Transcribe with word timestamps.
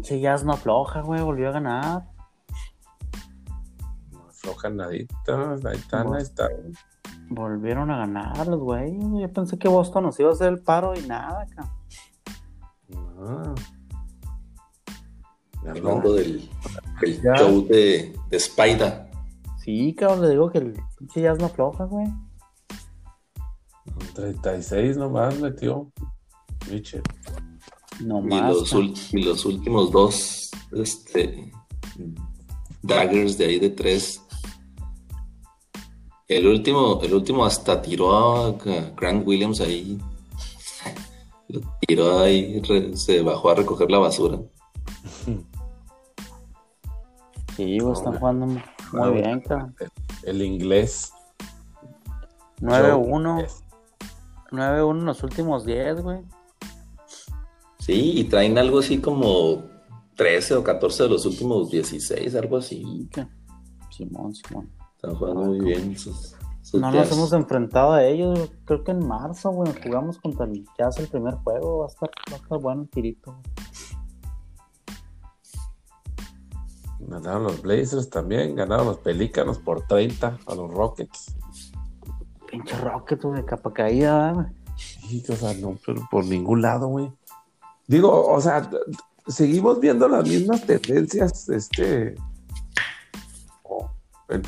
Pinche 0.00 0.18
Jazz 0.18 0.44
no 0.44 0.54
afloja, 0.54 1.02
güey, 1.02 1.20
volvió 1.20 1.50
a 1.50 1.52
ganar. 1.52 2.06
No 4.10 4.20
aflojan 4.30 4.78
nadita, 4.78 5.52
ahí 5.62 5.76
están, 5.76 6.14
ahí 6.14 6.22
están. 6.22 6.48
Volvieron 7.28 7.90
a 7.90 7.98
ganar 7.98 8.46
los 8.46 8.60
güey. 8.60 8.98
Yo 9.20 9.30
pensé 9.30 9.58
que 9.58 9.68
Boston 9.68 10.04
nos 10.04 10.18
iba 10.18 10.30
a 10.30 10.32
hacer 10.32 10.48
el 10.48 10.62
paro 10.62 10.94
y 10.98 11.06
nada, 11.06 11.46
cabrón. 11.54 11.76
No. 12.88 13.54
Ganó. 15.64 15.78
Hablando 15.90 16.14
del, 16.14 16.48
show 17.36 17.66
de, 17.66 18.18
de 18.30 18.36
Spider. 18.38 19.06
Sí, 19.58 19.94
cabrón, 19.94 20.22
le 20.22 20.30
digo 20.30 20.50
que 20.50 20.58
el 20.58 20.82
pinche 20.96 21.20
Jazz 21.20 21.38
no 21.38 21.44
afloja, 21.44 21.84
güey. 21.84 22.06
36 24.14 24.96
nomás 24.96 25.38
metió. 25.38 25.92
Mitchell. 26.70 27.02
No 28.00 28.20
Y 28.20 28.22
más. 28.28 28.52
los, 28.54 28.74
ul- 28.74 28.94
y 29.12 29.22
los 29.22 29.44
últimos 29.44 29.90
dos 29.90 30.50
este, 30.72 31.52
daggers 32.82 33.36
de 33.38 33.44
ahí 33.46 33.58
de 33.58 33.70
tres. 33.70 34.22
El 36.28 36.46
último, 36.46 37.00
el 37.02 37.12
último 37.12 37.44
hasta 37.44 37.82
tiró 37.82 38.14
a 38.14 38.52
Grant 38.96 39.26
Williams 39.26 39.60
ahí. 39.60 39.98
Lo 41.48 41.60
tiró 41.86 42.20
ahí, 42.20 42.60
re- 42.60 42.96
se 42.96 43.20
bajó 43.22 43.50
a 43.50 43.54
recoger 43.56 43.90
la 43.90 43.98
basura. 43.98 44.38
Sí, 47.56 47.78
güey, 47.78 47.92
están 47.92 48.18
jugando 48.18 48.46
muy 48.46 48.62
Ah, 49.02 49.08
bien, 49.10 49.40
cabrón. 49.40 49.74
El 50.22 50.40
inglés. 50.40 51.12
9-1. 52.60 53.46
9-1 54.50 54.98
en 54.98 55.04
los 55.04 55.22
últimos 55.22 55.66
10, 55.66 56.00
güey. 56.02 56.20
Sí, 57.90 58.20
y 58.20 58.24
traen 58.24 58.56
algo 58.56 58.78
así 58.78 59.00
como 59.00 59.64
13 60.14 60.54
o 60.54 60.62
14 60.62 61.02
de 61.02 61.08
los 61.08 61.26
últimos 61.26 61.72
16, 61.72 62.36
algo 62.36 62.58
así. 62.58 63.10
Simón, 63.90 64.32
Simón. 64.32 64.70
Están 64.94 65.16
jugando 65.16 65.46
muy 65.46 65.58
bien 65.58 65.98
sus, 65.98 66.36
sus 66.62 66.80
No 66.80 66.92
nos 66.92 67.10
hemos 67.10 67.32
enfrentado 67.32 67.94
a 67.94 68.04
ellos, 68.04 68.52
creo 68.64 68.84
que 68.84 68.92
en 68.92 69.04
marzo, 69.04 69.50
güey, 69.50 69.72
jugamos 69.82 70.20
contra 70.20 70.46
el 70.46 70.64
Jazz 70.78 71.00
el 71.00 71.08
primer 71.08 71.34
juego, 71.34 71.78
va 71.78 71.86
a 71.86 71.88
estar, 71.88 72.08
va 72.30 72.36
a 72.36 72.38
estar 72.38 72.60
bueno 72.60 72.82
el 72.82 72.90
tirito. 72.90 73.36
Ganaron 77.00 77.42
los 77.42 77.60
Blazers 77.60 78.08
también. 78.08 78.54
Ganaron 78.54 78.86
los 78.86 78.98
Pelícanos 78.98 79.58
por 79.58 79.84
30 79.88 80.38
a 80.46 80.54
los 80.54 80.70
Rockets. 80.70 81.34
Pinche 82.48 82.78
Rocket, 82.78 83.20
güey, 83.20 83.44
capa 83.44 83.72
caída, 83.72 84.32
güey. 84.32 84.46
Sí, 84.76 85.24
o 85.28 85.34
sea, 85.34 85.54
no, 85.54 85.76
pero 85.84 86.06
por 86.08 86.24
ningún 86.24 86.62
lado, 86.62 86.86
güey. 86.86 87.10
Digo, 87.90 88.24
o 88.32 88.40
sea, 88.40 88.70
seguimos 89.26 89.80
viendo 89.80 90.06
las 90.08 90.22
mismas 90.22 90.64
tendencias, 90.64 91.48
este, 91.48 92.14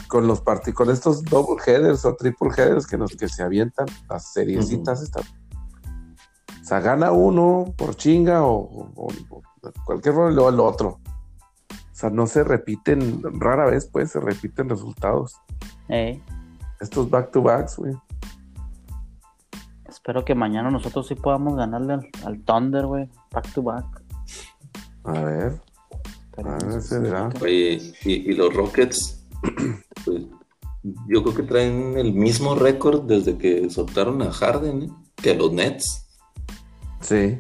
con 0.07 0.29
los 0.29 0.41
con 0.75 0.91
estos 0.91 1.25
double 1.25 1.61
headers 1.67 2.05
o 2.05 2.15
triple 2.15 2.51
headers 2.57 2.87
que 2.87 2.97
nos 2.97 3.17
que 3.17 3.29
se 3.29 3.43
avientan 3.43 3.87
las 4.09 4.33
seriecitas 4.33 5.03
estas. 5.03 5.27
O 5.29 6.65
sea, 6.65 6.79
gana 6.79 7.11
uno 7.11 7.75
por 7.77 7.97
chinga 7.97 8.45
o, 8.45 8.53
o- 8.61 8.93
o- 8.95 9.09
o 9.31 9.43
cualquier 9.85 10.15
rol 10.15 10.31
y 10.33 10.35
luego 10.37 10.51
el 10.51 10.61
otro. 10.61 11.01
O 11.73 11.95
sea, 11.95 12.11
no 12.11 12.29
se 12.29 12.45
repiten, 12.45 13.23
rara 13.41 13.67
vez 13.67 13.87
pues 13.93 14.13
se 14.13 14.20
repiten 14.20 14.69
resultados. 14.69 15.35
Estos 16.81 17.11
back 17.11 17.33
to 17.33 17.43
backs, 17.43 17.77
güey. 17.77 17.95
Espero 20.03 20.25
que 20.25 20.34
mañana 20.34 20.69
nosotros 20.69 21.06
sí 21.06 21.14
podamos 21.14 21.55
ganarle 21.55 21.92
al, 21.92 22.11
al 22.25 22.41
Thunder, 22.41 22.86
güey, 22.86 23.08
back 23.31 23.53
to 23.53 23.62
back. 23.62 23.84
A 25.05 25.12
ver, 25.12 25.61
a 26.39 26.42
ver, 26.42 26.73
sé 26.73 26.80
se 26.80 26.96
si 26.96 27.02
verá. 27.02 27.29
que- 27.30 27.45
Oye, 27.45 27.95
y, 28.05 28.13
y 28.13 28.35
los 28.35 28.52
Rockets, 28.52 29.24
pues, 30.05 30.23
yo 31.07 31.23
creo 31.23 31.35
que 31.36 31.42
traen 31.45 31.96
el 31.96 32.13
mismo 32.14 32.57
récord 32.57 33.02
desde 33.02 33.39
que 33.39 33.70
soltaron 33.70 34.20
a 34.23 34.33
Harden, 34.33 34.83
¿eh? 34.83 34.90
que 35.14 35.35
los 35.36 35.52
Nets. 35.52 36.05
Sí. 37.01 37.39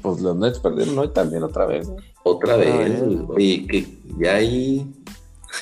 Pues 0.00 0.20
los 0.22 0.34
Nets 0.34 0.60
perdieron 0.60 0.98
hoy 0.98 1.08
también 1.12 1.42
otra 1.42 1.66
vez. 1.66 1.88
¿no? 1.88 1.96
Otra 2.24 2.56
vez, 2.56 3.02
vez. 3.06 3.20
Oye, 3.28 3.66
que 3.66 3.98
ya 4.18 4.36
hay 4.36 4.90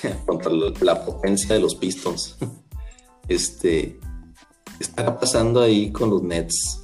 contra 0.27 0.53
la, 0.53 0.73
la 0.81 1.05
potencia 1.05 1.57
de 1.57 1.61
los 1.61 1.75
Pistons. 1.75 2.39
Este, 3.29 3.99
¿qué 4.79 4.85
está 4.85 5.19
pasando 5.19 5.61
ahí 5.63 5.91
con 5.93 6.11
los 6.11 6.23
Nets? 6.23 6.83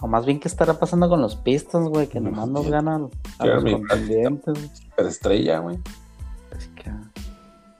O 0.00 0.08
más 0.08 0.26
bien, 0.26 0.40
¿qué 0.40 0.48
estará 0.48 0.78
pasando 0.78 1.08
con 1.08 1.20
los 1.20 1.36
Pistons, 1.36 1.88
güey? 1.88 2.08
Que 2.08 2.18
nomás 2.20 2.48
nos 2.48 2.68
ganan 2.68 3.08
a 3.38 3.46
los 3.46 3.62
contendientes. 3.64 4.58
Pero 4.96 5.08
estrella, 5.08 5.58
güey. 5.60 5.78
Así 6.56 6.68
que- 6.74 6.90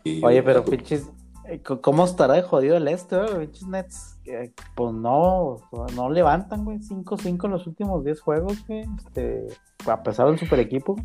Y- 0.05 0.25
Oye, 0.25 0.43
pero 0.43 0.65
pinches, 0.65 1.09
eh, 1.49 1.61
¿cómo 1.81 2.05
estará 2.05 2.35
de 2.35 2.43
jodido 2.43 2.77
el 2.77 2.87
este, 2.89 3.17
güey? 3.17 3.47
Pinches 3.47 3.67
Nets, 3.69 4.17
que, 4.25 4.53
pues 4.77 4.93
no, 4.95 5.57
no 5.97 6.11
levantan, 6.11 6.65
güey, 6.65 6.79
5-5 6.81 7.47
en 7.47 7.53
los 7.53 7.67
últimos 7.67 8.05
10 8.05 8.21
juegos, 8.21 8.65
güey, 8.67 8.85
este, 8.99 9.47
a 9.87 10.03
pesar 10.03 10.27
del 10.29 10.39
super 10.39 10.59
equipo, 10.61 10.97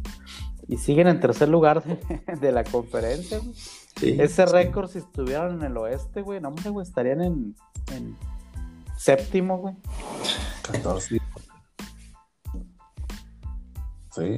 y 0.67 0.77
siguen 0.77 1.07
en 1.07 1.19
tercer 1.19 1.49
lugar 1.49 1.83
de, 1.83 1.97
de 2.41 2.51
la 2.51 2.63
conferencia, 2.63 3.37
güey. 3.39 3.53
sí, 3.55 4.15
Ese 4.19 4.45
sí. 4.47 4.51
récord, 4.53 4.89
si 4.89 4.99
estuvieran 4.99 5.59
en 5.59 5.63
el 5.63 5.77
oeste, 5.77 6.21
güey, 6.21 6.39
no, 6.41 6.49
hombre, 6.49 6.69
güey, 6.69 6.85
estarían 6.87 7.21
en, 7.21 7.55
en 7.93 8.15
séptimo, 8.97 9.57
güey. 9.57 9.75
14. 10.71 11.19
Sí, 14.11 14.37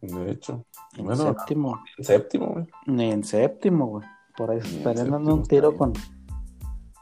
de 0.00 0.30
hecho. 0.30 0.64
En 0.96 1.04
Bueno, 1.04 1.22
séptimo, 1.24 1.78
en 1.98 2.04
séptimo, 2.04 2.46
güey. 2.48 2.66
ni 2.86 3.10
en 3.10 3.22
séptimo, 3.24 3.86
güey. 3.86 4.08
Por 4.36 4.50
ahí 4.50 4.58
estarían 4.58 5.10
dando 5.10 5.34
un 5.34 5.44
tiro 5.44 5.76
con, 5.76 5.92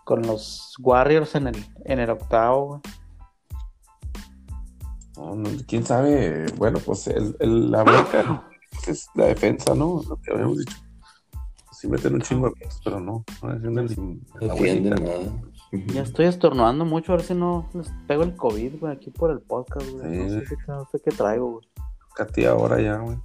con 0.05 0.23
los 0.23 0.75
Warriors 0.81 1.35
en 1.37 1.47
el, 1.49 1.65
en 1.85 2.01
el 2.01 2.11
octavo, 2.11 2.67
güey. 2.67 2.81
No, 5.17 5.35
no, 5.37 5.51
Quién 5.67 5.85
sabe, 5.85 6.47
bueno, 6.57 6.79
pues 6.85 7.07
el, 7.09 7.37
el- 7.41 7.71
la 7.71 7.83
bronca 7.83 8.45
es 8.87 9.09
la 9.15 9.27
defensa, 9.27 9.75
¿no? 9.75 10.01
Lo 10.09 10.17
que 10.21 10.33
habíamos 10.33 10.59
dicho. 10.59 10.77
Sí 11.73 11.87
meten 11.89 12.15
un 12.15 12.21
chingo 12.23 12.47
de 12.49 12.53
puntos, 12.57 12.81
pero 12.85 12.99
no, 13.01 13.25
no 13.43 13.53
defienden 13.55 13.87
ni 13.87 14.21
la 14.41 14.47
No 14.49 14.55
defienden 14.55 14.93
abuelita. 14.95 15.21
nada. 15.31 15.43
Ya 15.71 16.03
estoy 16.03 16.27
estornudando 16.27 16.85
mucho, 16.85 17.13
a 17.13 17.17
ver 17.17 17.25
si 17.25 17.35
no 17.35 17.69
les 17.75 17.91
pego 18.07 18.23
el 18.23 18.35
COVID, 18.35 18.81
güey, 18.81 18.93
aquí 18.93 19.11
por 19.11 19.31
el 19.31 19.41
podcast, 19.41 19.87
güey. 19.91 20.29
Sí. 20.29 20.35
No, 20.35 20.41
sé 20.41 20.47
qué, 20.49 20.57
no 20.67 20.89
sé 20.91 21.01
qué 21.05 21.11
traigo, 21.11 21.51
güey. 21.53 21.69
Cati 22.15 22.45
ahora 22.47 22.81
ya, 22.81 22.97
güey. 22.97 23.19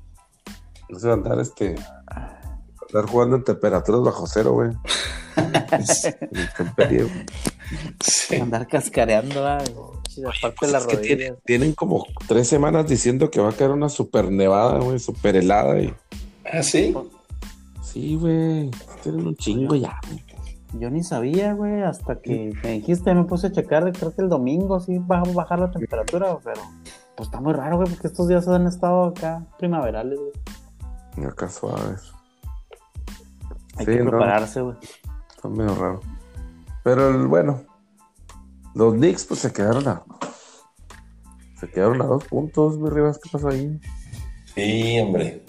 No 0.90 1.00
se 1.00 1.08
va 1.08 1.14
a 1.14 1.16
andar 1.16 1.40
este. 1.40 1.76
Andar 2.90 3.10
jugando 3.10 3.38
en 3.38 3.44
temperaturas 3.44 4.02
bajo 4.02 4.28
cero, 4.28 4.54
güey. 4.54 4.72
Sí. 8.02 8.36
Andar 8.36 8.68
cascareando, 8.68 9.42
güey. 9.42 9.94
Pues 10.60 10.74
es 10.74 10.86
que 10.86 10.98
tienen, 10.98 11.38
tienen 11.44 11.74
como 11.74 12.06
tres 12.28 12.48
semanas 12.48 12.88
diciendo 12.88 13.32
que 13.32 13.42
va 13.42 13.50
a 13.50 13.54
caer 13.54 13.72
una 13.72 13.90
super 13.90 14.32
nevada, 14.32 14.80
güey, 14.80 15.00
super 15.00 15.36
helada. 15.36 15.80
Y... 15.80 15.92
Ah, 16.46 16.62
sí. 16.62 16.94
Sí, 17.82 18.16
güey. 18.16 18.70
Tienen 19.02 19.26
un 19.26 19.36
chingo 19.36 19.76
ya, 19.76 20.00
güey. 20.08 20.33
Yo 20.80 20.90
ni 20.90 21.04
sabía, 21.04 21.54
güey, 21.54 21.84
hasta 21.84 22.20
que 22.20 22.52
me 22.64 22.72
dijiste, 22.72 23.14
me 23.14 23.26
puse 23.26 23.48
a 23.48 23.52
checar, 23.52 23.92
creo 23.94 24.14
que 24.16 24.22
el 24.24 24.30
domingo 24.30 24.80
sí 24.80 24.98
va 24.98 25.20
a 25.20 25.24
bajar 25.24 25.60
la 25.60 25.70
temperatura, 25.72 26.38
pero 26.44 26.62
pues 27.16 27.28
está 27.28 27.40
muy 27.40 27.54
raro, 27.54 27.78
güey, 27.78 27.90
porque 27.90 28.08
estos 28.08 28.28
días 28.28 28.48
han 28.48 28.66
estado 28.66 29.06
acá 29.06 29.46
primaverales, 29.60 30.20
güey. 30.20 31.28
Acá 31.28 31.48
suaves. 31.50 32.12
Hay 33.78 33.86
Sí, 33.86 33.92
que 33.92 34.04
no. 34.04 34.10
prepararse, 34.12 34.62
güey. 34.62 34.78
Está 35.36 35.48
medio 35.50 35.76
raro. 35.76 36.00
Pero 36.84 37.10
el- 37.10 37.28
bueno, 37.28 37.62
los 38.74 38.94
Knicks 38.96 39.26
pues 39.26 39.40
se 39.42 39.54
quedaron 39.54 39.88
a. 39.88 40.04
Se 41.60 41.70
quedaron 41.70 42.02
a 42.02 42.06
dos 42.06 42.26
puntos, 42.26 42.78
mi 42.80 42.90
Rivas. 42.90 43.20
¿Qué 43.24 43.30
pasó 43.32 43.50
ahí? 43.50 43.80
Sí, 44.56 45.00
hombre. 45.00 45.46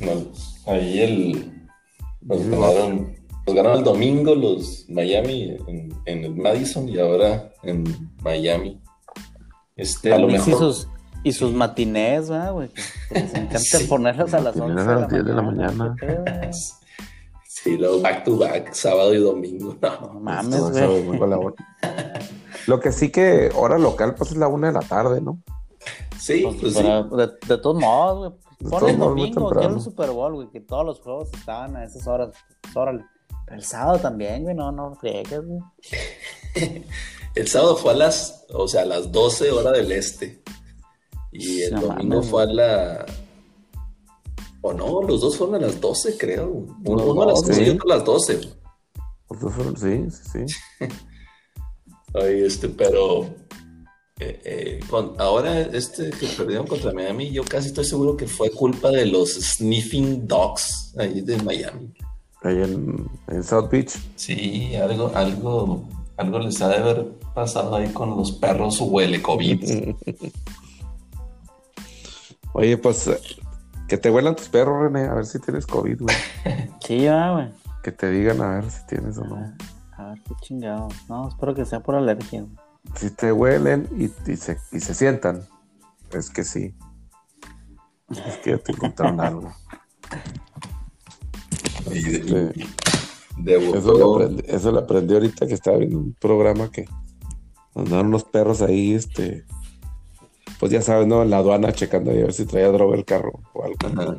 No, 0.00 0.72
ahí 0.72 1.00
el. 1.00 1.68
Nos 2.22 2.46
ganaron, 2.48 3.14
nos 3.46 3.54
ganaron 3.56 3.78
el 3.78 3.84
domingo 3.84 4.34
los 4.34 4.86
Miami 4.88 5.56
en, 5.66 5.94
en 6.06 6.24
el 6.24 6.34
Madison 6.36 6.88
y 6.88 6.98
ahora 6.98 7.52
en 7.62 7.84
Miami. 8.22 8.80
Este, 9.76 10.12
a 10.14 10.18
lo 10.18 10.28
mejor. 10.28 10.48
Y 10.48 10.52
sus, 10.56 10.88
y 11.24 11.32
sus 11.32 11.52
matinés, 11.52 12.28
¿verdad, 12.30 12.52
güey? 12.52 12.68
Que, 12.68 12.82
que 13.08 13.20
les 13.20 13.34
encanta 13.34 13.58
Sí. 13.58 13.84
ponerlas 13.86 14.32
a 14.34 14.40
las 14.40 14.56
11 14.56 14.66
Matinés 14.74 14.86
a 14.88 15.00
las 15.00 15.08
10 15.10 15.24
de 15.24 15.32
la 15.34 15.42
mañana. 15.42 15.96
Sí, 17.46 17.78
luego 17.78 18.00
back 18.02 18.24
to 18.24 18.36
back, 18.36 18.74
sábado 18.74 19.14
y 19.14 19.18
domingo. 19.18 19.74
No. 19.80 20.00
No 20.12 20.20
mames, 20.20 20.60
güey. 20.60 21.54
Lo 22.66 22.78
que 22.80 22.92
sí 22.92 23.10
que 23.10 23.50
hora 23.54 23.78
local 23.78 24.14
pues 24.14 24.32
es 24.32 24.36
la 24.36 24.48
una 24.48 24.66
de 24.68 24.74
la 24.74 24.80
tarde, 24.80 25.22
¿no? 25.22 25.40
Sí, 26.18 26.42
Pues, 26.44 26.56
pues 26.60 26.74
sí. 26.74 26.82
de, 26.82 27.26
de 27.48 27.58
todos 27.62 27.80
modos, 27.80 28.18
güey. 28.60 28.70
Pon 28.70 28.88
el 28.88 28.98
domingo, 28.98 29.50
quiero 29.50 29.74
el 29.76 29.80
Super 29.80 30.10
Bowl, 30.10 30.34
güey, 30.34 30.48
que 30.50 30.60
todos 30.60 30.84
los 30.84 31.00
juegos 31.00 31.28
estaban 31.32 31.76
a 31.76 31.84
esas 31.84 32.06
horas. 32.06 32.30
Pues, 32.62 32.76
órale. 32.76 33.04
Pero 33.46 33.56
el 33.58 33.64
sábado 33.64 33.98
también, 33.98 34.42
güey, 34.42 34.54
no, 34.54 34.72
no 34.72 34.94
friegues, 34.96 35.40
güey. 35.44 35.60
El 37.34 37.48
sábado 37.48 37.76
fue 37.76 37.92
a 37.92 37.96
las, 37.96 38.44
o 38.50 38.68
sea, 38.68 38.82
a 38.82 38.84
las 38.84 39.10
12 39.10 39.50
horas 39.50 39.72
del 39.72 39.90
este. 39.90 40.40
Y 41.32 41.62
el 41.62 41.74
No 41.74 41.80
domingo 41.80 42.14
mames, 42.16 42.30
fue 42.30 42.42
a 42.44 42.46
la 42.46 43.06
O 44.62 44.72
no, 44.72 45.02
los 45.02 45.20
dos 45.20 45.36
fueron 45.36 45.56
a 45.56 45.66
las 45.66 45.80
12, 45.80 46.16
creo. 46.16 46.48
Uno, 46.84 47.22
a 47.22 47.26
las 47.26 47.40
dos, 47.40 47.48
12 47.48 47.64
y 47.64 47.70
otro 47.70 47.92
a 47.92 47.96
las 47.96 48.04
12. 48.04 48.40
Los 49.30 49.40
dos 49.40 49.52
fueron- 49.52 49.76
sí, 49.76 50.04
sí, 50.10 50.46
sí. 50.46 50.56
Ay, 52.14 52.44
este, 52.44 52.68
pero 52.68 53.24
eh, 54.20 54.40
eh, 54.44 54.80
con, 54.88 55.20
ahora 55.20 55.60
este 55.62 56.10
que 56.10 56.28
perdieron 56.28 56.68
contra 56.68 56.92
Miami, 56.92 57.32
yo 57.32 57.42
casi 57.42 57.66
estoy 57.68 57.84
seguro 57.84 58.16
que 58.16 58.28
fue 58.28 58.50
culpa 58.52 58.90
de 58.92 59.06
los 59.06 59.32
sniffing 59.32 60.28
dogs 60.28 60.94
ahí 60.96 61.20
de 61.20 61.36
Miami. 61.42 61.92
Ahí 62.44 62.62
en, 62.62 63.08
en 63.28 63.42
South 63.42 63.68
Beach. 63.70 63.98
Sí, 64.16 64.76
algo, 64.76 65.10
algo, 65.14 65.88
algo 66.16 66.38
les 66.40 66.60
ha 66.62 66.68
de 66.68 66.76
haber 66.76 67.08
pasado 67.34 67.74
ahí 67.74 67.88
con 67.92 68.10
los 68.10 68.32
perros 68.32 68.80
huele 68.80 69.20
COVID. 69.22 69.94
Oye, 72.52 72.76
pues 72.78 73.10
que 73.88 73.98
te 73.98 74.10
huelan 74.10 74.36
tus 74.36 74.48
perros, 74.48 74.80
René, 74.82 75.08
a 75.08 75.14
ver 75.14 75.26
si 75.26 75.38
tienes 75.40 75.66
COVID, 75.66 76.02
güey. 76.02 76.16
Sí, 76.84 77.00
ya, 77.00 77.30
güey. 77.30 77.48
Que 77.82 77.92
te 77.92 78.10
digan 78.10 78.40
a 78.42 78.56
ver 78.56 78.70
si 78.70 78.86
tienes 78.86 79.16
o 79.16 79.24
no. 79.24 79.36
A 79.96 80.08
ver 80.10 80.20
qué 80.22 80.34
chingado. 80.42 80.88
No, 81.08 81.28
espero 81.28 81.54
que 81.54 81.64
sea 81.64 81.80
por 81.80 81.94
alergia. 81.94 82.42
güey. 82.42 82.52
Si 82.94 83.10
te 83.10 83.32
huelen 83.32 83.88
y, 83.96 84.04
y 84.30 84.36
se, 84.36 84.58
y 84.70 84.80
se 84.80 84.94
sientan, 84.94 85.42
es 86.12 86.28
que 86.28 86.44
sí. 86.44 86.74
Es 88.10 88.36
que 88.38 88.50
ya 88.50 88.58
te 88.58 88.72
encontraron 88.72 89.18
algo. 89.22 89.52
Y 91.92 92.02
de- 92.02 92.52
Sí. 92.54 92.62
y 93.38 93.42
debutó- 93.42 93.78
Eso 93.78 93.92
lo, 93.98 94.14
aprendí, 94.14 94.42
eso 94.46 94.72
lo 94.72 94.78
aprendí 94.80 95.14
ahorita 95.14 95.46
que 95.46 95.54
estaba 95.54 95.78
viendo 95.78 95.98
un 95.98 96.14
programa 96.14 96.70
que 96.70 96.84
andaron 97.74 98.06
unos 98.08 98.24
perros 98.24 98.62
ahí, 98.62 98.94
este, 98.94 99.44
pues 100.60 100.70
ya 100.72 100.80
sabes, 100.82 101.06
¿no? 101.06 101.22
En 101.22 101.30
la 101.30 101.38
aduana 101.38 101.72
checando 101.72 102.10
ahí 102.10 102.18
a 102.20 102.24
ver 102.24 102.32
si 102.32 102.46
traía 102.46 102.68
droga 102.68 102.96
el 102.96 103.04
carro 103.04 103.40
o 103.52 103.64
algo. 103.64 103.76
Ajá. 104.02 104.16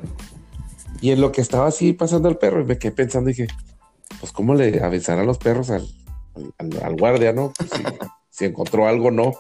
Y 1.02 1.12
en 1.12 1.22
lo 1.22 1.32
que 1.32 1.42
estaba 1.42 1.68
así 1.68 1.94
pasando 1.94 2.30
el 2.30 2.38
perro, 2.38 2.62
y 2.62 2.66
me 2.66 2.78
quedé 2.78 2.92
pensando 2.92 3.30
y 3.30 3.34
dije, 3.34 3.48
pues 4.20 4.32
cómo 4.32 4.54
le 4.56 4.82
avisarán 4.84 5.26
los 5.26 5.38
perros 5.38 5.70
al, 5.70 5.88
al, 6.58 6.84
al 6.84 6.96
guardia, 6.98 7.32
¿no? 7.34 7.52
Pues, 7.58 7.70
si, 7.72 7.84
si 8.30 8.46
encontró 8.46 8.88
algo, 8.88 9.12
no. 9.12 9.34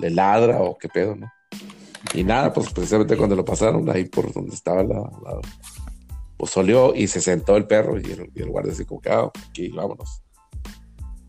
Le 0.00 0.10
ladra 0.10 0.60
o 0.60 0.76
qué 0.76 0.88
pedo, 0.88 1.14
¿no? 1.14 1.30
Y 2.12 2.24
nada, 2.24 2.52
pues 2.52 2.72
precisamente 2.72 3.16
cuando 3.16 3.36
lo 3.36 3.44
pasaron 3.44 3.88
ahí 3.90 4.04
por 4.06 4.32
donde 4.32 4.54
estaba 4.54 4.82
la, 4.82 4.94
la- 4.96 5.40
pues 6.44 6.58
olió 6.58 6.94
y 6.94 7.08
se 7.08 7.22
sentó 7.22 7.56
el 7.56 7.66
perro 7.66 7.98
y 7.98 8.04
el, 8.04 8.30
y 8.34 8.42
el 8.42 8.50
guardia 8.50 8.74
así 8.74 8.84
como 8.84 9.00
ah, 9.08 9.32
aquí, 9.48 9.70
vámonos. 9.70 10.22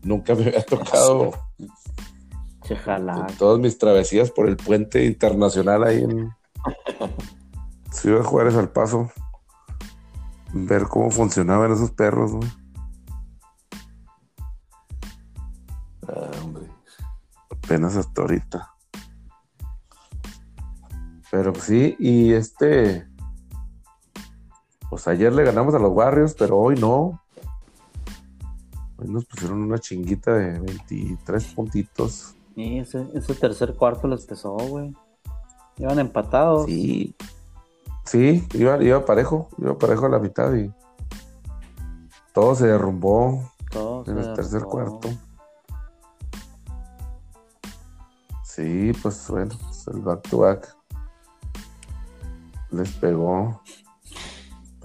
Nunca 0.02 0.34
me 0.34 0.42
había 0.42 0.62
tocado 0.62 1.32
en 2.68 3.36
todas 3.38 3.58
mis 3.58 3.78
travesías 3.78 4.30
por 4.30 4.46
el 4.46 4.58
puente 4.58 5.06
internacional 5.06 5.84
ahí 5.84 6.02
en 6.02 6.30
Ciudad 7.92 8.24
Juárez 8.24 8.56
al 8.56 8.68
Paso. 8.68 9.10
Ver 10.52 10.82
cómo 10.82 11.10
funcionaban 11.10 11.72
esos 11.72 11.92
perros, 11.92 12.32
güey. 12.32 12.48
Ah, 16.08 16.30
hombre. 16.44 16.66
Apenas 17.50 17.96
hasta 17.96 18.20
ahorita. 18.20 18.70
Pero 21.30 21.54
sí, 21.54 21.96
y 21.98 22.34
este. 22.34 23.08
Pues 24.90 25.08
ayer 25.08 25.32
le 25.32 25.44
ganamos 25.44 25.74
a 25.74 25.78
los 25.78 25.92
Warriors, 25.92 26.34
pero 26.34 26.58
hoy 26.58 26.76
no. 26.76 27.20
Hoy 28.98 29.08
nos 29.08 29.24
pusieron 29.24 29.62
una 29.62 29.78
chinguita 29.78 30.32
de 30.34 30.58
23 30.58 31.44
puntitos. 31.54 32.34
Y 32.54 32.78
ese, 32.78 33.06
ese 33.14 33.34
tercer 33.34 33.74
cuarto 33.74 34.08
les 34.08 34.24
pesó, 34.24 34.52
güey. 34.52 34.94
Iban 35.78 35.98
empatados. 35.98 36.66
Sí. 36.66 37.14
Sí, 38.04 38.46
iba, 38.54 38.82
iba 38.82 39.04
parejo, 39.04 39.48
iba 39.58 39.76
parejo 39.76 40.06
a 40.06 40.08
la 40.08 40.20
mitad 40.20 40.54
y 40.54 40.72
todo 42.32 42.54
se 42.54 42.68
derrumbó 42.68 43.50
Todos 43.70 44.06
en 44.08 44.22
se 44.22 44.28
el 44.28 44.34
tercer 44.34 44.62
cuarto. 44.62 45.08
Sí, 48.44 48.92
pues 49.02 49.28
bueno, 49.28 49.54
pues, 49.60 49.88
el 49.88 50.00
back 50.00 50.28
to 50.30 50.38
back 50.38 50.76
les 52.70 52.92
pegó 52.92 53.60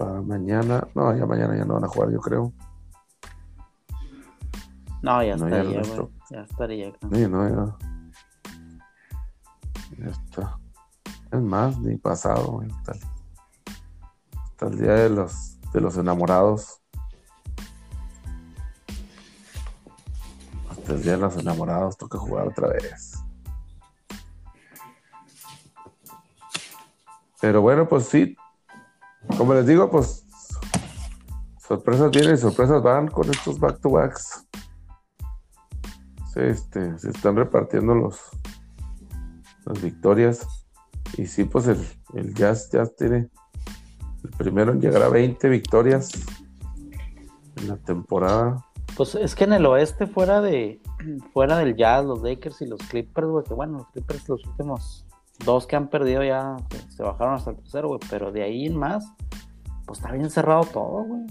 para 0.02 0.20
mañana. 0.20 0.88
No, 0.96 1.16
ya 1.16 1.26
mañana 1.26 1.56
ya 1.56 1.64
no 1.64 1.74
van 1.74 1.84
a 1.84 1.88
jugar, 1.88 2.10
yo 2.10 2.20
creo. 2.20 2.52
No, 5.00 5.22
ya 5.22 5.36
No, 5.36 5.48
ya 5.48 5.58
estaría, 5.60 5.78
resto. 5.78 6.10
Ya 6.28 6.40
estaría. 6.40 6.92
creo. 6.92 7.10
Sí, 7.12 7.28
no, 7.30 7.48
ya. 7.48 7.76
Ya 9.98 10.10
está. 10.10 10.58
Es 11.30 11.40
más, 11.40 11.78
ni 11.78 11.96
pasado, 11.98 12.46
güey, 12.48 12.68
hasta, 12.72 12.92
el, 12.92 13.00
hasta 14.34 14.66
el 14.66 14.78
día 14.78 14.92
de 14.92 15.10
los, 15.10 15.60
de 15.72 15.80
los 15.80 15.96
enamorados. 15.96 16.80
Hasta 20.68 20.94
el 20.94 21.02
día 21.02 21.12
de 21.12 21.18
los 21.18 21.36
enamorados 21.36 21.96
toca 21.96 22.18
jugar 22.18 22.48
otra 22.48 22.68
vez. 22.68 23.22
Pero 27.40 27.60
bueno, 27.62 27.88
pues 27.88 28.06
sí. 28.06 28.36
Como 29.36 29.54
les 29.54 29.66
digo, 29.66 29.90
pues 29.90 30.26
sorpresas 31.60 32.10
vienen 32.10 32.34
y 32.34 32.38
sorpresas 32.38 32.82
van 32.82 33.08
con 33.08 33.30
estos 33.30 33.58
back 33.58 33.80
to 33.80 33.90
backs. 33.90 34.46
Se, 36.32 36.48
este, 36.48 36.98
se 36.98 37.10
están 37.10 37.36
repartiendo 37.36 37.94
los 37.94 38.20
las 39.64 39.82
victorias. 39.82 40.46
Y 41.16 41.26
sí, 41.26 41.44
pues 41.44 41.66
el, 41.68 41.84
el 42.14 42.34
Jazz 42.34 42.70
ya 42.72 42.86
tiene 42.86 43.30
el 44.24 44.30
primero 44.38 44.72
en 44.72 44.80
llegar 44.80 45.02
a 45.02 45.08
20 45.08 45.48
victorias 45.48 46.10
en 47.56 47.68
la 47.68 47.76
temporada. 47.76 48.64
Pues 48.96 49.14
es 49.14 49.34
que 49.34 49.44
en 49.44 49.54
el 49.54 49.66
oeste, 49.66 50.06
fuera 50.06 50.40
de 50.40 50.80
fuera 51.32 51.58
del 51.58 51.76
Jazz, 51.76 52.04
los 52.04 52.22
Lakers 52.22 52.62
y 52.62 52.66
los 52.66 52.80
Clippers, 52.82 53.28
güey, 53.28 53.44
que 53.44 53.54
bueno, 53.54 53.78
los 53.78 53.88
Clippers 53.88 54.28
los 54.28 54.46
últimos 54.46 55.06
dos 55.44 55.66
que 55.66 55.76
han 55.76 55.88
perdido 55.88 56.22
ya 56.22 56.56
se, 56.88 57.02
bajaron 57.02 57.34
hasta 57.34 57.50
el 57.50 57.56
tercero, 57.56 57.88
güey, 57.88 58.00
pero 58.10 58.32
de 58.32 58.42
ahí 58.42 58.66
en 58.66 58.76
más, 58.76 59.04
pues 59.86 59.98
está 59.98 60.12
bien 60.12 60.30
cerrado 60.30 60.64
todo, 60.64 61.04
güey. 61.04 61.26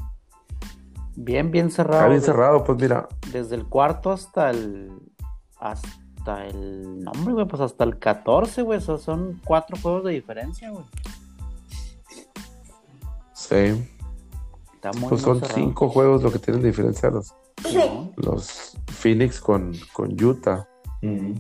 Bien, 1.16 1.52
bien 1.52 1.72
cerrado. 1.72 2.00
Está 2.00 2.10
bien 2.10 2.22
cerrado, 2.22 2.64
pues 2.64 2.80
mira, 2.80 3.08
Desde 3.32 3.56
el 3.56 3.66
cuarto 3.66 4.12
hasta 4.12 4.50
el 4.50 4.92
hasta 5.60 6.46
el 6.48 7.04
nombre, 7.04 7.34
güey, 7.34 7.48
pues 7.48 7.62
hasta 7.62 7.84
el 7.84 8.00
14, 8.00 8.62
güey, 8.64 8.80
esos 8.80 9.02
son 9.02 9.40
cuatro 9.44 9.78
juegos 9.82 10.06
de 10.06 10.12
diferencia, 10.12 10.72
güey. 10.72 10.86
sí, 13.34 13.88
Está 14.76 14.92
muy, 14.94 15.10
pues 15.10 15.22
son 15.22 15.40
cerrado. 15.40 15.56
cinco 15.56 15.90
juegos 15.90 16.24
lo 16.24 16.32
que 16.32 16.40
tienen 16.40 16.64
de 16.64 16.70
diferencia 16.70 17.12
los, 17.12 17.36
Simón. 17.64 18.12
los 18.18 18.78
Phoenix 18.88 19.40
con, 19.40 19.74
con 19.94 20.12
Utah. 20.24 20.68
Mm. 21.04 21.34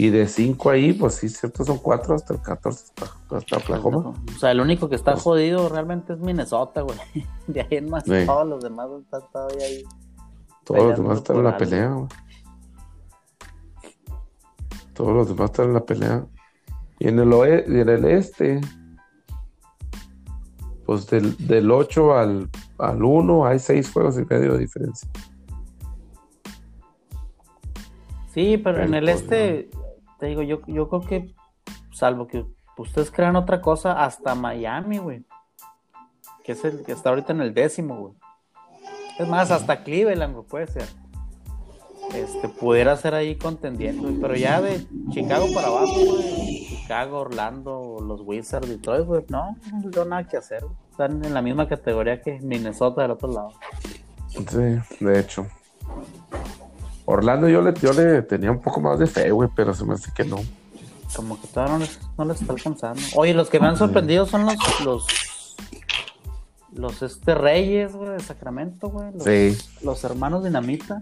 Y 0.00 0.10
de 0.10 0.28
cinco 0.28 0.70
ahí, 0.70 0.92
pues 0.92 1.14
sí, 1.16 1.28
cierto, 1.28 1.64
son 1.64 1.78
cuatro 1.78 2.14
hasta 2.14 2.32
el 2.32 2.40
14, 2.40 2.84
hasta, 3.02 3.36
hasta 3.36 3.56
Oklahoma. 3.56 4.14
O 4.34 4.38
sea, 4.38 4.52
el 4.52 4.60
único 4.60 4.88
que 4.88 4.94
está 4.94 5.12
Pues- 5.14 5.24
jodido 5.24 5.68
realmente 5.68 6.12
es 6.12 6.20
Minnesota, 6.20 6.82
güey. 6.82 6.96
De 7.48 7.62
ahí 7.62 7.66
en 7.78 7.90
más, 7.90 8.04
Sí. 8.04 8.12
todos 8.24 8.46
los 8.46 8.62
demás 8.62 8.88
están 9.02 9.22
todavía 9.32 9.64
ahí. 9.66 9.82
Todos 10.64 10.82
los 10.84 10.98
demás 10.98 11.16
están 11.18 11.36
en 11.38 11.42
la 11.42 11.48
algo. 11.50 11.58
pelea, 11.58 11.88
güey. 11.92 12.08
Todos 14.94 15.12
los 15.14 15.28
demás 15.28 15.50
están 15.50 15.66
en 15.66 15.74
la 15.74 15.84
pelea. 15.84 16.26
Y 17.00 17.08
en 17.08 17.18
el, 17.18 17.32
oe- 17.32 17.64
y 17.66 17.80
en 17.80 17.88
el 17.88 18.04
este, 18.04 18.60
pues 20.86 21.06
del, 21.08 21.36
del 21.46 21.70
8 21.72 22.16
al, 22.16 22.48
al 22.78 23.02
1 23.02 23.46
hay 23.46 23.58
6 23.58 23.92
juegos 23.92 24.16
y 24.18 24.24
medio 24.24 24.52
de 24.52 24.58
diferencia. 24.60 25.08
Sí, 28.32 28.58
pero 28.58 28.76
Pero, 28.76 28.86
en 28.88 28.94
el 28.94 29.04
pues, 29.04 29.22
este, 29.22 29.70
te 30.18 30.26
digo, 30.26 30.42
yo, 30.42 30.60
yo 30.66 30.88
creo 30.88 31.00
que, 31.02 31.34
salvo 31.92 32.26
que 32.26 32.44
ustedes 32.76 33.10
crean 33.10 33.36
otra 33.36 33.60
cosa, 33.60 34.04
hasta 34.04 34.34
Miami, 34.34 34.98
güey. 34.98 35.24
Que 36.44 36.52
es 36.52 36.64
el 36.64 36.82
que 36.82 36.92
está 36.92 37.10
ahorita 37.10 37.32
en 37.32 37.40
el 37.40 37.54
décimo, 37.54 37.96
güey. 37.96 38.14
Es 39.18 39.28
más, 39.28 39.50
hasta 39.50 39.82
Cleveland, 39.82 40.34
güey, 40.34 40.46
puede 40.46 40.66
ser. 40.68 40.88
Este, 42.14 42.48
pudiera 42.48 42.96
ser 42.96 43.14
ahí 43.14 43.36
contendiente, 43.36 44.00
güey. 44.00 44.20
Pero 44.20 44.34
ya 44.34 44.60
de 44.60 44.86
Chicago 45.10 45.46
para 45.54 45.68
abajo, 45.68 45.94
güey. 45.94 46.66
Chicago, 46.68 47.18
Orlando, 47.18 47.98
los 48.00 48.22
Wizards, 48.24 48.68
Detroit, 48.68 49.04
güey. 49.04 49.24
No, 49.28 49.56
no 49.72 49.90
tengo 49.90 50.06
nada 50.06 50.24
que 50.24 50.36
hacer, 50.36 50.64
güey. 50.64 50.76
Están 50.90 51.24
en 51.24 51.34
la 51.34 51.42
misma 51.42 51.68
categoría 51.68 52.20
que 52.22 52.40
Minnesota 52.40 53.02
del 53.02 53.12
otro 53.12 53.30
lado. 53.30 53.52
Sí, 54.28 55.04
de 55.04 55.20
hecho. 55.20 55.46
Orlando 57.10 57.48
yo 57.48 57.62
le, 57.62 57.72
yo 57.80 57.92
le 57.94 58.20
tenía 58.22 58.50
un 58.50 58.60
poco 58.60 58.80
más 58.82 58.98
de 58.98 59.06
fe, 59.06 59.30
güey, 59.30 59.48
pero 59.56 59.72
se 59.72 59.82
me 59.84 59.94
hace 59.94 60.12
que 60.14 60.24
no. 60.24 60.36
Como 61.16 61.40
que 61.40 61.46
todavía 61.48 61.74
no 61.74 61.80
les, 61.80 61.98
no 62.18 62.24
les 62.26 62.40
está 62.42 62.52
alcanzando. 62.52 63.00
Oye, 63.16 63.32
los 63.32 63.48
que 63.48 63.58
me 63.58 63.66
han 63.66 63.78
sorprendido 63.78 64.26
son 64.26 64.44
los, 64.44 64.56
los, 64.84 65.06
los 66.74 67.02
este 67.02 67.34
Reyes, 67.34 67.94
güey, 67.94 68.10
de 68.10 68.20
Sacramento, 68.20 68.90
güey. 68.90 69.10
Los, 69.14 69.24
Sí, 69.24 69.56
los 69.82 70.04
hermanos 70.04 70.44
Dinamita. 70.44 71.00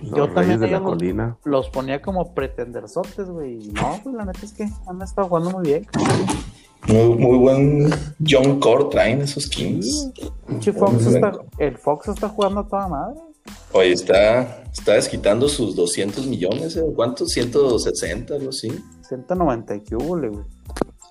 los 0.00 0.10
Yo 0.10 0.26
Reyes 0.26 0.34
también 0.34 0.60
de 0.60 0.66
la 0.72 0.78
los- 0.80 0.88
colina. 0.90 1.36
Los 1.44 1.68
ponía 1.70 2.02
como 2.02 2.34
pretendersotes, 2.34 3.28
güey. 3.28 3.58
No, 3.74 4.00
pues 4.02 4.12
la 4.16 4.24
neta 4.24 4.40
es 4.42 4.52
que 4.54 4.68
han 4.88 5.00
estado 5.02 5.28
jugando 5.28 5.50
muy 5.50 5.66
bien. 5.68 5.86
Muy, 6.88 7.14
muy 7.16 7.38
buen 7.38 7.90
John 8.28 8.58
Core 8.58 8.86
traen 8.90 9.22
esos 9.22 9.48
Fox 10.72 11.06
está, 11.06 11.32
el 11.58 11.78
Fox 11.78 12.08
está 12.08 12.28
jugando 12.28 12.60
a 12.62 12.66
toda 12.66 12.88
madre. 12.88 13.20
Oye, 13.72 13.92
está, 13.92 14.64
está 14.72 14.94
desquitando 14.94 15.48
sus 15.48 15.76
200 15.76 16.26
millones, 16.26 16.76
¿eh? 16.76 16.84
¿cuántos? 16.94 17.30
160, 17.30 18.34
algo 18.34 18.50
así. 18.50 18.70
190 19.08 19.76
y 19.76 19.80
güey. 19.94 20.30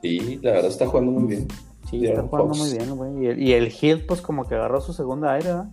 Sí, 0.02 0.40
la 0.42 0.52
verdad 0.52 0.72
está 0.72 0.88
jugando 0.88 1.12
muy 1.12 1.36
bien. 1.36 1.48
Sí, 1.90 2.06
está 2.06 2.24
jugando 2.24 2.56
muy 2.56 2.72
bien, 2.72 2.96
güey. 2.96 3.24
Y 3.24 3.28
el, 3.28 3.42
y 3.42 3.54
el 3.54 3.74
Hill, 3.80 4.06
pues 4.06 4.22
como 4.22 4.48
que 4.48 4.56
agarró 4.56 4.82
su 4.82 4.94
segunda 4.94 5.34
aire, 5.34 5.48
¿verdad? 5.48 5.70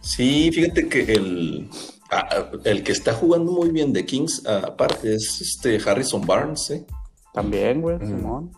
Sí, 0.00 0.50
fíjate 0.52 0.88
que 0.88 1.12
el, 1.12 1.68
ah, 2.10 2.46
el 2.64 2.82
que 2.82 2.92
está 2.92 3.12
jugando 3.12 3.52
muy 3.52 3.70
bien 3.70 3.92
de 3.92 4.06
Kings, 4.06 4.42
ah, 4.46 4.62
aparte, 4.68 5.14
es 5.14 5.40
este 5.40 5.78
Harrison 5.84 6.26
Barnes, 6.26 6.70
¿eh? 6.70 6.86
También, 7.34 7.82
güey, 7.82 7.98
Simón. 7.98 8.50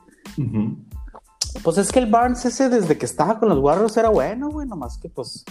Pues 1.62 1.78
es 1.78 1.90
que 1.90 1.98
el 1.98 2.06
Barnes 2.06 2.44
ese 2.44 2.68
desde 2.68 2.96
que 2.96 3.04
estaba 3.04 3.38
con 3.38 3.48
los 3.48 3.58
Warriors 3.58 3.96
era 3.96 4.08
bueno, 4.08 4.50
güey, 4.50 4.66
nomás 4.66 4.96
que 4.98 5.08
pues 5.08 5.44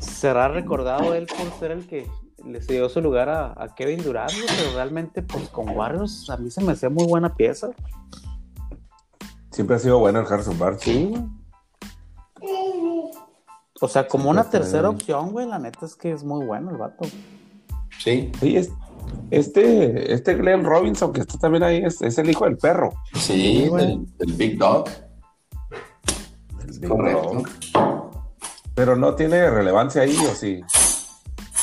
será 0.00 0.48
recordado 0.48 1.14
él 1.14 1.26
por 1.26 1.58
ser 1.58 1.70
el 1.70 1.86
que 1.86 2.06
le 2.44 2.60
dio 2.60 2.88
su 2.88 3.00
lugar 3.00 3.28
a, 3.28 3.74
Kevin 3.76 4.02
Durant, 4.02 4.32
pero 4.32 4.74
realmente 4.74 5.22
pues 5.22 5.48
con 5.48 5.68
Warriors 5.70 6.28
a 6.30 6.36
mí 6.36 6.50
se 6.50 6.62
me 6.62 6.72
hacía 6.72 6.88
muy 6.88 7.06
buena 7.06 7.34
pieza. 7.34 7.70
Siempre 9.50 9.76
ha 9.76 9.78
sido 9.78 9.98
bueno 9.98 10.20
el 10.20 10.26
Harrison 10.26 10.58
Barnes. 10.58 10.80
Sí, 10.82 11.12
O 13.80 13.88
sea, 13.88 14.06
como 14.06 14.30
una 14.30 14.48
tercera 14.48 14.88
opción, 14.88 15.32
güey, 15.32 15.46
la 15.46 15.58
neta 15.58 15.84
es 15.84 15.96
que 15.96 16.12
es 16.12 16.24
muy 16.24 16.46
bueno 16.46 16.70
el 16.70 16.76
vato. 16.76 17.04
Sí. 17.98 18.32
Sí, 18.40 18.56
es, 18.56 18.70
este, 19.30 20.12
este 20.12 20.34
Glenn 20.34 20.64
Robinson 20.64 21.12
que 21.12 21.20
está 21.20 21.38
también 21.38 21.62
ahí 21.62 21.82
es, 21.84 22.00
el 22.18 22.30
hijo 22.30 22.44
del 22.44 22.56
perro. 22.56 22.92
Sí, 23.14 23.66
güey. 23.68 24.00
El, 24.18 24.32
Big 24.34 24.58
Dog. 24.58 24.88
Correcto. 26.86 27.42
Pero 28.80 28.96
no 28.96 29.14
tiene 29.14 29.50
relevancia 29.50 30.00
ahí, 30.00 30.16
¿o 30.16 30.34
sí? 30.34 30.62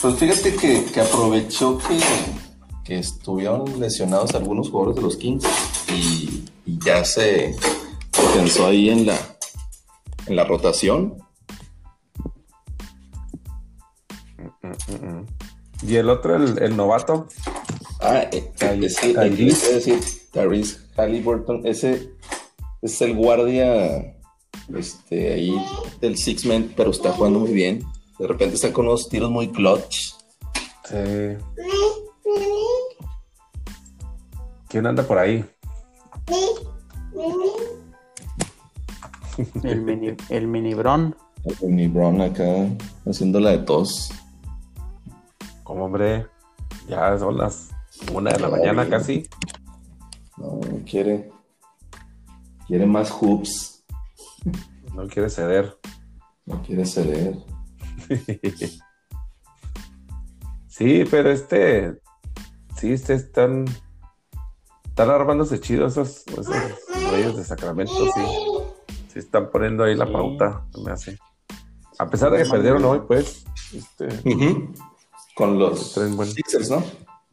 Pues 0.04 0.16
fíjate 0.18 0.56
que, 0.56 1.02
aprovechó 1.02 1.80
que, 1.80 1.98
que, 2.84 3.00
estuvieron 3.00 3.80
lesionados 3.80 4.36
algunos 4.36 4.70
jugadores 4.70 4.98
de 4.98 5.02
los 5.02 5.18
Kings 5.18 5.44
y, 5.92 6.46
ya 6.80 7.04
se 7.04 7.56
pensó 8.36 8.68
ahí 8.68 8.92
en 8.92 9.08
la, 9.08 9.18
en 10.28 10.36
la 10.36 10.44
rotación. 10.44 11.18
Mm, 14.62 14.68
mm, 14.68 15.08
mm, 15.08 15.26
¿Y 15.88 15.96
el 15.96 16.12
otro, 16.12 16.36
el, 16.36 16.78
novato? 16.78 17.26
Ah, 18.00 18.28
eh, 18.32 18.52
ese, 18.60 19.16
Tyrese 20.32 20.78
Halliburton, 20.96 21.66
ese 21.66 22.12
es 22.84 23.02
el 23.02 23.16
guardia 23.16 24.17
este, 24.76 25.34
ahí 25.34 25.56
del 26.02 26.18
Six 26.18 26.46
Men, 26.46 26.74
pero 26.76 26.92
está 26.92 27.12
jugando 27.14 27.40
muy 27.40 27.54
bien. 27.54 27.84
De 28.20 28.28
repente 28.28 28.56
está 28.56 28.74
con 28.74 28.88
unos 28.88 29.10
tiros 29.10 29.30
muy 29.30 29.50
clutch. 29.50 30.14
Sí. 30.86 31.38
¿Quién 34.68 34.86
anda 34.86 35.04
por 35.04 35.18
ahí? 35.18 35.46
El 39.64 39.82
mini, 39.82 40.16
el 40.30 40.48
mini 40.48 40.74
Bron. 40.74 41.16
El 41.46 41.70
mini 41.70 41.88
Bron 41.88 42.22
acá 42.22 42.44
haciendo 43.06 43.40
la 43.40 43.52
de 43.52 43.60
tos. 43.60 44.12
Como 45.64 45.86
hombre, 45.86 46.26
ya 46.90 47.18
son 47.20 47.38
las 47.38 47.70
una 48.14 48.32
de 48.32 48.40
la 48.40 48.50
mañana 48.50 48.90
casi. 48.90 49.28
No, 50.38 50.60
quiere. 50.90 51.32
Quiere 52.68 52.86
más 52.86 53.12
hoops. 53.12 53.77
No 54.94 55.08
quiere 55.08 55.30
ceder. 55.30 55.78
No 56.48 56.64
quiere 56.64 56.84
ceder. 56.84 57.36
sí, 60.68 61.04
pero 61.12 61.30
este. 61.30 62.02
Sí, 62.80 62.94
este 62.94 63.14
están. 63.14 63.66
Están 64.86 65.12
armándose 65.12 65.60
chido 65.60 65.86
esos, 65.86 66.26
esos 66.26 66.48
reyes 67.12 67.36
de 67.36 67.44
Sacramento, 67.44 67.94
sí. 67.94 68.22
Sí, 69.14 69.20
están 69.20 69.52
poniendo 69.52 69.84
ahí 69.84 69.94
la 69.94 70.12
pauta, 70.12 70.66
me 70.84 70.92
hace. 70.92 71.20
A 72.00 72.10
pesar 72.10 72.32
de 72.32 72.44
que 72.44 72.50
perdieron 72.50 72.84
hoy, 72.84 73.02
pues. 73.08 73.46
Este, 73.72 74.08
con 75.36 75.60
los 75.60 75.94
Sixers, 76.34 76.72
¿no? 76.72 76.84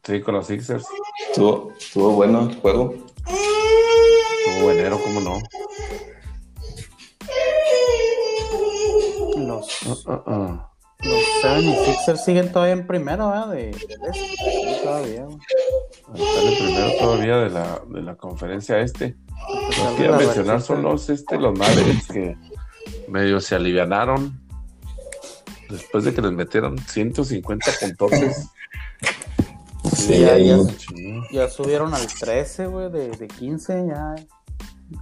Sí, 0.03 0.21
con 0.21 0.35
los 0.35 0.47
Sixers. 0.47 0.85
Estuvo, 1.29 1.73
estuvo 1.79 2.11
bueno 2.11 2.51
el 2.51 2.57
juego. 2.57 2.95
Estuvo 3.27 4.65
buenero, 4.65 5.01
¿cómo 5.03 5.21
no? 5.21 5.39
Los, 9.87 10.07
uh, 10.07 10.11
uh, 10.11 10.31
uh. 10.31 10.61
los 11.03 12.25
siguen 12.25 12.53
todavía 12.53 12.75
en 12.75 12.87
primero, 12.87 13.29
¿verdad? 13.29 13.49
De, 13.51 13.67
de 13.67 14.81
todavía. 14.83 15.27
Están 16.15 16.47
en 16.47 16.59
primero 16.59 16.93
todavía 16.99 17.37
de 17.39 17.51
la, 17.51 17.83
de 17.89 18.03
la 18.03 18.17
conferencia 18.17 18.79
este. 18.79 19.17
Los 19.79 19.95
que 19.97 20.09
mencionar 20.09 20.63
son 20.63 20.83
los, 20.83 21.11
este, 21.11 21.39
los 21.39 21.59
Mavericks 21.59 22.07
que 22.09 22.37
medio 23.09 23.41
se 23.41 23.55
alivianaron 23.55 24.41
después 25.69 26.05
de 26.05 26.15
que 26.15 26.23
les 26.23 26.33
metieron 26.33 26.79
150 26.79 27.67
puntos. 27.81 28.11
Sí, 29.95 30.25
ya, 31.31 31.49
subieron 31.49 31.95
al 31.95 32.07
13, 32.07 32.67
güey, 32.67 32.91
de, 32.91 33.11
de, 33.11 33.29
15, 33.29 33.87
ya 33.87 34.15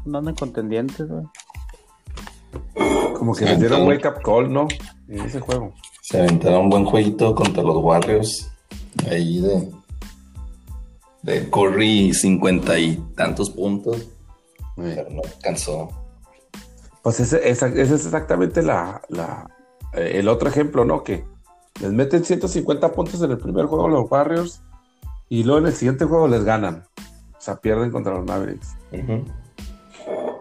no 0.05 0.19
andan 0.19 0.35
contendientes, 0.35 1.09
güey. 1.09 1.25
Como 3.23 3.37
que 3.37 3.45
les 3.45 3.61
dieron 3.61 3.87
wake 3.87 4.05
up 4.05 4.21
call, 4.21 4.53
¿no? 4.53 4.67
En 5.07 5.21
ese 5.21 5.39
juego. 5.39 5.73
Se 6.01 6.19
aventaron 6.19 6.63
un 6.63 6.71
buen 6.71 6.85
jueguito 6.85 7.37
contra 7.37 7.63
los 7.63 7.77
Warriors. 7.77 8.51
Ahí 9.09 9.41
de. 9.41 9.71
De 11.23 11.49
Curry, 11.49 12.13
cincuenta 12.15 12.77
y 12.77 12.97
tantos 13.15 13.49
puntos. 13.51 14.09
Pero 14.75 15.09
no 15.09 15.23
alcanzó. 15.23 15.89
Pues 17.05 17.21
ese, 17.21 17.49
esa, 17.49 17.69
ese 17.69 17.95
es 17.95 18.07
exactamente 18.07 18.61
la, 18.61 19.01
la, 19.09 19.49
eh, 19.93 20.15
el 20.17 20.27
otro 20.27 20.49
ejemplo, 20.49 20.85
¿no? 20.85 21.05
Que 21.05 21.25
les 21.81 21.93
meten 21.93 22.25
150 22.25 22.91
puntos 22.91 23.23
en 23.23 23.31
el 23.31 23.39
primer 23.39 23.67
juego 23.67 23.87
los 23.87 24.11
Warriors 24.11 24.63
y 25.29 25.45
luego 25.45 25.61
en 25.61 25.67
el 25.67 25.75
siguiente 25.75 26.07
juego 26.07 26.27
les 26.27 26.43
ganan. 26.43 26.87
O 26.99 27.41
sea, 27.41 27.61
pierden 27.61 27.93
contra 27.93 28.15
los 28.15 28.27
Mavericks. 28.27 28.75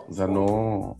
O 0.09 0.13
sea, 0.15 0.25
no. 0.25 0.97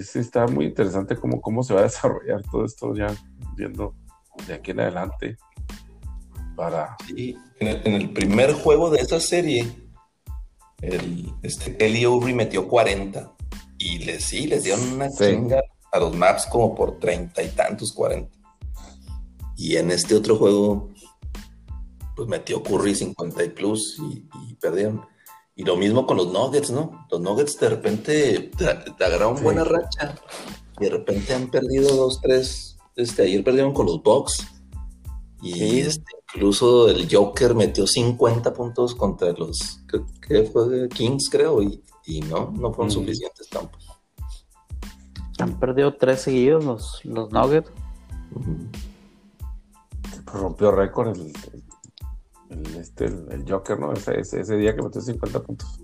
Sí, 0.00 0.12
sí, 0.12 0.18
está 0.20 0.46
muy 0.46 0.66
interesante 0.66 1.16
cómo, 1.16 1.40
cómo 1.40 1.62
se 1.62 1.74
va 1.74 1.80
a 1.80 1.84
desarrollar 1.84 2.42
todo 2.50 2.64
esto 2.64 2.94
ya 2.94 3.14
viendo 3.56 3.94
de 4.46 4.54
aquí 4.54 4.70
en 4.70 4.80
adelante. 4.80 5.36
Para. 6.56 6.96
Sí, 7.06 7.36
en 7.58 7.94
el, 7.94 8.10
primer 8.12 8.52
juego 8.52 8.90
de 8.90 9.00
esta 9.00 9.20
serie, 9.20 9.70
el, 10.80 11.32
este, 11.42 11.76
Eli 11.84 12.06
metió 12.34 12.68
40. 12.68 13.32
Y 13.78 13.98
les, 14.00 14.24
sí, 14.24 14.46
les 14.46 14.64
dieron 14.64 14.92
una 14.92 15.10
chinga 15.10 15.62
a 15.92 15.98
los 15.98 16.14
maps 16.14 16.46
como 16.46 16.74
por 16.74 16.98
treinta 16.98 17.42
y 17.42 17.48
tantos, 17.48 17.92
cuarenta. 17.92 18.36
Y 19.56 19.76
en 19.76 19.90
este 19.90 20.14
otro 20.14 20.36
juego, 20.36 20.90
pues 22.16 22.28
metió 22.28 22.62
Curry 22.62 22.94
50 22.94 23.44
y 23.44 23.48
plus 23.50 23.98
y, 23.98 24.54
perdieron. 24.54 25.02
Y 25.60 25.62
lo 25.62 25.76
mismo 25.76 26.06
con 26.06 26.16
los 26.16 26.32
Nuggets, 26.32 26.70
¿no? 26.70 27.06
Los 27.10 27.20
Nuggets 27.20 27.60
de 27.60 27.68
repente 27.68 28.50
te, 28.56 29.04
agarraron 29.04 29.42
buena 29.42 29.62
racha 29.62 30.14
y 30.78 30.84
de 30.84 30.90
repente 30.90 31.34
han 31.34 31.50
perdido 31.50 31.94
dos, 31.94 32.18
tres. 32.22 32.78
Este, 32.96 33.24
ayer 33.24 33.44
perdieron 33.44 33.74
con 33.74 33.84
los 33.84 34.02
Bucks. 34.02 34.38
Y 35.42 35.80
este, 35.80 36.12
incluso 36.34 36.88
el 36.88 37.14
Joker 37.14 37.54
metió 37.54 37.86
50 37.86 38.54
puntos 38.54 38.94
contra 38.94 39.32
los 39.32 39.82
¿qué 40.26 40.44
fue 40.44 40.88
Kings, 40.88 41.28
creo, 41.28 41.62
y, 41.62 41.82
no, 42.22 42.50
no 42.52 42.72
fueron 42.72 42.90
suficientes 42.90 43.46
tampoco. 43.50 44.00
Han 45.40 45.60
perdido 45.60 45.94
tres 45.94 46.22
seguidos 46.22 46.64
los, 46.64 47.04
los 47.04 47.30
Nuggets. 47.32 47.70
rompió 50.24 50.70
récord 50.70 51.14
el, 51.14 51.34
el, 51.52 51.59
este, 52.78 53.06
el, 53.06 53.44
Joker, 53.48 53.78
¿no? 53.78 53.92
Ese, 53.92 54.20
ese, 54.20 54.56
día 54.56 54.74
que 54.74 54.82
metió 54.82 55.00
50 55.00 55.42
puntos. 55.42 55.80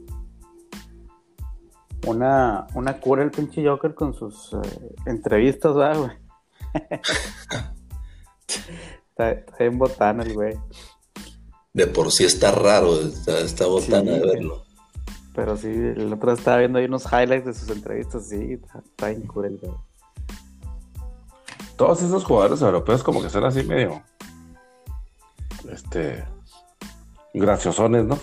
Una, 2.06 2.66
una 2.74 3.00
cura 3.00 3.22
el 3.22 3.30
pinche 3.30 3.66
Joker 3.66 3.94
con 3.94 4.14
sus 4.14 4.54
eh, 4.54 4.94
entrevistas, 5.06 5.74
¿verdad, 5.74 5.98
güey? 5.98 6.10
está, 9.08 9.44
en 9.58 9.78
botana 9.78 10.22
el 10.22 10.34
güey. 10.34 10.58
De 11.72 11.86
por 11.86 12.10
sí 12.10 12.24
está 12.24 12.52
raro, 12.52 13.00
está, 13.00 13.66
botana 13.66 14.12
de 14.12 14.20
verlo. 14.20 14.64
Pero 15.34 15.56
sí, 15.56 15.68
el 15.68 16.12
otro 16.12 16.32
estaba 16.32 16.58
viendo 16.58 16.78
ahí 16.78 16.86
unos 16.86 17.04
highlights 17.04 17.46
de 17.46 17.54
sus 17.54 17.70
entrevistas, 17.70 18.28
sí, 18.28 18.54
está, 18.54 19.10
en 19.10 19.22
el 19.22 19.60
Todos 21.76 22.02
esos 22.02 22.24
jugadores 22.24 22.62
europeos 22.62 23.02
como 23.02 23.22
que 23.22 23.28
son 23.28 23.44
así 23.44 23.62
medio, 23.62 24.02
este, 25.70 26.24
graciosones, 27.40 28.04
¿no? 28.04 28.18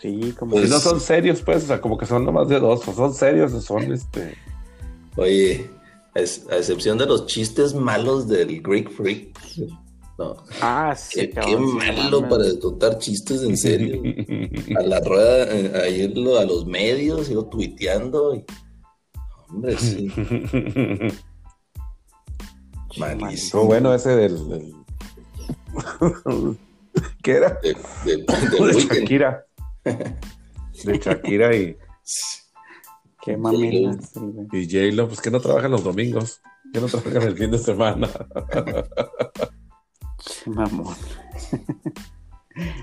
Sí, 0.00 0.34
como 0.38 0.56
Y 0.56 0.60
Pues- 0.60 0.70
no 0.70 0.78
son 0.78 1.00
serios, 1.00 1.40
pues, 1.42 1.64
o 1.64 1.66
sea, 1.68 1.80
como 1.80 1.96
que 1.98 2.06
son 2.06 2.24
nomás 2.24 2.48
de 2.48 2.60
dos, 2.60 2.86
o 2.86 2.92
son 2.92 3.12
serios, 3.14 3.52
o 3.54 3.60
son 3.60 3.92
este. 3.92 4.36
Oye, 5.16 5.70
a 6.14 6.20
ex- 6.20 6.46
a 6.50 6.56
excepción 6.58 6.98
de 6.98 7.06
los 7.06 7.26
chistes 7.26 7.74
malos 7.74 8.28
del 8.28 8.60
Greek 8.62 8.90
Freak. 8.90 9.38
No, 10.18 10.34
Ah, 10.62 10.94
sí, 10.96 11.20
qué, 11.20 11.28
qué 11.28 11.34
cabrón, 11.40 11.78
sí, 11.80 11.86
malo 11.86 12.28
para 12.28 12.44
contar 12.60 12.98
chistes 12.98 13.42
en 13.42 13.56
serio. 13.56 14.00
A 14.78 14.82
la 14.82 15.00
rueda, 15.00 15.46
eh, 15.54 15.72
a 15.82 15.88
irlo 15.88 16.38
a 16.38 16.44
los 16.44 16.66
medios, 16.66 17.28
irlo 17.28 17.44
tuiteando. 17.46 18.34
y- 18.34 18.44
Hombre, 19.48 19.76
sí, 19.78 20.08
malísimo. 22.98 23.64
Bueno 23.64 23.94
ese 23.94 24.16
del. 24.16 24.48
del- 24.48 24.74
¿Qué 27.22 27.32
era? 27.32 27.58
De. 27.62 27.76
Shakira. 28.78 29.44
De 29.84 30.98
Shakira 30.98 31.54
y, 31.56 31.76
Qué 33.22 33.36
mamila. 33.36 33.96
y 34.52 34.66
J-Lo, 34.66 35.08
pues 35.08 35.20
que 35.20 35.30
no 35.30 35.40
trabajan 35.40 35.70
los 35.72 35.82
domingos, 35.84 36.40
que 36.72 36.80
no 36.80 36.86
trabajan 36.86 37.22
el 37.22 37.36
fin 37.36 37.50
de 37.50 37.58
semana. 37.58 38.08
Qué 40.44 40.50
mamón. 40.50 40.94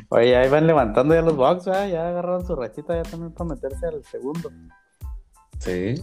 Oye, 0.09 0.35
ahí 0.35 0.49
van 0.49 0.67
levantando 0.67 1.15
ya 1.15 1.21
los 1.21 1.35
box. 1.35 1.65
Ya 1.65 2.07
agarraron 2.07 2.45
su 2.45 2.55
rachita 2.55 3.01
ya 3.01 3.09
también 3.09 3.31
para 3.33 3.49
meterse 3.51 3.87
al 3.87 4.03
segundo. 4.03 4.51
Sí, 5.59 5.95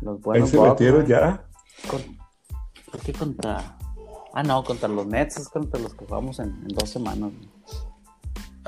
Los 0.00 0.16
ahí 0.16 0.22
buenos 0.22 0.50
se 0.50 0.56
Bucks, 0.56 0.70
metieron 0.70 1.06
ya. 1.06 1.44
¿Por 2.90 3.00
qué 3.00 3.12
contra...? 3.12 3.76
Ah, 4.34 4.42
no, 4.42 4.62
contra 4.64 4.88
los 4.88 5.06
Nets 5.06 5.36
es 5.38 5.48
contra 5.48 5.80
los 5.80 5.94
que 5.94 6.04
jugamos 6.06 6.38
en, 6.38 6.48
en 6.50 6.68
dos 6.68 6.88
semanas. 6.88 7.32
güey. 7.32 7.48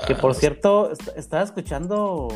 Que 0.07 0.13
Ah, 0.13 0.17
por 0.19 0.35
cierto, 0.35 0.91
est- 0.91 1.09
estaba 1.15 1.43
escuchando, 1.43 2.27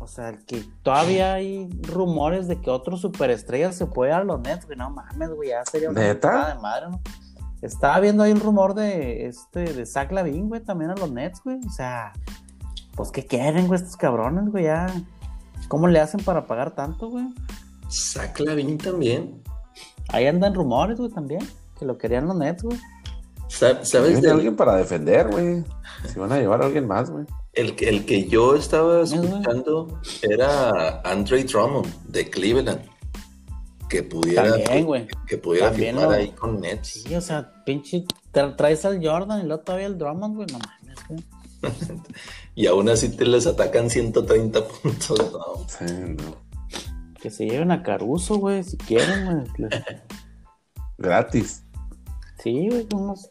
o 0.00 0.06
sea, 0.06 0.38
que 0.46 0.64
todavía 0.82 1.34
hay 1.34 1.68
rumores 1.82 2.48
de 2.48 2.60
que 2.60 2.70
otro 2.70 2.96
superestrella 2.96 3.72
se 3.72 3.86
puede 3.86 4.12
ir 4.12 4.16
a 4.16 4.24
los 4.24 4.40
Nets, 4.40 4.64
güey. 4.66 4.78
No 4.78 4.90
mames, 4.90 5.30
güey, 5.34 5.50
ya 5.50 5.64
sería 5.64 5.90
una 5.90 6.00
¿Neta? 6.00 6.54
de 6.54 6.60
madre, 6.60 6.90
¿no? 6.90 7.00
Estaba 7.62 7.98
viendo 8.00 8.22
ahí 8.22 8.32
un 8.32 8.40
rumor 8.40 8.74
de 8.74 9.26
este, 9.26 9.60
de 9.72 9.84
Zach 9.86 10.12
Lavin, 10.12 10.48
güey, 10.48 10.62
también 10.62 10.90
a 10.90 10.94
los 10.94 11.10
Nets, 11.10 11.42
güey. 11.42 11.58
O 11.66 11.70
sea, 11.70 12.12
pues 12.94 13.10
¿qué 13.10 13.26
quieren, 13.26 13.66
güey, 13.66 13.80
estos 13.80 13.96
cabrones, 13.96 14.50
güey? 14.50 14.64
Ya. 14.64 14.86
¿Cómo 15.68 15.88
le 15.88 15.98
hacen 16.00 16.20
para 16.24 16.46
pagar 16.46 16.74
tanto, 16.74 17.08
güey? 17.10 17.26
Zach 17.90 18.38
Lavin 18.40 18.78
también. 18.78 19.42
Ahí 20.08 20.26
andan 20.26 20.54
rumores, 20.54 20.98
güey, 20.98 21.10
también. 21.10 21.40
Que 21.78 21.84
lo 21.84 21.98
querían 21.98 22.26
los 22.26 22.36
Nets, 22.36 22.62
güey. 22.62 22.78
Sa- 23.48 23.84
¿Sabes? 23.84 24.20
Del- 24.22 24.32
alguien 24.32 24.56
para 24.56 24.76
defender, 24.76 25.28
güey. 25.28 25.64
Si 26.12 26.18
van 26.18 26.32
a 26.32 26.38
llevar 26.38 26.62
a 26.62 26.66
alguien 26.66 26.86
más, 26.86 27.10
güey. 27.10 27.24
El, 27.52 27.74
que- 27.76 27.88
el 27.88 28.04
que 28.04 28.26
yo 28.26 28.54
estaba 28.56 29.02
escuchando 29.02 30.00
era 30.22 31.00
Andre 31.04 31.44
Drummond 31.44 31.86
de 32.08 32.28
Cleveland. 32.28 32.80
Que 33.88 34.02
pudiera, 34.02 34.50
También, 34.50 34.84
güey. 34.84 35.06
que 35.28 35.38
pudiera 35.38 35.68
También 35.70 35.94
firmar 35.96 36.10
lo- 36.10 36.16
ahí 36.22 36.30
con 36.32 36.60
Nets. 36.60 36.88
Sí, 37.04 37.14
o 37.14 37.20
sea, 37.20 37.52
pinche, 37.64 38.04
tra- 38.32 38.56
traes 38.56 38.84
al 38.84 39.00
Jordan 39.06 39.40
y 39.42 39.46
luego 39.46 39.62
todavía 39.62 39.86
el 39.86 39.96
Drummond, 39.96 40.34
güey, 40.34 40.46
no 40.52 40.58
mames, 40.58 40.98
güey. 41.08 41.24
Y 42.56 42.66
aún 42.66 42.88
así 42.88 43.10
te 43.10 43.24
les 43.26 43.46
atacan 43.46 43.90
130 43.90 44.66
puntos. 44.66 45.18
No, 45.32 45.66
Sí, 45.68 45.84
no. 45.94 46.36
Que 47.20 47.30
se 47.30 47.44
lleven 47.46 47.70
a 47.70 47.82
Caruso, 47.82 48.36
güey, 48.38 48.64
si 48.64 48.76
quieren, 48.76 49.46
güey. 49.56 49.70
Gratis. 50.98 51.62
Sí, 52.46 52.68
güey, 52.68 52.86
unos, 52.94 53.28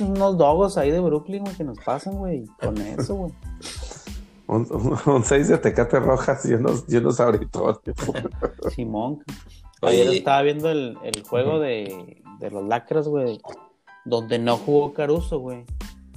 unos 0.00 0.36
dogos 0.36 0.76
ahí 0.76 0.90
de 0.90 1.00
Brooklyn, 1.00 1.42
güey, 1.44 1.56
que 1.56 1.64
nos 1.64 1.78
pasan, 1.78 2.16
güey, 2.18 2.44
con 2.60 2.76
eso, 2.76 3.14
güey. 3.14 3.32
Un, 4.46 4.66
un, 4.68 4.98
un 5.14 5.22
seis 5.24 5.46
de 5.46 5.58
tecate 5.58 6.00
rojas 6.00 6.44
y 6.44 6.54
unos, 6.54 6.84
y 6.88 6.96
unos 6.96 7.20
abritones. 7.20 7.78
Simón. 8.74 9.22
Ayer 9.80 10.08
Oye. 10.08 10.18
estaba 10.18 10.42
viendo 10.42 10.68
el, 10.72 10.98
el 11.04 11.22
juego 11.22 11.60
de, 11.60 12.20
de 12.40 12.50
los 12.50 12.64
lacras, 12.66 13.06
güey, 13.06 13.40
donde 14.04 14.40
no 14.40 14.56
jugó 14.56 14.92
Caruso, 14.92 15.38
güey. 15.38 15.64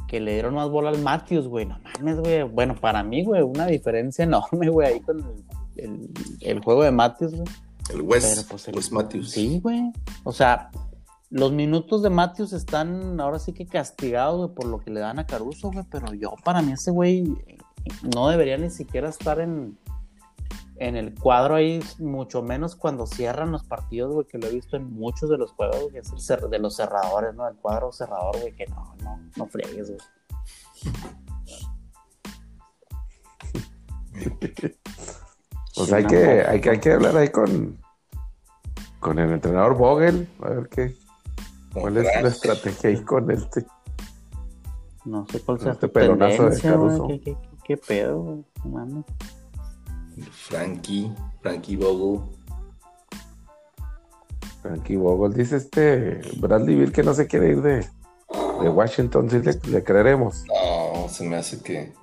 Que 0.07 0.19
le 0.19 0.33
dieron 0.33 0.55
más 0.55 0.67
bola 0.69 0.89
al 0.89 0.97
Matthews, 0.97 1.47
güey. 1.47 1.67
No 1.67 1.77
mames, 1.79 2.19
güey. 2.21 2.41
Bueno, 2.41 2.73
para 2.75 3.03
mí, 3.03 3.23
güey, 3.23 3.43
una 3.43 3.67
diferencia 3.67 4.23
enorme, 4.23 4.67
güey, 4.67 4.87
ahí 4.93 4.99
con 4.99 5.19
el, 5.19 5.85
el, 5.85 6.09
el 6.41 6.59
juego 6.63 6.81
de 6.81 6.91
Matthews, 6.91 7.35
güey. 7.35 7.47
el 7.93 8.01
West, 8.01 8.35
Pero, 8.35 8.47
pues, 8.49 8.67
el- 8.67 8.75
Wes 8.75 8.91
Matthews. 8.91 9.29
Sí, 9.29 9.59
güey. 9.61 9.93
O 10.23 10.31
sea, 10.33 10.71
los 11.35 11.51
minutos 11.51 12.03
de 12.03 12.11
Matthews 12.11 12.53
están 12.53 13.19
ahora 13.19 13.39
sí 13.39 13.53
que 13.53 13.65
castigados, 13.65 14.37
güey, 14.37 14.53
por 14.53 14.65
lo 14.65 14.77
que 14.79 14.91
le 14.91 14.99
dan 14.99 15.17
a 15.17 15.25
Caruso, 15.25 15.71
güey. 15.71 15.83
Pero 15.89 16.13
yo, 16.13 16.35
para 16.43 16.61
mí, 16.61 16.73
ese 16.73 16.91
güey 16.91 17.23
no 18.15 18.29
debería 18.29 18.55
ni 18.59 18.69
siquiera 18.69 19.09
estar 19.09 19.39
en, 19.39 19.75
en 20.75 20.95
el 20.95 21.15
cuadro 21.15 21.55
ahí, 21.55 21.79
mucho 21.97 22.43
menos 22.43 22.75
cuando 22.75 23.07
cierran 23.07 23.51
los 23.51 23.63
partidos, 23.63 24.13
güey, 24.13 24.27
que 24.27 24.37
lo 24.37 24.45
he 24.45 24.51
visto 24.51 24.77
en 24.77 24.93
muchos 24.93 25.27
de 25.27 25.39
los 25.39 25.51
juegos, 25.53 25.81
güey, 25.85 25.97
es 25.97 26.11
el 26.11 26.19
cer- 26.19 26.49
de 26.49 26.59
los 26.59 26.75
cerradores, 26.75 27.33
¿no? 27.33 27.47
El 27.47 27.55
cuadro 27.55 27.91
cerrador, 27.91 28.39
güey, 28.39 28.53
que 28.55 28.67
no, 28.67 28.95
no, 29.03 29.19
no 29.35 29.47
friegues, 29.47 29.89
güey. 29.89 30.01
Pues 35.75 35.91
hay 35.91 36.05
que, 36.05 36.43
hay 36.47 36.61
que, 36.61 36.69
hay 36.69 36.79
que 36.79 36.91
hablar 36.93 37.17
ahí 37.17 37.29
con, 37.29 37.79
con 38.99 39.17
el 39.17 39.31
entrenador 39.31 39.75
Vogel, 39.75 40.29
a 40.43 40.49
ver 40.49 40.69
qué, 40.69 40.95
cuál 41.73 41.97
es 41.97 42.03
la 42.05 42.29
estrategia 42.29 42.89
ahí 42.89 43.01
con 43.03 43.29
este. 43.31 43.65
No 45.05 45.25
sé 45.29 45.39
cuál 45.41 45.59
sea 45.59 45.73
Este 45.73 45.87
pelonazo 45.89 46.49
de 46.49 46.61
Caruso. 46.61 47.07
¿Qué, 47.07 47.19
qué, 47.19 47.33
qué- 47.33 47.47
qué 47.65 47.77
pedo, 47.77 48.21
güey? 48.21 48.45
No 48.63 48.69
mames. 48.71 49.05
Frankie, 50.31 51.11
Frankie 51.41 51.75
Vogel. 51.75 52.21
Frankie 54.61 54.95
Vogel 54.95 55.33
dice 55.33 55.57
este 55.57 56.21
Bradley 56.37 56.75
Bill 56.75 56.91
que 56.93 57.03
no 57.03 57.13
se 57.13 57.27
quiere 57.27 57.49
ir 57.49 57.61
de, 57.61 57.79
de 58.61 58.69
Washington, 58.69 59.29
si 59.29 59.39
le, 59.39 59.59
le 59.69 59.83
creeremos. 59.83 60.43
No, 60.47 61.09
se 61.09 61.25
me 61.27 61.35
hace 61.35 61.59
que 61.61 61.93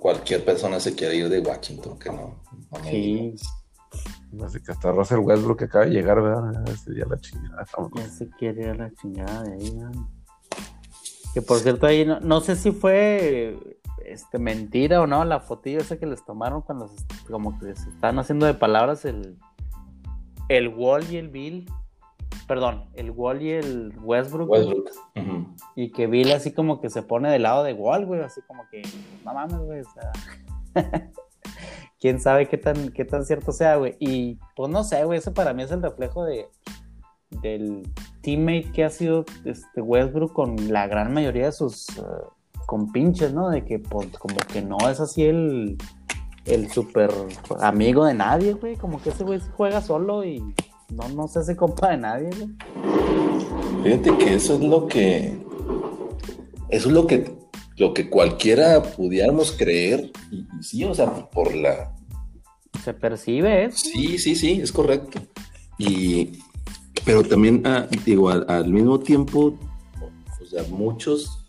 cualquier 0.00 0.44
persona 0.44 0.80
se 0.80 0.94
quiere 0.94 1.14
ir 1.16 1.28
de 1.28 1.38
Washington, 1.40 1.96
que 1.98 2.10
no. 2.10 2.34
no 2.72 2.84
Sí. 2.90 3.36
Así 4.44 4.60
que 4.62 4.72
hasta 4.72 4.92
Russell 4.92 5.18
Westbrook 5.18 5.58
que 5.58 5.64
acaba 5.66 5.84
de 5.84 5.90
llegar, 5.90 6.22
¿verdad? 6.22 6.68
Ese 6.68 6.94
ya 6.96 7.04
la 7.06 7.18
chingada. 7.18 7.64
Ya 7.96 8.08
se 8.08 8.28
quiere 8.30 8.62
ir 8.62 8.68
a 8.70 8.74
la 8.74 8.90
chingada 8.94 9.42
de 9.42 9.52
ahí, 9.54 9.70
¿no? 9.74 9.90
Que 11.34 11.42
por 11.42 11.58
cierto, 11.58 11.86
ahí 11.86 12.04
no, 12.06 12.20
no 12.20 12.40
sé 12.40 12.56
si 12.56 12.72
fue 12.72 13.58
este, 14.04 14.38
mentira 14.38 15.00
o 15.00 15.06
no 15.06 15.24
la 15.24 15.40
fotillo 15.40 15.78
esa 15.80 15.98
que 15.98 16.06
les 16.06 16.24
tomaron 16.24 16.62
cuando 16.62 16.88
se- 16.88 17.04
como 17.30 17.58
que 17.58 17.74
se 17.74 17.88
están 17.90 18.18
haciendo 18.18 18.46
de 18.46 18.54
palabras 18.54 19.04
el, 19.04 19.38
el 20.48 20.68
Wall 20.68 21.04
y 21.10 21.16
el 21.16 21.28
Bill. 21.28 21.70
Perdón, 22.48 22.84
el 22.94 23.10
Wall 23.10 23.42
y 23.42 23.50
el 23.50 23.94
Westbrook. 24.02 24.50
Westbrook. 24.50 24.90
Ujú. 25.16 25.54
Y 25.76 25.90
que 25.92 26.06
Bill 26.06 26.32
así 26.32 26.52
como 26.52 26.80
que 26.80 26.90
se 26.90 27.02
pone 27.02 27.30
del 27.30 27.42
lado 27.42 27.64
de 27.64 27.72
Wall, 27.74 28.04
güey, 28.06 28.20
así 28.22 28.40
como 28.46 28.62
que, 28.70 28.82
no 29.24 29.32
mames, 29.34 29.58
güey, 29.58 29.80
o 29.80 29.84
sea. 29.84 30.12
Quién 32.02 32.20
sabe 32.20 32.48
qué 32.48 32.58
tan, 32.58 32.88
qué 32.88 33.04
tan 33.04 33.24
cierto 33.24 33.52
sea, 33.52 33.76
güey. 33.76 33.94
Y 34.00 34.36
pues 34.56 34.68
no 34.72 34.82
sé, 34.82 35.04
güey, 35.04 35.20
eso 35.20 35.32
para 35.32 35.54
mí 35.54 35.62
es 35.62 35.70
el 35.70 35.80
reflejo 35.80 36.24
de 36.24 36.48
del 37.40 37.88
teammate 38.22 38.72
que 38.72 38.84
ha 38.84 38.90
sido 38.90 39.24
este 39.44 39.80
Westbrook 39.80 40.32
con 40.32 40.72
la 40.72 40.88
gran 40.88 41.14
mayoría 41.14 41.46
de 41.46 41.52
sus 41.52 41.88
eh, 41.90 42.02
compinches, 42.66 43.32
¿no? 43.32 43.50
De 43.50 43.64
que 43.64 43.78
pues 43.78 44.08
como 44.18 44.34
que 44.52 44.62
no 44.62 44.78
es 44.90 44.98
así 44.98 45.22
el 45.22 45.78
el 46.44 46.68
super 46.72 47.08
amigo 47.60 48.04
de 48.04 48.14
nadie, 48.14 48.54
güey, 48.54 48.74
como 48.74 49.00
que 49.00 49.10
ese 49.10 49.22
güey 49.22 49.38
juega 49.56 49.80
solo 49.80 50.24
y 50.24 50.40
no, 50.92 51.08
no 51.10 51.28
se 51.28 51.38
hace 51.38 51.54
compa 51.54 51.90
de 51.90 51.98
nadie, 51.98 52.30
güey. 52.36 52.50
Fíjate 53.84 54.18
que 54.18 54.34
eso 54.34 54.54
es 54.54 54.60
lo 54.60 54.88
que. 54.88 55.38
Eso 56.68 56.88
es 56.88 56.94
lo 56.94 57.06
que, 57.06 57.32
lo 57.76 57.94
que 57.94 58.08
cualquiera 58.08 58.82
pudiéramos 58.82 59.52
creer. 59.52 60.10
Y, 60.30 60.46
y 60.58 60.62
sí, 60.62 60.84
o 60.84 60.94
sea, 60.94 61.30
por 61.30 61.54
la. 61.54 61.94
Se 62.84 62.94
percibe 62.94 63.66
eso. 63.66 63.78
Sí, 63.78 64.18
sí, 64.18 64.34
sí, 64.34 64.60
es 64.62 64.72
correcto. 64.72 65.20
Y. 65.78 66.38
Pero 67.04 67.24
también, 67.24 67.62
ah, 67.66 67.88
digo, 68.04 68.28
al, 68.28 68.44
al 68.48 68.68
mismo 68.68 69.00
tiempo, 69.00 69.58
o 70.40 70.46
sea, 70.46 70.62
muchos, 70.70 71.44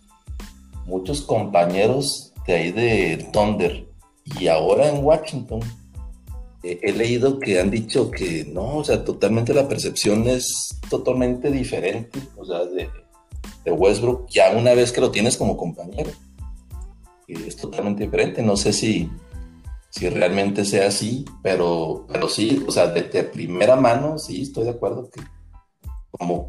muchos 0.85 1.21
compañeros 1.21 2.33
de 2.47 2.53
ahí 2.53 2.71
de 2.71 3.29
Thunder 3.31 3.85
y 4.39 4.47
ahora 4.47 4.89
en 4.89 5.03
Washington, 5.03 5.59
eh, 6.63 6.79
he 6.81 6.93
leído 6.93 7.39
que 7.39 7.59
han 7.59 7.69
dicho 7.69 8.09
que 8.09 8.45
no, 8.45 8.77
o 8.77 8.83
sea, 8.83 9.03
totalmente 9.03 9.53
la 9.53 9.67
percepción 9.67 10.27
es 10.27 10.79
totalmente 10.89 11.51
diferente, 11.51 12.19
o 12.37 12.45
sea, 12.45 12.65
de, 12.65 12.89
de 13.63 13.71
Westbrook, 13.71 14.27
ya 14.29 14.51
una 14.51 14.73
vez 14.73 14.91
que 14.91 15.01
lo 15.01 15.11
tienes 15.11 15.37
como 15.37 15.57
compañero, 15.57 16.11
es 17.27 17.55
totalmente 17.55 18.03
diferente, 18.03 18.41
no 18.41 18.57
sé 18.57 18.73
si, 18.73 19.09
si 19.89 20.09
realmente 20.09 20.65
sea 20.65 20.87
así, 20.87 21.25
pero, 21.41 22.05
pero 22.11 22.27
sí, 22.29 22.63
o 22.67 22.71
sea, 22.71 22.87
de, 22.87 23.03
de 23.03 23.23
primera 23.23 23.75
mano, 23.75 24.17
sí, 24.17 24.41
estoy 24.41 24.65
de 24.65 24.71
acuerdo 24.71 25.09
que 25.09 25.21
como 26.11 26.45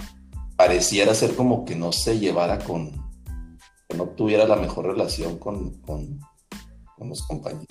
pareciera 0.56 1.14
ser 1.14 1.34
como 1.34 1.64
que 1.64 1.74
no 1.74 1.92
se 1.92 2.18
llevara 2.18 2.58
con, 2.58 2.90
que 3.88 3.96
no 3.96 4.08
tuviera 4.10 4.46
la 4.46 4.56
mejor 4.56 4.86
relación 4.86 5.38
con, 5.38 5.80
con, 5.80 6.20
los 6.98 7.22
compañeros. 7.26 7.66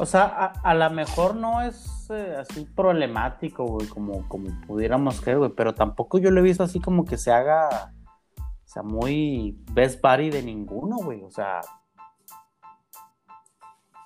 O 0.00 0.06
sea, 0.06 0.54
a, 0.62 0.74
lo 0.74 0.88
mejor 0.88 1.36
no 1.36 1.60
es 1.60 2.08
eh, 2.08 2.34
así 2.40 2.64
problemático, 2.64 3.66
güey, 3.66 3.86
como, 3.86 4.26
como 4.28 4.48
pudiéramos 4.66 5.20
creer, 5.20 5.36
güey, 5.36 5.50
pero 5.54 5.74
tampoco 5.74 6.16
yo 6.16 6.30
lo 6.30 6.40
he 6.40 6.42
visto 6.42 6.62
así 6.62 6.80
como 6.80 7.04
que 7.04 7.18
se 7.18 7.30
haga, 7.30 7.92
o 8.38 8.64
sea, 8.64 8.82
muy 8.82 9.62
best 9.72 10.00
buddy 10.00 10.30
de 10.30 10.42
ninguno, 10.42 10.96
güey, 11.04 11.22
o 11.22 11.30
sea, 11.30 11.60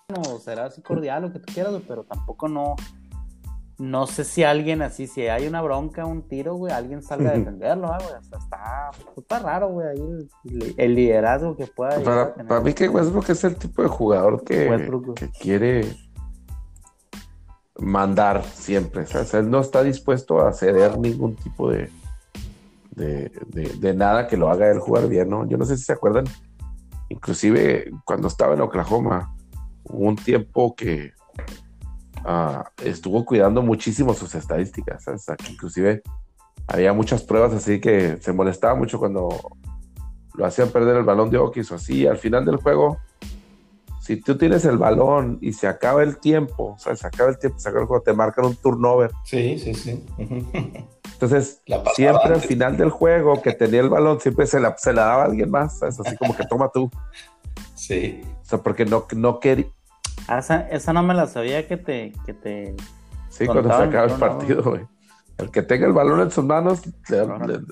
no 0.09 0.40
será 0.40 0.64
así 0.64 0.83
cordial 0.83 1.22
lo 1.22 1.33
que 1.33 1.38
tú 1.38 1.54
quieras, 1.54 1.72
güey, 1.72 1.85
pero 1.87 2.02
tampoco 2.02 2.48
no, 2.48 2.74
no 3.78 4.06
sé 4.06 4.24
si 4.24 4.44
alguien 4.44 4.82
así, 4.82 5.06
si 5.06 5.22
hay 5.26 5.46
una 5.46 5.60
bronca, 5.60 6.06
un 6.06 6.22
tiro, 6.28 6.54
güey, 6.54 6.72
alguien 6.72 7.02
salga 7.02 7.30
a 7.30 7.34
defenderlo, 7.34 7.88
ah, 7.92 7.98
güey. 7.98 8.14
está, 8.40 8.90
está 9.16 9.38
raro, 9.40 9.68
güey, 9.68 9.88
ahí 9.88 10.28
el, 10.76 10.94
liderazgo 10.94 11.56
que 11.56 11.66
pueda. 11.66 12.00
Para, 12.00 12.34
para 12.34 12.60
mí 12.60 12.72
que 12.72 12.88
Westbrook 12.88 13.30
es 13.30 13.42
el 13.44 13.56
tipo 13.56 13.82
de 13.82 13.88
jugador 13.88 14.44
que, 14.44 14.88
que 15.16 15.28
quiere 15.30 15.96
mandar 17.78 18.44
siempre. 18.44 19.02
O 19.02 19.06
sea, 19.06 19.40
él 19.40 19.50
no 19.50 19.60
está 19.60 19.82
dispuesto 19.82 20.40
a 20.40 20.52
ceder 20.52 20.98
ningún 20.98 21.34
tipo 21.34 21.70
de, 21.70 21.90
de, 22.92 23.30
de, 23.78 23.94
nada 23.94 24.28
que 24.28 24.37
lo 24.37 24.50
haga 24.50 24.70
él 24.70 24.78
jugar 24.78 25.08
bien, 25.08 25.28
¿no? 25.28 25.46
Yo 25.48 25.56
no 25.56 25.64
sé 25.64 25.76
si 25.76 25.84
se 25.84 25.92
acuerdan, 25.92 26.24
inclusive 27.08 27.90
cuando 28.04 28.28
estaba 28.28 28.54
en 28.54 28.60
Oklahoma, 28.60 29.34
hubo 29.84 30.08
un 30.08 30.16
tiempo 30.16 30.74
que 30.76 31.12
Ah, 32.24 32.70
estuvo 32.82 33.24
cuidando 33.24 33.62
muchísimo 33.62 34.14
sus 34.14 34.34
estadísticas. 34.34 35.04
inclusive 35.50 36.02
había 36.66 36.92
muchas 36.94 37.22
pruebas 37.22 37.52
así 37.52 37.80
que 37.80 38.16
se 38.16 38.32
molestaba 38.32 38.74
mucho 38.74 38.98
cuando 38.98 39.28
lo 40.34 40.46
hacían 40.46 40.70
perder 40.70 40.96
el 40.96 41.04
balón 41.04 41.30
de 41.30 41.38
Okis 41.38 41.70
o 41.70 41.74
así. 41.74 42.06
Al 42.06 42.16
final 42.16 42.44
del 42.44 42.56
juego, 42.56 42.98
si 44.00 44.16
tú 44.16 44.37
tienes 44.37 44.64
el 44.64 44.78
balón 44.78 45.38
y 45.40 45.52
se 45.52 45.66
acaba 45.66 46.02
el 46.02 46.18
tiempo, 46.18 46.74
o 46.74 46.78
sea, 46.78 46.96
se 46.96 47.06
acaba 47.06 47.30
el 47.30 47.38
tiempo, 47.38 47.58
se 47.58 47.68
acaba 47.68 47.82
el 47.82 47.88
juego, 47.88 48.02
te 48.02 48.12
marcan 48.12 48.46
un 48.46 48.56
turnover. 48.56 49.10
Sí, 49.24 49.58
sí, 49.58 49.74
sí. 49.74 50.04
Entonces, 51.12 51.62
siempre 51.94 52.34
al 52.34 52.40
final 52.40 52.76
del 52.76 52.90
juego 52.90 53.40
que 53.40 53.52
tenía 53.52 53.80
el 53.80 53.88
balón, 53.88 54.20
siempre 54.20 54.46
se 54.46 54.60
la, 54.60 54.76
se 54.76 54.92
la 54.92 55.04
daba 55.04 55.22
a 55.22 55.26
alguien 55.26 55.50
más, 55.50 55.82
Así 55.82 56.16
como 56.16 56.37
que 56.37 56.44
toma 56.44 56.70
tú. 56.72 56.90
Sí. 57.76 58.22
O 58.40 58.44
sea, 58.46 58.62
porque 58.62 58.87
no, 58.87 59.06
no, 59.14 59.40
quería, 59.40 59.66
Ah, 60.28 60.38
esa, 60.70 60.92
no 60.92 61.02
me 61.02 61.14
la 61.14 61.26
sabía 61.26 61.66
que 61.66 61.76
te. 61.76 62.12
Que 62.24 62.34
te 62.34 62.74
sí, 63.28 63.46
cuando 63.46 63.74
se 63.76 63.82
acaba 63.82 64.06
el 64.06 64.18
partido, 64.18 64.62
güey. 64.62 64.87
El 65.38 65.50
que 65.50 65.62
tenga 65.62 65.87
el 65.87 65.92
balón 65.92 66.20
en 66.20 66.30
sus 66.30 66.44
manos, 66.44 66.82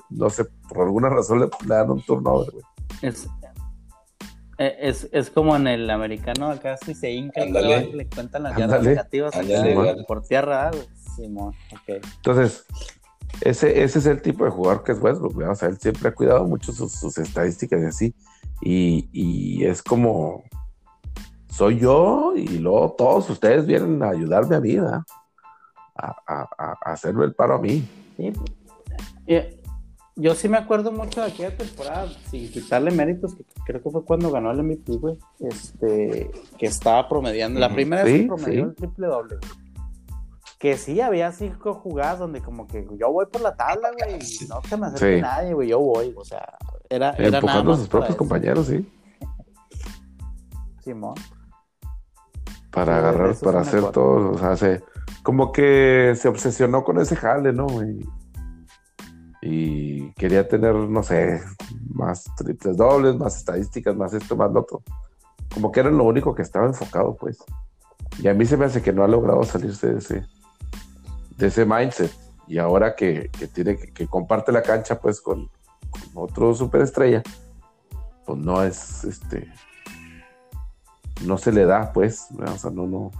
no 0.09 0.29
sé, 0.29 0.45
por 0.67 0.85
alguna 0.85 1.09
razón 1.09 1.39
le, 1.39 1.49
dan 1.65 1.89
un 1.89 2.01
turnover, 2.01 2.51
güey. 2.51 2.63
Es, 3.01 3.27
eh, 4.57 4.75
es, 4.79 5.09
es, 5.11 5.29
como 5.29 5.55
en 5.55 5.67
el 5.67 5.89
americano, 5.89 6.51
acá 6.51 6.77
si 6.77 6.93
se 6.93 7.11
hinca, 7.11 7.45
le 7.45 8.07
cuentan 8.09 8.43
las 8.43 8.57
yardas 8.57 8.83
negativas 8.83 9.33
por 10.07 10.23
tierra, 10.23 10.71
güey. 10.71 10.83
Simón, 11.15 11.53
Entonces, 11.87 12.65
ese, 13.41 13.83
ese 13.83 13.99
es 13.99 14.05
el 14.05 14.21
tipo 14.21 14.45
de 14.45 14.51
jugador 14.51 14.83
que 14.83 14.91
es 14.91 15.01
Westbrook, 15.01 15.33
güey. 15.33 15.47
O 15.47 15.55
sea, 15.55 15.69
él 15.69 15.77
siempre 15.77 16.09
ha 16.09 16.13
cuidado 16.13 16.45
mucho 16.45 16.71
sus, 16.71 16.91
sus 16.91 17.17
estadísticas 17.17 17.81
y 17.81 17.85
así. 17.85 18.15
Y, 18.61 19.09
y 19.11 19.65
es 19.65 19.81
como, 19.81 20.43
soy 21.53 21.79
yo 21.79 22.33
y 22.35 22.57
luego 22.57 22.95
todos 22.97 23.29
ustedes 23.29 23.67
vienen 23.67 24.01
a 24.01 24.09
ayudarme 24.09 24.55
a 24.55 24.59
mí, 24.59 24.77
A, 24.77 25.05
hacerme 26.83 27.25
el 27.25 27.35
paro 27.35 27.55
a 27.55 27.59
mí. 27.59 27.87
Sí. 28.17 28.33
Eh, 29.27 29.61
yo 30.15 30.33
sí 30.33 30.49
me 30.49 30.57
acuerdo 30.57 30.91
mucho 30.91 31.21
de 31.21 31.27
aquella 31.27 31.55
temporada, 31.55 32.07
sin 32.29 32.51
quitarle 32.51 32.91
méritos, 32.91 33.35
que 33.35 33.45
creo 33.65 33.83
que 33.83 33.89
fue 33.89 34.03
cuando 34.03 34.31
ganó 34.31 34.51
el 34.51 34.63
MVP, 34.63 34.93
güey, 34.97 35.17
este, 35.39 36.31
que 36.57 36.65
estaba 36.65 37.07
promediando, 37.07 37.59
la 37.59 37.71
primera 37.71 38.03
vez 38.03 38.21
que 38.21 38.27
promedió 38.27 38.63
el 38.65 38.75
triple 38.75 39.07
doble, 39.07 39.37
Que 40.57 40.77
sí, 40.77 41.01
había 41.01 41.31
cinco 41.31 41.75
jugadas 41.75 42.19
donde 42.19 42.41
como 42.41 42.67
que 42.67 42.87
yo 42.99 43.11
voy 43.11 43.27
por 43.27 43.41
la 43.41 43.55
tabla, 43.55 43.91
güey, 43.91 44.15
y 44.15 44.47
no 44.47 44.61
se 44.67 44.77
me 44.77 44.87
acerque 44.87 45.21
nadie, 45.21 45.53
güey, 45.53 45.69
yo 45.69 45.79
voy, 45.79 46.13
o 46.15 46.25
sea, 46.25 46.57
era... 46.89 47.11
era 47.11 47.37
Empujando 47.37 47.73
a 47.73 47.77
sus 47.77 47.87
propios 47.87 48.15
compañeros, 48.15 48.67
sí. 48.67 48.87
Simón 50.83 51.15
para 52.73 52.97
agarrar, 52.97 53.35
para 53.35 53.61
hacer 53.61 53.83
todo, 53.91 54.31
o 54.31 54.37
sea, 54.37 54.57
se, 54.57 54.83
como 55.21 55.51
que 55.51 56.15
se 56.17 56.27
obsesionó 56.27 56.83
con 56.83 56.99
ese 56.99 57.15
jale, 57.15 57.53
¿no? 57.53 57.67
Y, 57.83 58.09
y 59.43 60.11
quería 60.13 60.47
tener, 60.47 60.73
no 60.73 61.03
sé, 61.03 61.41
más 61.89 62.23
triples 62.35 62.75
dobles, 62.75 63.15
más 63.15 63.37
estadísticas, 63.37 63.95
más 63.95 64.13
esto, 64.13 64.35
más 64.35 64.51
lo 64.51 64.61
otro. 64.61 64.81
Como 65.53 65.71
que 65.71 65.81
era 65.81 65.91
lo 65.91 66.03
único 66.03 66.33
que 66.33 66.41
estaba 66.41 66.65
enfocado, 66.65 67.15
pues. 67.15 67.37
Y 68.19 68.27
a 68.27 68.33
mí 68.33 68.45
se 68.45 68.57
me 68.57 68.65
hace 68.65 68.81
que 68.81 68.91
no 68.91 69.03
ha 69.03 69.07
logrado 69.07 69.43
salirse 69.43 69.93
de 69.93 69.99
ese, 69.99 70.25
de 71.37 71.47
ese 71.47 71.65
mindset. 71.65 72.11
Y 72.47 72.57
ahora 72.57 72.95
que, 72.95 73.29
tiene 73.53 73.77
que, 73.77 74.07
comparte 74.07 74.51
la 74.51 74.63
cancha, 74.63 74.99
pues, 74.99 75.21
con, 75.21 75.47
con 75.91 76.01
otro 76.15 76.55
superestrella, 76.55 77.21
pues 78.25 78.39
no 78.39 78.63
es 78.63 79.03
este 79.03 79.47
no 81.25 81.37
se 81.37 81.51
le 81.51 81.65
da, 81.65 81.91
pues, 81.93 82.27
o 82.37 82.57
sea, 82.57 82.71
no, 82.71 82.87
no. 82.87 83.11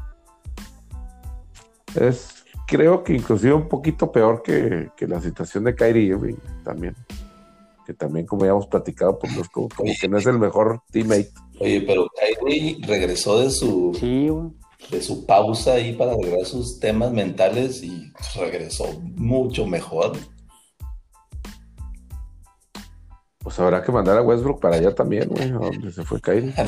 Es, 1.96 2.44
creo 2.68 3.04
que 3.04 3.14
inclusive 3.14 3.54
un 3.54 3.68
poquito 3.68 4.12
peor 4.12 4.42
que, 4.42 4.90
la 5.08 5.22
situación 5.22 5.64
de 5.66 5.76
Kyrie 5.76 6.04
Irving 6.04 6.36
también. 6.64 6.96
Que 7.86 7.94
también, 7.94 8.26
como 8.26 8.46
ya 8.46 8.52
hemos 8.52 8.68
platicado, 8.68 9.20
pues 9.20 9.50
como, 9.50 9.68
que 10.00 10.08
no 10.08 10.18
es 10.18 10.26
el 10.26 10.40
mejor 10.40 10.82
teammate. 10.92 11.32
Oye, 11.60 11.82
pero 11.82 12.08
Kyrie 12.16 12.78
regresó 12.82 13.40
de 13.40 13.50
su, 13.50 13.92
de 14.90 15.02
su 15.02 15.26
pausa 15.26 15.74
ahí 15.74 15.94
para 15.94 16.14
arreglar 16.14 16.46
sus 16.46 16.80
temas 16.80 17.12
mentales 17.12 17.84
y 17.84 18.12
regresó 18.38 18.86
mucho 19.02 19.66
mejor. 19.66 20.14
Pues 23.40 23.60
habrá 23.60 23.84
que 23.84 23.92
mandar 23.92 24.18
a 24.18 24.22
Westbrook 24.22 24.62
para 24.62 24.78
allá 24.78 24.96
también, 24.96 25.28
güey, 25.28 25.52
donde 25.52 25.92
se 25.92 26.04
fue 26.04 26.22
Kyrie. 26.22 26.54
A 26.58 26.64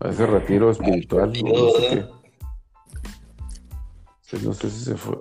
ese 0.00 0.26
retiro 0.26 0.70
espiritual. 0.70 1.32
No, 4.42 4.52
sé, 4.54 4.70
si 4.70 4.84
se 4.84 4.96
fue. 4.96 5.18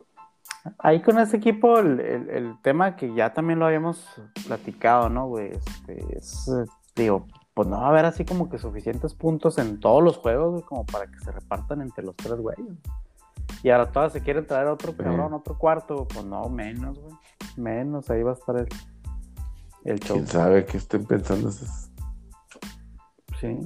Ahí 0.77 1.01
con 1.01 1.17
ese 1.19 1.37
equipo, 1.37 1.79
el, 1.79 2.55
tema 2.61 2.95
que 2.95 3.13
ya 3.13 3.33
también 3.33 3.59
lo 3.59 3.65
habíamos 3.65 4.05
platicado, 4.47 5.09
¿no, 5.09 5.27
güey? 5.27 5.51
Este, 5.51 6.17
es, 6.17 6.49
digo, 6.95 7.25
pues 7.53 7.67
no 7.67 7.77
va 7.77 7.87
a 7.87 7.89
haber 7.89 8.05
así 8.05 8.23
como 8.23 8.49
que 8.49 8.59
suficientes 8.59 9.13
puntos 9.15 9.57
en 9.57 9.79
todos 9.79 10.03
los 10.03 10.17
juegos, 10.17 10.51
güey, 10.51 10.63
como 10.63 10.85
para 10.85 11.07
que 11.07 11.19
se 11.19 11.31
repartan 11.31 11.81
entre 11.81 12.05
los 12.05 12.15
tres 12.15 12.35
güeyes. 12.35 12.77
Y 13.63 13.69
ahora 13.69 13.91
todas 13.91 14.13
se 14.13 14.21
quieren 14.21 14.45
traer 14.45 14.67
otro 14.67 14.95
cabrón, 14.95 15.33
otro 15.33 15.57
cuarto, 15.57 16.07
pues 16.07 16.25
no, 16.25 16.47
menos, 16.49 16.99
güey. 16.99 17.15
Menos, 17.57 18.09
ahí 18.09 18.23
va 18.23 18.31
a 18.31 18.35
estar 18.35 18.55
el, 18.57 18.67
el 19.83 19.99
show. 19.99 20.15
¿Quién 20.15 20.27
sabe 20.27 20.65
qué 20.65 20.77
estén 20.77 21.05
pensando 21.05 21.49
esos? 21.49 21.89
Sí. 23.39 23.57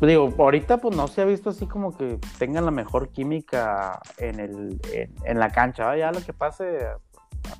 Digo, 0.00 0.32
ahorita 0.38 0.78
pues 0.78 0.96
no 0.96 1.08
se 1.08 1.22
ha 1.22 1.24
visto 1.24 1.50
así 1.50 1.66
como 1.66 1.96
que 1.96 2.18
tengan 2.38 2.64
la 2.64 2.70
mejor 2.70 3.08
química 3.08 4.00
en, 4.18 4.38
el, 4.38 4.80
en, 5.24 5.38
la 5.38 5.50
cancha. 5.50 5.96
Ya 5.96 6.12
lo 6.12 6.20
que 6.20 6.32
pase 6.32 6.86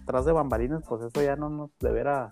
atrás 0.02 0.24
de 0.24 0.32
bambalinas, 0.32 0.82
pues 0.88 1.02
eso 1.02 1.20
ya 1.22 1.34
no 1.34 1.48
nos 1.48 1.70
deberá 1.80 2.30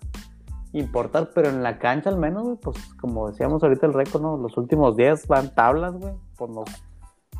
importar, 0.71 1.31
pero 1.33 1.49
en 1.49 1.61
la 1.61 1.77
cancha 1.79 2.09
al 2.09 2.17
menos, 2.17 2.57
pues 2.61 2.77
como 2.95 3.29
decíamos 3.29 3.63
ahorita 3.63 3.85
el 3.85 3.93
récord, 3.93 4.21
¿no? 4.21 4.37
Los 4.37 4.57
últimos 4.57 4.95
días 4.95 5.27
van 5.27 5.53
tablas, 5.53 5.93
güey, 5.93 6.13
pues 6.37 6.51
no, 6.51 6.63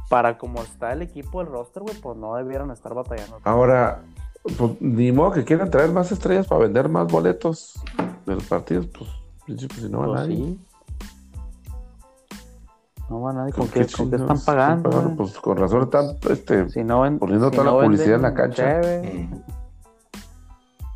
para 0.10 0.38
como 0.38 0.62
está 0.62 0.94
el 0.94 1.02
equipo, 1.02 1.42
el 1.42 1.48
roster, 1.48 1.84
güey, 1.84 1.96
pues 1.96 2.18
no 2.18 2.36
debieron 2.36 2.72
estar 2.72 2.94
batallando. 2.94 3.40
Ahora, 3.44 4.04
pues, 4.58 4.82
ni 4.82 5.12
modo 5.12 5.32
que 5.32 5.44
quieran 5.44 5.70
traer 5.70 5.92
más 5.92 6.12
estrellas 6.12 6.48
para 6.48 6.62
vender 6.62 6.90
más 6.90 7.08
boletos 7.12 7.82
de 8.26 8.36
los 8.36 8.44
partidos, 8.46 8.88
pues, 8.88 9.10
pues 9.46 9.74
si 9.74 9.90
no 9.90 10.00
va 10.00 10.06
pues 10.08 10.22
nadie. 10.22 10.58
No 13.10 13.22
va 13.22 13.34
nadie. 13.34 13.54
¿Con, 13.54 13.68
qué, 13.70 13.88
¿con 13.88 14.10
qué 14.10 14.18
están 14.18 14.40
pagando? 14.44 15.14
Pues 15.16 15.38
con 15.38 15.58
razón 15.58 15.84
están 15.84 16.18
este, 16.30 16.66
poniendo 16.66 17.52
toda 17.52 17.64
la 17.64 17.72
publicidad 17.72 18.16
en 18.16 18.22
la 18.22 18.34
cancha. 18.34 18.82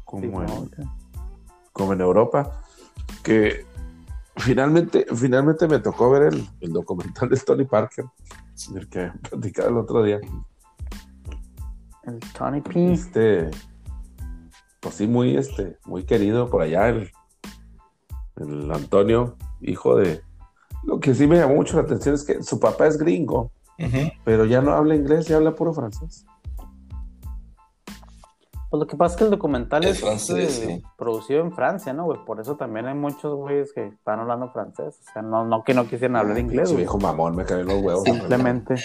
Como, 0.03 0.43
en, 0.43 0.69
como 1.71 1.93
en 1.93 2.01
Europa. 2.01 2.63
Que 3.23 3.65
finalmente, 4.35 5.05
finalmente 5.15 5.67
me 5.67 5.79
tocó 5.79 6.09
ver 6.09 6.33
el, 6.33 6.49
el 6.59 6.73
documental 6.73 7.29
de 7.29 7.37
Tony 7.37 7.65
Parker, 7.65 8.05
el 8.75 8.89
que 8.89 9.11
platicaba 9.29 9.69
el 9.69 9.77
otro 9.77 10.03
día. 10.03 10.19
El 12.03 12.19
Tony 12.37 12.61
P. 12.61 12.93
Este, 12.93 13.51
pues 14.81 14.95
sí, 14.95 15.07
muy, 15.07 15.37
este, 15.37 15.77
muy 15.85 16.03
querido 16.03 16.49
por 16.49 16.63
allá, 16.63 16.89
el, 16.89 17.11
el 18.37 18.71
Antonio, 18.71 19.37
hijo 19.61 19.95
de, 19.95 20.23
lo 20.83 20.99
que 20.99 21.13
sí 21.15 21.27
me 21.27 21.37
llamó 21.37 21.55
mucho 21.55 21.75
la 21.77 21.83
atención 21.83 22.15
es 22.15 22.23
que 22.23 22.41
su 22.43 22.59
papá 22.59 22.87
es 22.87 22.97
gringo, 22.97 23.51
pero 24.23 24.45
ya 24.45 24.61
no 24.61 24.73
habla 24.73 24.95
inglés, 24.95 25.27
ya 25.27 25.37
habla 25.37 25.55
puro 25.55 25.73
francés. 25.73 26.25
Pues 28.69 28.79
lo 28.79 28.87
que 28.87 28.95
pasa 28.95 29.15
es 29.15 29.17
que 29.17 29.23
el 29.25 29.31
documental 29.31 29.83
Es 29.83 29.97
es, 29.97 29.99
francés, 30.01 30.59
eh, 30.59 30.75
sí. 30.77 30.83
producido 30.97 31.41
en 31.41 31.51
Francia, 31.51 31.91
¿no, 31.91 32.05
güey? 32.05 32.23
Por 32.25 32.39
eso 32.39 32.55
también 32.55 32.85
hay 32.87 32.93
muchos 32.95 33.35
güeyes 33.35 33.73
que 33.73 33.87
están 33.87 34.21
hablando 34.21 34.49
francés. 34.49 34.97
O 35.09 35.11
sea, 35.11 35.21
no, 35.21 35.43
no 35.43 35.65
que 35.65 35.73
no 35.73 35.83
quisieran 35.89 36.15
hablar 36.15 36.39
inglés, 36.39 36.69
Su 36.69 36.79
hijo 36.79 36.97
mamón, 36.97 37.35
me 37.35 37.43
caen 37.43 37.65
los 37.65 37.81
huevos. 37.83 38.03
Simplemente. 38.05 38.75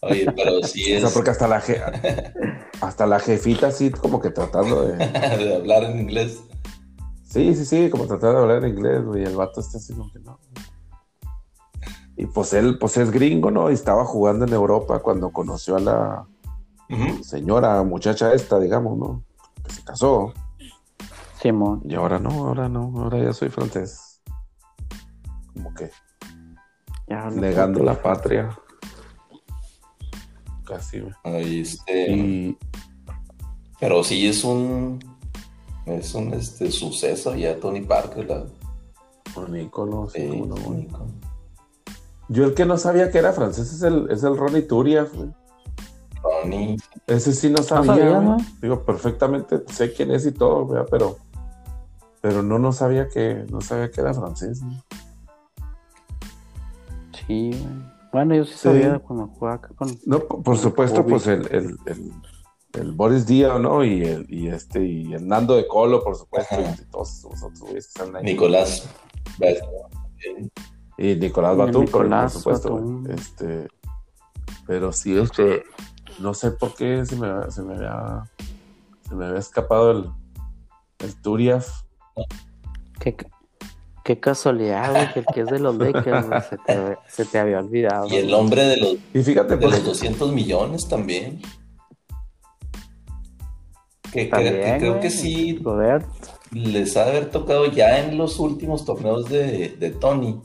Oye, 0.00 0.24
pero 0.34 0.62
sí 0.62 0.90
O 0.94 0.96
es 0.96 1.02
sea, 1.02 1.10
porque 1.12 1.30
hasta 1.30 1.46
la, 1.46 1.60
je- 1.60 2.64
hasta 2.80 3.06
la 3.06 3.20
jefita 3.20 3.66
así 3.66 3.90
como 3.90 4.20
que 4.22 4.30
tratando 4.30 4.84
de... 4.84 4.96
de 4.96 5.54
hablar 5.56 5.84
en 5.84 6.00
inglés. 6.00 6.42
Sí, 7.32 7.54
sí, 7.54 7.64
sí, 7.64 7.88
como 7.88 8.06
tratando 8.06 8.36
de 8.36 8.42
hablar 8.42 8.62
en 8.62 8.76
inglés, 8.76 9.02
güey. 9.06 9.24
El 9.24 9.36
vato 9.36 9.60
está 9.60 9.78
así 9.78 9.94
como 9.94 10.12
que 10.12 10.18
no. 10.18 10.38
Y 12.14 12.26
pues 12.26 12.52
él, 12.52 12.76
pues 12.78 12.98
es 12.98 13.10
gringo, 13.10 13.50
¿no? 13.50 13.70
Y 13.70 13.74
estaba 13.74 14.04
jugando 14.04 14.44
en 14.44 14.52
Europa 14.52 14.98
cuando 14.98 15.32
conoció 15.32 15.76
a 15.76 15.80
la 15.80 16.26
señora, 17.22 17.82
muchacha 17.84 18.34
esta, 18.34 18.60
digamos, 18.60 18.98
¿no? 18.98 19.24
Que 19.64 19.72
se 19.72 19.82
casó. 19.82 20.34
Simón. 21.40 21.80
Y 21.86 21.94
ahora 21.94 22.18
no, 22.18 22.28
ahora 22.28 22.68
no, 22.68 22.92
ahora 22.98 23.18
ya 23.18 23.32
soy 23.32 23.48
francés. 23.48 24.20
Como 25.54 25.72
que 25.72 25.90
Ya 27.08 27.30
negando 27.30 27.82
la 27.82 28.00
patria. 28.00 28.50
Casi, 30.64 31.00
güey. 31.00 31.14
Ahí, 31.24 31.60
este, 31.60 32.10
Y 32.12 32.58
Pero 33.80 34.04
sí 34.04 34.28
es 34.28 34.44
un 34.44 35.11
es 35.86 36.14
un 36.14 36.32
este 36.34 36.70
suceso 36.70 37.34
ya 37.34 37.58
Tony 37.58 37.80
Parker 37.80 38.28
la 38.28 38.44
por 39.34 39.48
sí, 40.12 40.42
no. 40.42 40.56
Yo 42.28 42.44
el 42.44 42.54
que 42.54 42.66
no 42.66 42.76
sabía 42.76 43.10
que 43.10 43.18
era 43.18 43.32
francés 43.32 43.72
es 43.72 43.82
el, 43.82 44.10
es 44.10 44.22
el 44.22 44.36
Ronnie 44.36 44.62
Turia, 44.62 45.04
güey. 45.12 45.30
Tony 46.22 46.76
Ese 47.06 47.32
sí 47.32 47.50
no 47.50 47.62
sabía. 47.62 48.20
¿no? 48.20 48.36
Digo, 48.60 48.84
perfectamente 48.84 49.62
sé 49.68 49.92
quién 49.92 50.10
es 50.10 50.26
y 50.26 50.32
todo, 50.32 50.66
güey, 50.66 50.82
pero 50.90 51.18
pero 52.20 52.42
no 52.42 52.58
no 52.58 52.72
sabía 52.72 53.08
que 53.08 53.44
no 53.50 53.60
sabía 53.60 53.90
que 53.90 54.00
era 54.00 54.14
francés. 54.14 54.62
¿no? 54.62 54.82
Sí, 57.26 57.50
güey. 57.50 57.92
Bueno, 58.12 58.34
yo 58.34 58.44
sí 58.44 58.52
Sí. 58.52 58.58
sabía 58.58 58.98
cuando 58.98 59.26
jugaba 59.28 59.56
acá 59.56 59.68
con. 59.74 59.88
No, 60.04 60.20
por 60.20 60.42
por 60.42 60.58
supuesto, 60.58 61.04
pues 61.04 61.26
el, 61.26 61.46
el, 61.50 61.78
el, 61.86 62.12
el 62.74 62.92
Boris 62.92 63.26
Díaz, 63.26 63.60
¿no? 63.60 63.84
Y 63.84 64.02
el, 64.02 64.26
y 64.28 64.48
este, 64.48 64.84
y 64.84 65.12
el 65.12 65.26
Nando 65.26 65.56
de 65.56 65.66
Colo, 65.66 66.02
por 66.02 66.16
supuesto, 66.16 66.54
Ajá. 66.54 66.76
y 66.80 66.84
todos 66.90 67.22
los 67.24 67.42
otros 67.42 67.60
güeyes 67.60 67.86
que 67.86 68.02
están 68.02 68.16
ahí. 68.16 68.24
Nicolás. 68.24 68.88
Y 70.98 71.16
Nicolás 71.16 71.56
Batum, 71.56 71.84
Nicolás 71.84 72.32
por 72.32 72.42
supuesto, 72.42 72.74
Batum. 72.74 73.10
Este, 73.10 73.68
pero 74.66 74.92
sí, 74.92 75.18
este, 75.18 75.64
no 76.18 76.34
sé 76.34 76.52
por 76.52 76.74
qué 76.74 77.04
se 77.04 77.16
me, 77.16 77.50
se 77.50 77.62
me 77.62 77.74
había, 77.74 78.24
se 79.08 79.14
me 79.14 79.26
había 79.26 79.38
escapado 79.38 79.90
el, 79.90 80.10
el 81.00 81.14
Turiaf. 81.20 81.68
Qué, 83.00 83.16
qué 84.04 84.20
casualidad, 84.20 84.92
güey, 84.92 85.12
que 85.12 85.20
el 85.20 85.26
que 85.26 85.40
es 85.40 85.46
de 85.48 85.58
los 85.58 85.76
Lakers, 85.76 86.28
güey, 86.28 86.40
se 86.48 86.56
te, 86.58 86.98
se 87.08 87.24
te 87.24 87.38
había 87.38 87.58
olvidado. 87.58 88.08
y 88.08 88.16
el 88.16 88.32
hombre 88.32 88.62
de 88.64 88.76
los 88.76 88.96
Y 89.12 89.22
fíjate, 89.22 89.56
de 89.56 89.62
pues, 89.62 89.78
los 89.78 89.84
200 89.84 90.32
millones 90.32 90.88
también. 90.88 91.40
Que, 94.12 94.26
También, 94.26 94.54
que 94.60 94.76
creo 94.78 95.00
que 95.00 95.08
sí 95.10 95.58
Joder, 95.64 96.04
les 96.52 96.96
ha 96.98 97.04
de 97.06 97.10
haber 97.12 97.30
tocado 97.30 97.66
ya 97.66 97.98
en 98.04 98.18
los 98.18 98.38
últimos 98.38 98.84
torneos 98.84 99.28
de, 99.30 99.70
de 99.78 99.90
Tony 99.90 100.38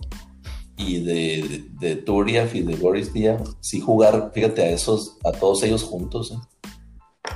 y 0.78 1.04
de, 1.04 1.66
de, 1.80 1.88
de 1.96 1.96
Turiaf 2.02 2.56
y 2.56 2.62
de 2.62 2.76
Boris 2.78 3.12
Díaz, 3.12 3.42
sí 3.60 3.82
jugar, 3.82 4.32
fíjate, 4.34 4.62
a 4.64 4.70
esos, 4.70 5.18
a 5.26 5.32
todos 5.34 5.64
ellos 5.64 5.84
juntos. 5.84 6.32
¿eh? 6.32 7.36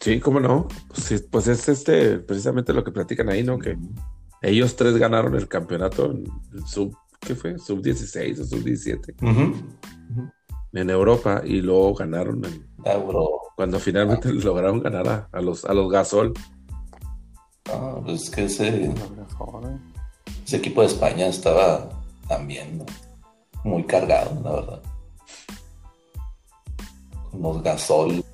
sí, 0.00 0.20
cómo 0.20 0.38
no. 0.40 0.68
Pues, 0.88 1.02
sí, 1.04 1.16
pues 1.30 1.48
es 1.48 1.68
este, 1.68 2.18
precisamente 2.18 2.72
lo 2.72 2.84
que 2.84 2.92
platican 2.92 3.28
ahí, 3.28 3.42
¿no? 3.42 3.58
Que 3.58 3.76
ellos 4.42 4.76
tres 4.76 4.96
ganaron 4.96 5.34
el 5.34 5.48
campeonato 5.48 6.06
en 6.10 6.24
el 6.54 6.66
sub, 6.66 6.94
¿qué 7.20 7.34
fue? 7.34 7.58
Sub 7.58 7.82
16 7.82 8.40
o 8.40 8.44
sub 8.44 8.62
17 8.62 9.14
Ujú. 9.22 9.54
en 10.72 10.90
Europa 10.90 11.42
y 11.44 11.60
luego 11.62 11.94
ganaron 11.94 12.44
en- 12.44 12.66
bro. 13.06 13.41
Cuando 13.62 13.78
finalmente 13.78 14.32
lograron 14.32 14.80
ganar 14.80 15.08
a, 15.08 15.28
a 15.30 15.40
los 15.40 15.64
a 15.64 15.72
los 15.72 15.88
Gasol. 15.88 16.34
Ah, 17.72 17.94
pues 18.04 18.22
es 18.22 18.30
que 18.30 18.44
ese, 18.46 18.92
ese 20.44 20.56
equipo 20.56 20.80
de 20.80 20.88
España 20.88 21.26
estaba 21.26 21.88
también 22.26 22.78
¿no? 22.78 22.86
muy 23.62 23.84
cargado, 23.84 24.36
la 24.42 24.50
verdad. 24.50 24.82
Con 27.30 27.40
los 27.40 27.62
Gasol. 27.62 28.24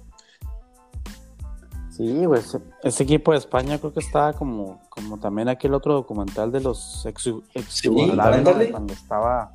Sí, 1.91 2.25
güey, 2.25 2.41
ese, 2.83 3.03
equipo 3.03 3.33
de 3.33 3.39
España 3.39 3.77
creo 3.79 3.93
que 3.93 4.01
estaba 4.01 4.33
como, 4.33 4.81
como 4.89 5.19
también 5.19 5.51
aquel 5.51 5.75
otro 5.75 5.93
documental 5.93 6.51
de 6.51 6.61
los 6.61 7.05
ex, 7.05 7.27
ex 7.53 7.67
Sí, 7.75 7.91
cuando 8.71 8.95
estaba 8.95 9.53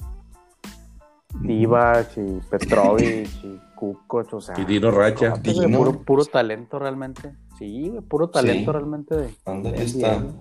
Divac 1.42 2.16
y 2.16 2.40
Petrovic 2.52 3.28
y 3.44 3.73
O 3.90 4.42
sea, 4.42 4.56
Y 4.60 4.66
Dino 4.66 4.92
Racha. 4.92 5.34
Dino. 5.42 5.78
puro, 5.78 6.00
puro 6.04 6.26
talento 6.26 6.80
realmente. 6.80 7.36
Sí, 7.58 7.90
güey, 7.90 8.02
puro 8.02 8.30
talento 8.30 8.72
Sí. 8.72 8.78
realmente 8.78 9.16
de, 9.16 9.36
Ándale, 9.46 9.78
de 9.78 9.84
está. 9.84 10.16
NBA. 10.18 10.34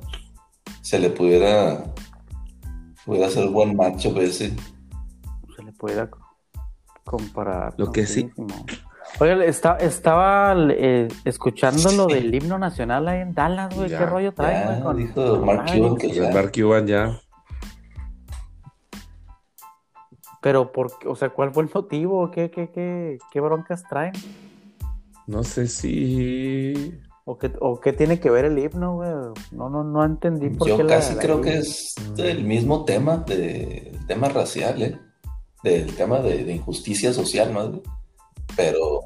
Se 0.80 0.98
le 0.98 1.10
pudiera, 1.10 1.84
pudiera 3.04 3.26
hacer 3.26 3.48
buen 3.48 3.76
macho 3.76 4.08
ese. 4.20 4.54
se 5.56 5.62
le 5.62 5.72
pudiera 5.72 6.08
co- 6.10 6.18
comparar. 7.04 7.74
Lo 7.76 7.86
¿no? 7.86 7.92
que 7.92 8.06
sí. 8.06 8.30
Oiga, 9.20 9.44
está, 9.44 9.76
estaba 9.76 10.54
eh, 10.70 11.08
escuchando 11.24 11.92
lo 11.92 12.06
del 12.06 12.34
himno 12.34 12.58
nacional 12.58 13.06
ahí 13.08 13.20
en 13.20 13.34
Dallas, 13.34 13.74
güey. 13.76 13.88
¿Qué 13.88 14.06
rollo 14.06 14.32
trae, 14.32 14.64
güey? 14.66 14.80
con- 14.82 14.96
dijo 14.96 15.36
Mark? 15.44 15.66
Cuban 15.76 15.96
que 15.96 16.10
ya. 16.10 16.28
el 16.28 16.34
Mark 16.34 16.52
Cuban 16.54 16.86
ya. 16.86 17.20
Pero, 20.42 20.72
por, 20.72 20.90
o 21.06 21.14
sea, 21.16 21.30
¿cuál 21.30 21.52
fue 21.54 21.62
el 21.62 21.70
motivo? 21.72 22.30
¿Qué, 22.30 22.50
qué, 22.50 22.70
qué, 22.70 23.18
qué 23.30 23.40
broncas 23.40 23.84
traen? 23.88 24.12
No 25.26 25.44
sé 25.44 25.68
si. 25.68 26.98
¿O 27.24 27.38
qué, 27.38 27.52
¿O 27.60 27.78
qué 27.78 27.92
tiene 27.92 28.18
que 28.18 28.28
ver 28.28 28.44
el 28.46 28.58
himno, 28.58 28.96
güey? 28.96 29.10
No, 29.52 29.70
no, 29.70 29.84
no 29.84 30.04
entendí 30.04 30.50
por 30.50 30.66
Yo 30.66 30.76
qué 30.76 30.86
casi 30.86 31.14
la- 31.14 31.20
creo 31.20 31.40
que 31.40 31.58
es 31.58 31.94
del 32.16 32.42
mismo 32.44 32.84
tema, 32.84 33.18
de, 33.18 33.92
el 33.94 34.06
tema 34.08 34.28
racial, 34.28 34.82
¿eh? 34.82 34.98
Del 35.62 35.94
tema 35.94 36.18
de, 36.18 36.42
de 36.44 36.52
injusticia 36.56 37.12
social, 37.12 37.52
más 37.52 37.70
bien. 37.70 37.84
Pero, 38.56 39.02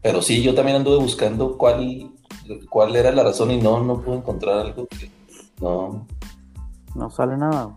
pero 0.00 0.22
sí, 0.22 0.42
yo 0.42 0.54
también 0.54 0.78
anduve 0.78 0.96
buscando 0.96 1.58
cuál, 1.58 2.10
cuál 2.70 2.96
era 2.96 3.12
la 3.12 3.22
razón 3.22 3.50
y 3.50 3.60
no, 3.60 3.84
no 3.84 4.00
pude 4.00 4.16
encontrar 4.16 4.60
algo 4.60 4.86
que 4.86 5.10
no. 5.60 6.06
No 6.94 7.10
sale 7.10 7.36
nada. 7.36 7.76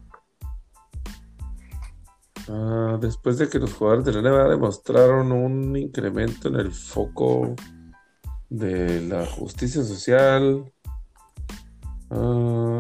Ah, 2.47 2.97
después 3.01 3.37
de 3.39 3.49
que 3.49 3.57
los 3.57 3.73
jugadores 3.73 4.05
de 4.05 4.13
la 4.13 4.21
NBA 4.21 4.49
demostraron 4.49 5.31
un 5.31 5.75
incremento 5.75 6.47
en 6.47 6.55
el 6.55 6.71
foco 6.71 7.55
de 8.49 9.01
la 9.01 9.25
justicia 9.25 9.83
social, 9.83 10.71
ah, 12.11 12.77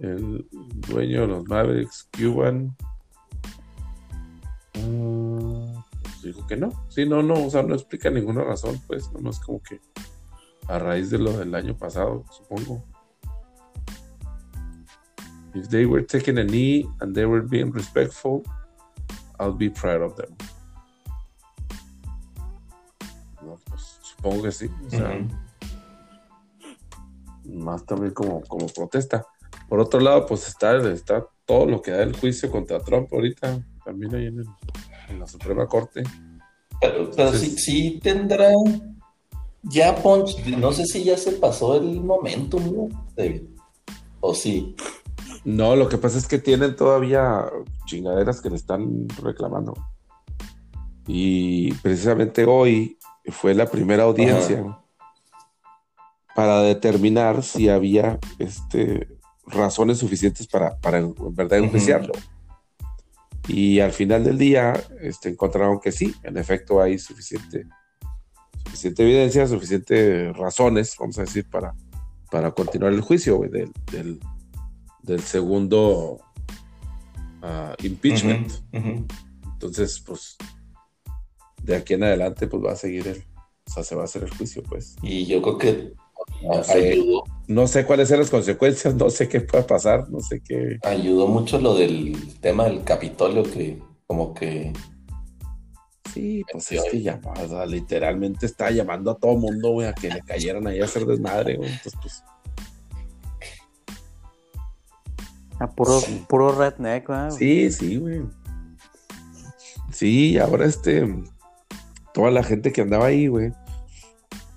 el 0.00 0.46
dueño 0.88 1.22
de 1.22 1.26
los 1.26 1.48
Mavericks, 1.48 2.08
Cuban, 2.16 2.76
pues 4.72 6.22
dijo 6.22 6.46
que 6.46 6.56
no. 6.56 6.70
Sí, 6.88 7.04
no, 7.04 7.22
no, 7.22 7.46
o 7.46 7.50
sea, 7.50 7.62
no 7.62 7.74
explica 7.74 8.10
ninguna 8.10 8.44
razón, 8.44 8.80
pues, 8.86 9.12
nomás 9.12 9.40
como 9.40 9.60
que 9.62 9.80
a 10.68 10.78
raíz 10.78 11.10
de 11.10 11.18
lo 11.18 11.32
del 11.32 11.54
año 11.56 11.76
pasado, 11.76 12.24
supongo. 12.30 12.84
If 15.54 15.68
they 15.70 15.86
were 15.86 16.04
taking 16.04 16.38
a 16.38 16.44
knee 16.44 16.86
and 17.00 17.14
they 17.14 17.24
were 17.24 17.42
being 17.42 17.72
respectful, 17.72 18.42
I'll 19.40 19.52
be 19.56 19.70
proud 19.70 20.02
of 20.02 20.16
them. 20.16 20.34
No, 23.42 23.58
pues, 23.68 23.98
supongo 24.02 24.42
que 24.44 24.52
sí. 24.52 24.68
O 24.86 24.90
sea, 24.90 25.18
Ujú. 27.44 27.54
más 27.62 27.84
también 27.86 28.12
como, 28.12 28.42
como 28.42 28.66
protesta. 28.66 29.26
Por 29.68 29.80
otro 29.80 30.00
lado, 30.00 30.26
pues 30.26 30.48
está, 30.48 30.76
está 30.90 31.26
todo 31.44 31.66
lo 31.66 31.80
que 31.82 31.90
da 31.92 32.02
el 32.02 32.16
juicio 32.18 32.50
contra 32.50 32.80
Trump 32.80 33.08
ahorita, 33.12 33.60
también 33.84 34.14
ahí 34.14 34.26
en, 34.26 34.38
el- 34.40 34.46
en 35.08 35.20
la 35.20 35.26
Suprema 35.26 35.66
Corte. 35.66 36.02
Pero, 36.80 37.10
pero 37.10 37.32
sí, 37.32 37.46
Entonces- 37.46 37.64
sí 37.64 38.00
tendrá 38.02 38.50
ya 39.62 39.94
Ponch, 39.96 40.44
no 40.46 40.72
sé 40.72 40.84
si 40.86 41.04
ya 41.04 41.16
se 41.16 41.32
pasó 41.32 41.76
el 41.76 42.00
momento, 42.00 42.58
¿no? 42.60 42.88
David? 43.16 43.42
O 44.20 44.34
sí. 44.34 44.74
No, 45.44 45.76
lo 45.76 45.88
que 45.88 45.98
pasa 45.98 46.18
es 46.18 46.26
que 46.26 46.38
tienen 46.38 46.76
todavía 46.76 47.44
chingaderas 47.86 48.40
que 48.40 48.50
le 48.50 48.56
están 48.56 49.08
reclamando. 49.22 49.74
Y 51.06 51.72
precisamente 51.74 52.44
hoy 52.44 52.98
fue 53.26 53.54
la 53.54 53.66
primera 53.66 54.04
audiencia 54.04 54.78
para 56.34 56.60
determinar 56.62 57.42
si 57.42 57.68
había 57.68 58.18
este, 58.38 59.08
razones 59.46 59.98
suficientes 59.98 60.46
para, 60.46 60.76
para 60.78 60.98
en 60.98 61.14
verdad 61.32 61.58
enjuiciarlo. 61.58 62.12
Y 63.48 63.80
al 63.80 63.92
final 63.92 64.24
del 64.24 64.36
día 64.36 64.74
este, 65.00 65.30
encontraron 65.30 65.80
que 65.80 65.90
sí, 65.90 66.14
en 66.22 66.36
efecto 66.36 66.82
hay 66.82 66.98
suficiente 66.98 67.66
suficiente 68.68 69.02
evidencia, 69.02 69.46
suficientes 69.46 70.36
razones, 70.36 70.94
vamos 70.98 71.18
a 71.18 71.22
decir, 71.22 71.48
para, 71.48 71.74
para 72.30 72.50
continuar 72.50 72.92
el 72.92 73.00
juicio 73.00 73.40
del, 73.50 73.72
del, 73.90 74.20
del, 75.08 75.20
segundo 75.20 76.20
uh, 77.42 77.84
impeachment. 77.84 78.52
Entonces, 78.72 80.00
pues, 80.00 80.36
de 81.62 81.76
aquí 81.76 81.94
en 81.94 82.04
adelante, 82.04 82.46
pues 82.46 82.64
va 82.64 82.72
a 82.72 82.76
seguir 82.76 83.08
el, 83.08 83.24
o 83.66 83.70
sea, 83.70 83.82
se 83.82 83.94
va 83.94 84.02
a 84.02 84.04
hacer 84.04 84.22
el 84.22 84.30
juicio, 84.30 84.62
pues. 84.62 84.96
Y 85.02 85.26
yo 85.26 85.42
creo 85.42 85.58
que 85.58 85.94
no 86.42 86.62
sé, 86.62 86.98
no 87.46 87.66
sé 87.66 87.84
cuáles 87.84 88.08
son 88.08 88.18
las 88.18 88.30
consecuencias, 88.30 88.94
no 88.94 89.10
sé 89.10 89.28
qué 89.28 89.40
pueda 89.40 89.66
pasar, 89.66 90.08
no 90.10 90.20
sé 90.20 90.40
qué. 90.40 90.78
Ayudó 90.82 91.26
mucho 91.26 91.58
lo 91.58 91.74
del 91.74 92.16
tema 92.40 92.64
del 92.64 92.84
Capitolio, 92.84 93.42
que 93.42 93.78
como 94.06 94.34
que 94.34 94.72
Sí, 96.12 96.42
pues 96.50 96.72
es 96.72 96.82
que 96.90 97.02
ya, 97.02 97.20
literalmente 97.66 98.46
está 98.46 98.70
llamando 98.70 99.10
a 99.10 99.18
todo 99.18 99.36
mundo, 99.36 99.72
güey, 99.72 99.88
a 99.88 99.92
que 99.92 100.08
le 100.08 100.20
cayeran 100.22 100.66
ahí 100.66 100.80
a 100.80 100.84
hacer 100.84 101.04
desmadre, 101.04 101.56
güey. 101.56 101.70
Entonces, 101.70 102.00
pues. 102.00 102.24
A 105.60 105.66
puro, 105.70 106.00
puro 106.28 106.52
redneck, 106.52 107.06
güey. 107.06 107.30
Sí, 107.32 107.70
sí, 107.70 107.96
güey. 107.96 108.22
Sí, 109.90 110.38
ahora 110.38 110.66
este. 110.66 111.06
Toda 112.14 112.30
la 112.30 112.42
gente 112.42 112.72
que 112.72 112.82
andaba 112.82 113.06
ahí, 113.06 113.28
güey. 113.28 113.52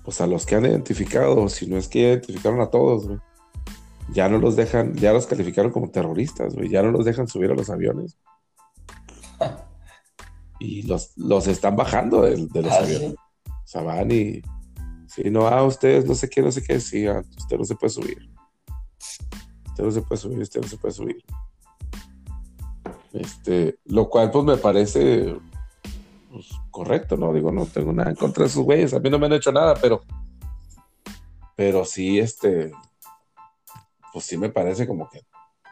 Pues 0.04 0.20
a 0.20 0.26
los 0.26 0.46
que 0.46 0.56
han 0.56 0.66
identificado, 0.66 1.48
si 1.48 1.66
no 1.68 1.76
es 1.76 1.88
que 1.88 2.00
identificaron 2.00 2.60
a 2.60 2.70
todos, 2.70 3.06
güey. 3.06 3.18
Ya 4.12 4.28
no 4.28 4.38
los 4.38 4.56
dejan, 4.56 4.94
ya 4.94 5.12
los 5.12 5.26
calificaron 5.26 5.72
como 5.72 5.90
terroristas, 5.90 6.54
güey. 6.54 6.68
Ya 6.68 6.82
no 6.82 6.90
los 6.90 7.04
dejan 7.04 7.28
subir 7.28 7.50
a 7.50 7.54
los 7.54 7.70
aviones 7.70 8.16
y 10.62 10.82
los, 10.82 11.12
los 11.16 11.48
están 11.48 11.74
bajando 11.74 12.22
de, 12.22 12.36
los 12.36 12.72
ah, 12.72 12.78
aviones. 12.78 13.14
O 13.46 13.66
sea, 13.66 13.82
van 13.82 14.10
y 14.12 14.40
si 15.08 15.28
no, 15.28 15.46
a 15.48 15.58
ah, 15.58 15.64
ustedes 15.64 16.06
no 16.06 16.14
sé 16.14 16.30
qué, 16.30 16.40
no 16.40 16.52
sé 16.52 16.62
qué, 16.62 16.78
sí, 16.78 17.06
ah, 17.06 17.22
usted 17.36 17.58
no 17.58 17.64
se 17.64 17.74
puede 17.74 17.90
subir. 17.90 18.30
Usted 19.72 19.84
no 19.84 19.90
se 19.90 20.02
puede 20.02 20.20
subir, 20.20 20.38
usted 20.38 20.60
no 20.60 20.68
se 20.68 20.76
puede 20.76 20.94
subir. 20.94 21.24
Este, 23.12 23.78
lo 23.86 24.08
cual 24.08 24.30
pues 24.30 24.44
me 24.44 24.56
parece 24.56 25.36
pues, 26.30 26.48
correcto, 26.70 27.16
¿no? 27.16 27.32
Digo, 27.32 27.50
no 27.50 27.66
tengo 27.66 27.92
nada 27.92 28.10
en 28.10 28.16
contra 28.16 28.44
de 28.44 28.48
esos 28.48 28.64
güeyes, 28.64 28.94
a 28.94 29.00
mí 29.00 29.10
no 29.10 29.18
me 29.18 29.26
han 29.26 29.34
hecho 29.34 29.52
nada, 29.52 29.74
pero 29.74 30.02
pero 31.54 31.84
sí, 31.84 32.18
este, 32.18 32.72
pues 34.12 34.24
sí 34.24 34.36
me 34.36 34.48
parece 34.48 34.86
como 34.86 35.08
que 35.08 35.20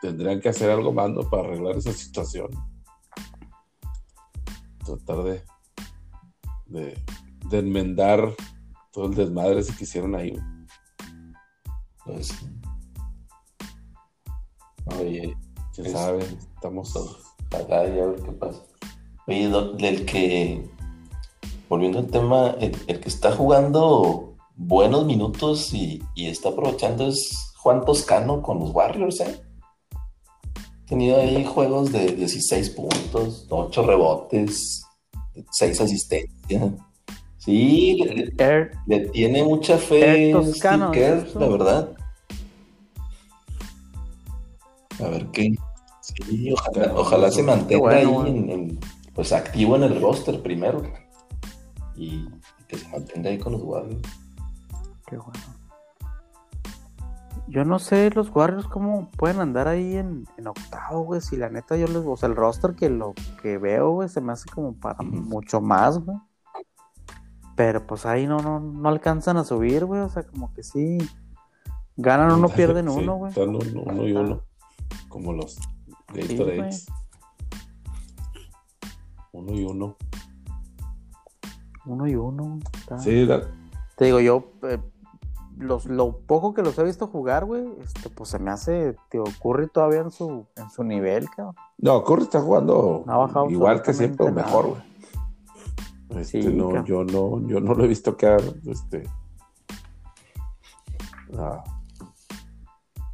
tendrían 0.01 0.41
que 0.41 0.51
hacer 0.51 0.71
algo 0.71 0.93
más. 0.93 1.11
Para 1.31 1.49
arreglar 1.49 1.77
esa 1.77 1.93
situación 1.93 2.51
tratar 4.85 5.23
de, 5.25 5.45
de, 6.67 7.59
enmendar 7.59 8.35
todo 8.93 9.07
el 9.07 9.15
desmadre 9.15 9.63
que 9.65 9.85
hicieron 9.85 10.15
ahí. 10.15 10.37
Pues, 12.05 12.33
oye, 14.87 15.37
quién 15.75 15.93
sabe, 15.93 16.25
estamos 16.55 16.93
todos. 16.93 17.19
Acá 17.47 17.85
ya 17.87 18.05
a 18.05 18.07
ver 18.07 18.23
qué 18.23 18.33
pasa. 18.33 18.62
Oye, 19.27 19.49
del 19.79 20.07
que, 20.07 20.69
volviendo 21.69 21.99
al 21.99 22.07
tema, 22.07 22.57
el, 22.61 23.01
que 23.01 23.09
está 23.09 23.33
jugando 23.33 24.37
buenos 24.57 25.07
minutos 25.07 25.73
y, 25.73 26.03
y, 26.14 26.27
está 26.27 26.51
aprovechando 26.51 27.07
es 27.07 27.53
Juan 27.59 27.85
Toscano 27.85 28.43
con 28.43 28.59
los 28.59 28.71
Warriors, 28.75 29.21
¿eh? 29.21 29.40
tenido 30.90 31.21
ahí 31.21 31.45
juegos 31.45 31.93
de 31.93 32.09
16 32.16 32.71
puntos, 32.71 33.47
8 33.49 33.83
rebotes, 33.85 34.83
6 35.53 35.81
asistencias. 35.81 36.73
Sí, 37.38 37.97
le, 38.87 39.01
tiene 39.09 39.45
mucha 39.45 39.79
fe 39.79 40.33
Toscano, 40.33 40.93
la 40.93 41.49
verdad. 41.49 41.90
A 45.05 45.09
ver 45.09 45.27
qué. 45.29 45.55
Sí, 46.01 46.55
ojalá, 46.95 47.31
se 47.31 47.43
mantenga 47.43 47.91
ahí 47.91 48.09
En, 48.27 48.79
pues 49.15 49.33
activo 49.33 49.77
en 49.77 49.85
el 49.85 50.01
roster 50.01 50.43
primero. 50.43 50.83
Y, 51.95 52.29
que 52.67 52.79
se 52.79 52.89
mantenga 52.89 53.31
ahí 53.31 53.39
con 53.39 53.53
los 53.53 53.63
Warriors. 53.63 54.03
Qué 55.07 55.17
bueno. 55.17 55.61
Yo 57.49 57.65
no 57.65 57.81
sé 57.81 58.11
los 58.11 58.31
Warriors 58.35 58.69
cómo 58.69 59.11
pueden 59.11 59.41
andar 59.41 59.67
ahí 59.67 59.97
en, 59.97 60.25
octavo, 60.47 61.03
güey. 61.03 61.21
Si 61.21 61.37
la 61.37 61.51
neta 61.51 61.77
yo 61.77 61.87
les. 61.87 62.05
O 62.07 62.17
sea, 62.17 62.29
el 62.29 62.37
roster 62.37 62.75
que 62.75 62.89
lo 62.89 63.15
que 63.43 63.59
veo, 63.59 63.91
güey, 63.91 64.09
se 64.09 64.21
me 64.21 64.33
hace 64.33 64.49
como 64.49 64.75
para 64.75 65.03
mucho 65.03 65.61
más, 65.61 65.99
güey. 65.99 66.17
Pero 67.57 67.87
pues 67.87 68.07
ahí 68.07 68.27
no, 68.27 68.39
no, 68.39 68.61
no 68.61 68.89
alcanzan 68.89 69.37
a 69.37 69.45
subir, 69.45 69.85
güey. 69.85 70.01
O 70.01 70.09
sea, 70.09 70.23
como 70.23 70.55
que 70.55 70.63
sí. 70.63 70.99
Ganan 71.97 72.33
uno, 72.33 72.49
pierden 72.57 72.89
uno, 72.89 73.17
güey. 73.17 73.31
Están 73.31 73.49
uno, 73.55 74.07
y 74.07 74.13
uno. 74.13 74.50
Como 75.09 75.33
los 75.33 75.59
Gatorades. 76.12 76.87
uno 79.33 79.53
y 79.53 79.64
uno. 79.64 79.96
Uno 81.87 82.07
y 82.07 82.14
uno. 82.14 82.59
Sí, 82.98 83.26
Te 83.96 84.05
digo, 84.05 84.20
yo. 84.20 84.53
Eh, 84.62 84.79
los, 85.61 85.85
lo 85.87 86.16
poco 86.20 86.55
que 86.55 86.62
los 86.62 86.79
he 86.79 86.85
visto 86.85 87.07
jugar, 87.07 87.44
güey, 87.44 87.68
este, 87.83 88.09
pues 88.09 88.31
se 88.31 88.38
me 88.38 88.50
hace, 88.50 88.96
tío, 89.11 89.24
Curry 89.42 89.68
todavía 89.68 90.00
en 90.00 90.11
su, 90.11 90.46
en 90.57 90.70
su 90.70 90.85
nivel, 90.85 91.29
cabrón. 91.29 91.55
No, 91.76 92.03
Curry 92.03 92.22
está 92.22 92.40
jugando 92.40 93.05
igual 93.50 93.83
que 93.83 93.92
siempre 93.92 94.26
o 94.26 94.33
mejor, 94.33 94.68
güey. 94.68 94.90
Este, 96.20 96.50
no, 96.50 96.85
yo 96.85 97.05
no, 97.05 97.46
yo 97.46 97.61
no 97.61 97.74
lo 97.74 97.85
he 97.85 97.88
visto 97.88 98.16
quedar, 98.16 98.40
este, 98.66 99.09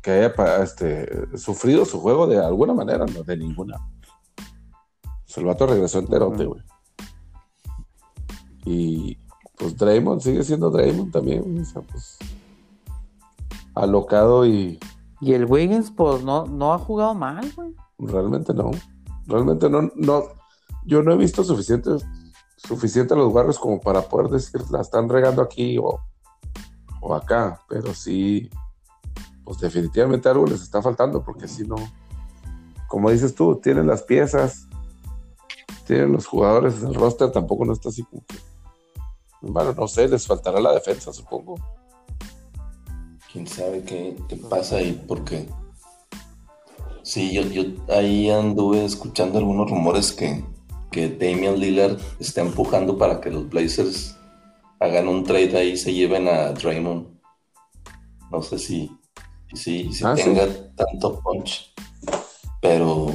que 0.06 0.12
haya 0.12 0.62
este, 0.62 1.36
sufrido 1.36 1.84
su 1.84 1.98
juego 1.98 2.28
de 2.28 2.38
alguna 2.38 2.72
manera, 2.72 3.04
no 3.06 3.24
de 3.24 3.36
ninguna. 3.36 3.76
el 5.36 5.44
vato 5.44 5.66
regresó 5.66 5.98
enterote, 5.98 6.44
güey. 6.44 6.62
Y 8.64 9.18
pues 9.58 9.76
Draymond 9.76 10.20
sigue 10.20 10.44
siendo 10.44 10.70
Draymond 10.70 11.10
también, 11.10 11.60
o 11.60 11.64
sea, 11.64 11.82
pues 11.82 12.18
alocado 13.74 14.46
y... 14.46 14.78
Y 15.20 15.32
el 15.32 15.46
Wiggins, 15.46 15.90
pues 15.90 16.22
no, 16.22 16.46
no 16.46 16.72
ha 16.72 16.78
jugado 16.78 17.12
mal, 17.12 17.52
güey. 17.56 17.74
Realmente 17.98 18.54
no. 18.54 18.70
Realmente 19.26 19.68
no, 19.68 19.90
no. 19.96 20.22
Yo 20.84 21.02
no 21.02 21.14
he 21.14 21.16
visto 21.16 21.42
suficiente, 21.42 21.90
suficiente 22.56 23.16
los 23.16 23.32
barrios 23.32 23.58
como 23.58 23.80
para 23.80 24.02
poder 24.02 24.30
decir, 24.30 24.60
la 24.70 24.82
están 24.82 25.08
regando 25.08 25.42
aquí 25.42 25.78
o, 25.78 25.98
o 27.00 27.12
acá. 27.12 27.60
Pero 27.68 27.92
sí, 27.92 28.48
pues 29.46 29.58
definitivamente 29.58 30.28
algo 30.28 30.44
les 30.44 30.60
está 30.60 30.82
faltando, 30.82 31.24
porque 31.24 31.48
si 31.48 31.66
no, 31.66 31.76
como 32.86 33.10
dices 33.10 33.34
tú, 33.34 33.56
tienen 33.62 33.86
las 33.86 34.02
piezas, 34.02 34.68
tienen 35.86 36.12
los 36.12 36.26
jugadores, 36.26 36.82
el 36.82 36.94
roster 36.94 37.32
tampoco 37.32 37.64
no 37.64 37.72
está 37.72 37.88
así 37.88 38.02
como 38.02 38.22
que. 38.26 38.36
Bueno, 39.40 39.72
no 39.72 39.88
sé, 39.88 40.06
les 40.06 40.26
faltará 40.26 40.60
la 40.60 40.74
defensa, 40.74 41.12
supongo 41.12 41.54
quién 43.36 43.46
sabe 43.46 43.82
qué, 43.82 44.16
pasa 44.48 44.76
ahí, 44.76 45.04
porque 45.06 45.46
sí, 47.02 47.34
yo, 47.34 47.42
yo 47.42 47.64
ahí 47.88 48.30
anduve 48.30 48.82
escuchando 48.82 49.38
algunos 49.38 49.70
rumores 49.70 50.10
que, 50.10 50.42
que 50.90 51.10
Damian 51.10 51.60
Lillard 51.60 51.98
está 52.18 52.40
empujando 52.40 52.96
para 52.96 53.20
que 53.20 53.30
los 53.30 53.46
Blazers 53.50 54.16
hagan 54.80 55.06
un 55.06 55.22
trade 55.22 55.54
ahí 55.54 55.72
y 55.72 55.76
se 55.76 55.92
lleven 55.92 56.28
a 56.28 56.52
Draymond. 56.52 57.08
No 58.32 58.40
sé 58.40 58.58
si, 58.58 58.90
si, 59.56 59.92
si 59.92 60.04
ah, 60.04 60.14
tenga 60.14 60.46
tanto 60.74 61.20
punch, 61.20 61.74
pero... 62.60 63.06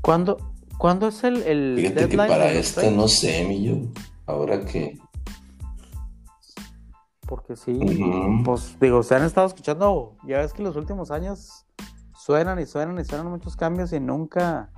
¿Cuándo, 0.00 0.36
¿Cuándo 0.78 1.08
es 1.08 1.22
el, 1.22 1.42
el 1.44 1.76
Fíjate 1.76 2.08
que 2.08 2.16
para 2.16 2.52
este 2.52 2.90
no 2.90 3.06
sé, 3.06 3.44
mi 3.44 3.92
Ahora 4.26 4.64
que 4.64 4.98
porque 7.32 7.56
sí, 7.56 7.80
pues 8.44 8.78
digo, 8.78 9.02
se 9.02 9.14
han 9.14 9.24
estado 9.24 9.46
escuchando, 9.46 10.18
ya 10.26 10.40
ves 10.40 10.52
que 10.52 10.62
los 10.62 10.76
últimos 10.76 11.10
años 11.10 11.64
suenan 12.14 12.58
y 12.58 12.66
suenan 12.66 12.98
y 12.98 13.04
suenan 13.06 13.30
muchos 13.30 13.56
cambios 13.56 13.94
y 13.94 14.00
nunca, 14.00 14.70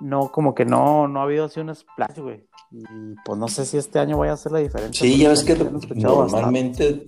no, 0.00 0.30
como 0.30 0.54
que 0.54 0.64
no, 0.64 1.08
no 1.08 1.18
ha 1.18 1.24
habido 1.24 1.46
así 1.46 1.58
un 1.58 1.74
splash, 1.74 2.20
güey. 2.20 2.46
Y 2.70 2.84
pues 3.24 3.36
no 3.36 3.48
sé 3.48 3.66
si 3.66 3.78
este 3.78 3.98
año 3.98 4.16
vaya 4.16 4.34
a 4.34 4.36
ser 4.36 4.52
la 4.52 4.60
diferencia. 4.60 5.04
Sí, 5.04 5.18
ya 5.18 5.30
ves 5.30 5.42
que 5.42 5.56
normalmente 5.56 7.04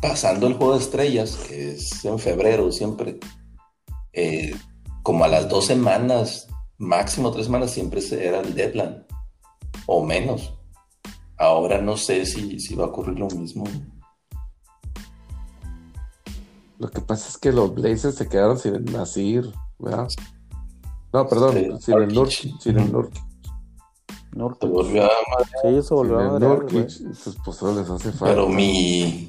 pasando 0.00 0.46
el 0.46 0.54
juego 0.54 0.74
de 0.74 0.80
estrellas, 0.80 1.36
que 1.48 1.72
es 1.72 2.04
en 2.04 2.18
febrero 2.18 2.70
siempre, 2.72 3.18
eh, 4.12 4.54
como 5.02 5.24
a 5.24 5.28
las 5.28 5.48
dos 5.48 5.66
semanas, 5.66 6.48
máximo 6.78 7.30
tres 7.30 7.46
semanas, 7.46 7.70
siempre 7.70 8.00
era 8.10 8.40
el 8.40 8.54
deadline, 8.54 9.04
o 9.86 10.04
menos. 10.04 10.54
Ahora 11.36 11.80
no 11.80 11.96
sé 11.96 12.26
si, 12.26 12.60
si 12.60 12.74
va 12.74 12.84
a 12.84 12.88
ocurrir 12.88 13.18
lo 13.18 13.28
mismo. 13.28 13.64
Lo 16.78 16.90
que 16.90 17.00
pasa 17.00 17.28
es 17.28 17.36
que 17.36 17.52
los 17.52 17.74
Blazers 17.74 18.14
se 18.14 18.28
quedaron 18.28 18.58
sin 18.58 18.74
el 18.74 18.84
Nasir, 18.86 19.52
¿verdad? 19.78 20.08
No, 21.12 21.26
perdón, 21.26 21.80
sin, 21.80 21.94
el 21.98 22.14
Nur, 22.14 22.30
sin 22.30 22.78
el 22.78 22.86
Se 22.86 22.92
Nurkic. 22.92 23.22
volvió 24.70 25.04
a 25.04 25.10
Sí, 25.62 25.82
se 25.82 25.94
volvió 25.94 26.18
a 26.18 26.22
Sin 26.22 26.26
el 26.26 26.32
madrear, 26.32 26.58
Nurkic, 26.58 26.88
solo 27.52 27.80
les 27.80 27.90
hace 27.90 28.12
falta. 28.12 28.26
Pero 28.34 28.48
mi, 28.48 29.28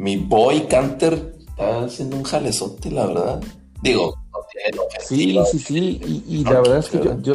mi 0.00 0.16
boy 0.16 0.66
Canter 0.66 1.34
está 1.46 1.84
haciendo 1.84 2.16
un 2.16 2.22
jalezote, 2.22 2.90
la 2.90 3.06
verdad. 3.06 3.42
Digo, 3.82 4.14
no 4.32 4.38
tiene 4.50 4.76
la 4.78 4.82
Sí, 4.98 5.36
ofensiva, 5.36 5.44
sí, 5.44 5.58
sí. 5.58 6.00
Y, 6.26 6.36
y 6.38 6.44
la 6.44 6.62
verdad 6.62 6.78
es 6.78 6.88
que 6.88 7.16
yo, 7.20 7.34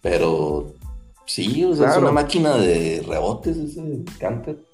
Pero 0.00 0.72
sí, 1.26 1.62
o 1.62 1.76
sea, 1.76 1.90
es 1.90 1.96
una 1.98 2.10
máquina 2.10 2.56
de 2.56 3.04
rebotes 3.06 3.58
ese 3.58 4.02
Canter. 4.18 4.64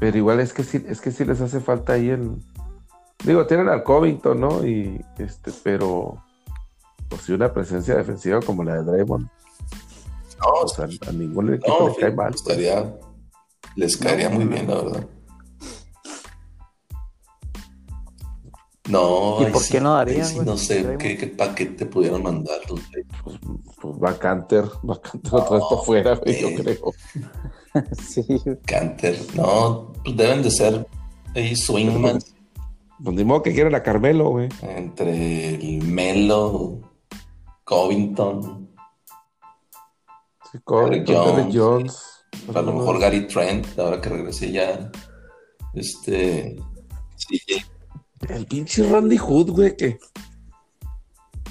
Pero 0.00 0.18
igual 0.18 0.40
es 0.40 0.52
que 0.52 0.64
sí, 0.64 0.84
es 0.88 1.00
que 1.00 1.12
sí 1.12 1.24
les 1.24 1.40
hace 1.40 1.60
falta 1.60 1.92
ahí 1.92 2.08
el. 2.08 2.32
Digo, 3.24 3.46
tienen 3.46 3.68
al 3.68 3.84
Covington, 3.84 4.40
¿no? 4.40 4.66
Y 4.66 5.00
este, 5.18 5.52
pero 5.62 6.20
pues 7.08 7.22
sí 7.22 7.32
una 7.32 7.52
presencia 7.52 7.94
defensiva 7.94 8.40
como 8.40 8.64
la 8.64 8.82
de 8.82 8.82
Draymond. 8.82 9.28
No, 10.42 10.52
O 10.62 10.68
sea, 10.68 10.88
a 11.08 11.12
ningún 11.12 11.54
equipo 11.54 11.78
no, 11.80 11.88
le 11.88 11.96
cae 11.96 12.12
mal. 12.12 12.34
estaría, 12.34 12.98
les 13.76 13.96
caería 13.96 14.28
muy 14.28 14.44
bien, 14.44 14.68
la 14.68 14.74
verdad. 14.74 15.08
No, 18.88 19.38
¿Y 19.40 19.50
por 19.52 19.62
sí, 19.62 19.72
qué 19.72 19.80
no 19.80 19.94
darían, 19.94 20.26
sí 20.26 20.40
no 20.44 20.56
sé 20.56 20.96
qué, 20.98 21.16
qué 21.16 21.28
paquete 21.28 21.86
pudieron 21.86 22.22
mandar 22.22 22.58
los. 22.68 22.80
Pues, 23.22 23.38
pues 23.80 23.94
va 24.02 24.18
Canter, 24.18 24.64
va 24.88 25.00
Canter 25.00 25.34
otra 25.34 25.56
vez 25.56 25.64
para 25.68 25.80
afuera, 25.80 26.14
güey, 26.16 26.40
yo 26.40 26.48
eh. 26.48 26.54
creo. 26.56 26.92
Sí. 27.96 28.26
Canter, 28.66 29.18
no, 29.34 29.94
pues 30.04 30.14
deben 30.14 30.42
de 30.42 30.50
ser 30.50 30.86
ahí 31.34 31.56
swingman 31.56 32.18
Pues 33.02 33.16
ni 33.16 33.24
modo 33.24 33.42
que 33.42 33.54
quieren 33.54 33.74
a 33.74 33.82
Carmelo, 33.82 34.28
güey. 34.28 34.50
entre 34.60 35.54
el 35.54 35.82
Melo, 35.82 36.80
Covington, 37.64 38.68
Covington, 40.64 41.50
Jones. 41.52 41.54
Jones. 41.54 42.54
a 42.54 42.62
lo 42.62 42.74
mejor 42.74 43.00
Gary 43.00 43.26
Trent, 43.26 43.78
ahora 43.78 44.00
que 44.00 44.08
regresé 44.08 44.52
ya. 44.52 44.90
Este, 45.74 46.56
sí, 47.16 47.40
El 48.28 48.46
pinche 48.46 48.88
Randy 48.88 49.16
Hood, 49.16 49.50
güey, 49.50 49.76
que 49.76 49.98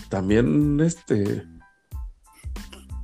también 0.09 0.79
este 0.81 1.43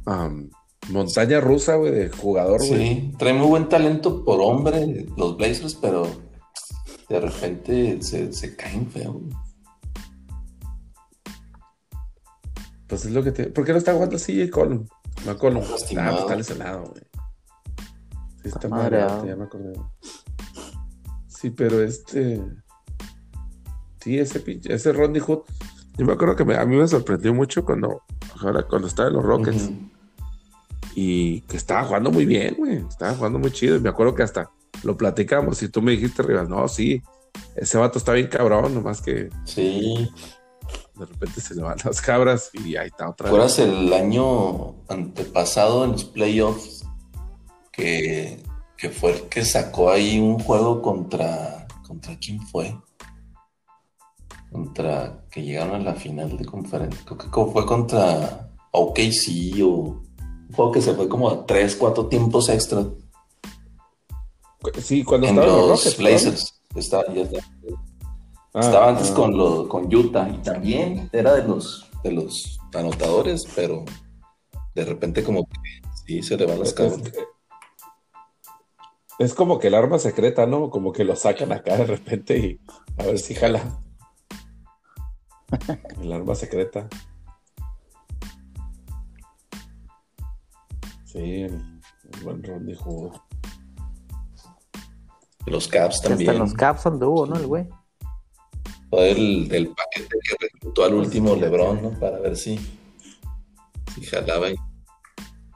am, 0.05 0.49
montaña 0.89 1.39
rusa, 1.39 1.75
güey, 1.75 1.91
de 1.91 2.09
jugador, 2.09 2.59
güey. 2.59 2.87
sí, 2.87 3.13
trae 3.17 3.33
muy 3.33 3.47
buen 3.47 3.69
talento 3.69 4.23
por 4.23 4.39
hombre 4.41 5.07
los 5.17 5.37
Blazers, 5.37 5.75
pero 5.75 6.07
de 7.09 7.19
repente 7.19 8.01
se, 8.01 8.31
se 8.33 8.55
caen 8.55 8.89
feo. 8.91 9.21
Pues 12.87 13.05
es 13.05 13.11
lo 13.11 13.23
que 13.23 13.31
te. 13.31 13.47
¿Por 13.47 13.65
qué 13.65 13.73
no 13.73 13.77
está 13.79 13.93
jugando 13.93 14.15
así 14.15 14.49
Colum? 14.49 14.87
McCollum. 15.25 15.63
Ah, 15.63 15.67
pues 15.69 15.81
está 16.21 16.35
lesionado, 16.35 16.83
güey. 16.85 17.01
Sí, 18.43 18.49
está 18.49 18.67
madreado, 18.69 19.25
ya 19.25 19.35
me 19.35 19.43
acordé. 19.45 19.73
Sí, 21.27 21.49
pero 21.51 21.81
este. 21.83 22.41
Sí, 24.01 24.17
ese 24.17 24.39
pinche, 24.39 24.73
ese 24.73 24.93
Randy 24.93 25.19
Hood. 25.19 25.39
Yo 25.97 26.05
me 26.05 26.13
acuerdo 26.13 26.35
que 26.35 26.45
me- 26.45 26.55
a 26.55 26.65
mí 26.65 26.75
me 26.75 26.87
sorprendió 26.87 27.33
mucho 27.33 27.65
cuando, 27.65 28.03
ahora, 28.41 28.63
cuando 28.63 28.87
estaba 28.87 29.09
en 29.09 29.15
los 29.15 29.23
Rockets. 29.25 29.69
Y 30.95 31.41
que 31.41 31.57
estaba 31.57 31.83
jugando 31.83 32.11
muy 32.11 32.25
bien, 32.25 32.55
güey. 32.57 32.77
Estaba 32.87 33.13
jugando 33.13 33.37
muy 33.39 33.51
chido. 33.51 33.75
Y 33.75 33.79
me 33.79 33.89
acuerdo 33.89 34.15
que 34.15 34.23
hasta 34.23 34.49
lo 34.83 34.97
platicamos. 34.97 35.61
Y 35.61 35.69
tú 35.69 35.81
me 35.81 35.91
dijiste, 35.91 36.23
Rivas, 36.23 36.47
no, 36.49 36.67
sí. 36.67 37.01
Ese 37.55 37.77
vato 37.77 37.97
está 37.99 38.13
bien 38.13 38.27
cabrón, 38.27 38.73
nomás 38.73 39.01
que 39.01 39.29
Sí, 39.45 40.09
de 40.99 41.05
repente 41.05 41.41
se 41.41 41.55
le 41.55 41.61
van 41.63 41.77
las 41.83 42.01
cabras 42.01 42.49
y 42.53 42.75
ahí 42.75 42.87
está 42.87 43.09
otra 43.09 43.25
vez. 43.25 43.31
¿Recuerdas 43.31 43.59
el 43.59 43.93
año 43.93 44.75
antepasado 44.87 45.85
en 45.85 45.91
los 45.93 46.05
playoffs? 46.05 46.85
Que, 47.71 48.41
que 48.77 48.89
fue 48.89 49.11
el 49.11 49.21
que 49.29 49.45
sacó 49.45 49.91
ahí 49.91 50.19
un 50.19 50.39
juego 50.39 50.81
contra. 50.81 51.67
¿Contra 51.85 52.17
quién 52.17 52.41
fue? 52.41 52.75
Contra. 54.51 55.23
que 55.29 55.43
llegaron 55.43 55.75
a 55.75 55.79
la 55.83 55.93
final 55.93 56.37
de 56.37 56.45
conferencia. 56.45 56.99
Creo 57.05 57.17
que 57.17 57.51
fue 57.51 57.65
contra 57.65 58.49
OKC 58.71 59.61
o. 59.63 60.01
Un 60.49 60.53
juego 60.55 60.71
que 60.71 60.81
se 60.81 60.93
fue 60.93 61.07
como 61.09 61.29
a 61.29 61.45
3, 61.45 61.75
4 61.75 62.07
tiempos 62.07 62.47
extra 62.49 62.83
Sí, 64.81 65.03
cuando 65.03 65.27
en 65.27 65.35
estaban 65.37 65.57
los, 65.59 65.67
los 65.69 65.69
Rockets. 65.83 65.99
¿no? 65.99 66.05
Blazers. 66.05 66.61
Está- 66.75 67.13
ya 67.13 67.21
está. 67.23 67.37
Ah, 68.57 68.61
Estaba 68.61 68.89
antes 68.89 69.11
ah. 69.11 69.13
con, 69.13 69.37
lo, 69.37 69.69
con 69.69 69.93
Utah 69.93 70.27
y 70.29 70.39
también 70.39 71.11
era 71.13 71.35
de 71.35 71.47
los, 71.47 71.87
de 72.03 72.11
los 72.11 72.59
anotadores, 72.73 73.47
pero 73.55 73.85
de 74.73 74.83
repente 74.83 75.23
como 75.23 75.45
que 75.45 75.59
sí 76.07 76.23
se 76.23 76.37
le 76.37 76.47
van 76.47 76.57
las 76.57 76.73
cabras. 76.73 76.97
Es, 77.03 77.13
es 79.19 79.33
como 79.35 79.59
que 79.59 79.67
el 79.67 79.75
arma 79.75 79.99
secreta, 79.99 80.47
¿no? 80.47 80.71
Como 80.71 80.91
que 80.91 81.03
lo 81.03 81.15
sacan 81.15 81.51
acá 81.51 81.77
de 81.77 81.85
repente 81.85 82.35
y 82.39 82.59
a 82.97 83.05
ver 83.05 83.19
si 83.19 83.35
jala. 83.35 83.79
El 86.01 86.11
arma 86.11 86.33
secreta. 86.33 86.89
Sí, 91.05 91.41
el, 91.43 91.53
el 91.53 92.23
buen 92.23 92.43
Randy 92.43 92.73
Hood. 92.73 93.11
Los 95.45 95.67
Caps 95.67 96.01
Que 96.01 96.07
hasta 96.07 96.07
en 96.07 96.11
también. 96.25 96.39
los 96.39 96.53
Caps 96.55 96.87
anduvo, 96.87 97.27
¿no? 97.27 97.35
El 97.37 97.45
güey. 97.45 97.69
El 98.91 99.47
del 99.49 99.67
paquete 99.69 100.15
que 100.23 100.35
reclutó 100.39 100.85
al 100.85 100.93
último 100.93 101.35
Lebron, 101.35 101.81
¿no? 101.81 101.91
Para 101.99 102.19
ver 102.19 102.35
si, 102.37 102.57
si 103.93 104.01
jalaba 104.03 104.49
y 104.49 104.55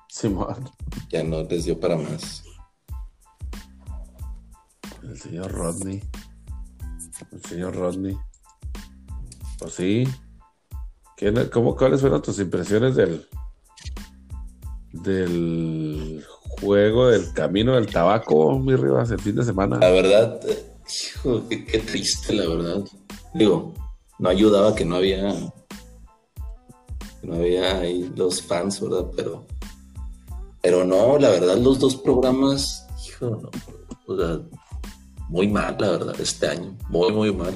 Simón, 0.10 0.70
ya 1.10 1.24
no 1.24 1.42
les 1.44 1.66
dio 1.66 1.80
para 1.80 1.96
más. 1.96 2.44
el 5.04 5.18
señor 5.18 5.52
Rodney. 5.52 6.02
El 7.32 7.44
señor 7.46 7.76
Rodney. 7.76 8.18
Pues 9.60 9.74
sí. 9.74 10.04
¿Quién- 11.18 11.50
cómo, 11.52 11.76
¿Cuáles 11.76 12.02
fueron 12.02 12.22
tus 12.22 12.40
impresiones 12.40 12.96
del 12.96 13.28
del 14.94 16.24
juego 16.60 17.08
del 17.08 17.32
camino 17.34 17.76
del 17.76 17.88
tabaco, 17.88 18.60
mi 18.60 18.76
Rivas, 18.76 19.10
el 19.12 19.20
fin 19.22 19.36
de 19.36 19.44
semana? 19.46 19.78
La 19.78 19.90
verdad, 19.90 20.40
hijo, 20.88 21.44
qué 21.50 21.80
triste, 21.80 22.34
la 22.34 22.48
verdad. 22.48 22.84
Digo, 23.34 23.74
no 24.20 24.30
ayudaba 24.30 24.76
que 24.76 24.86
no 24.86 24.96
había 24.98 25.34
no 27.24 27.36
había 27.36 27.80
ahí 27.80 28.12
los 28.16 28.42
fans, 28.42 28.82
¿verdad? 28.82 29.06
Pero, 29.16 29.46
pero 30.62 30.84
no, 30.84 31.18
la 31.18 31.30
verdad, 31.30 31.58
los 31.58 31.80
dos 31.80 31.96
programas, 31.96 32.88
hijo, 33.08 33.30
no, 33.30 33.50
o 34.08 34.18
sea, 34.18 34.40
muy 35.30 35.48
mal, 35.48 35.78
la 35.80 35.92
verdad, 35.92 36.20
este 36.20 36.48
año, 36.48 36.76
muy, 36.90 37.12
muy 37.12 37.34
mal. 37.34 37.56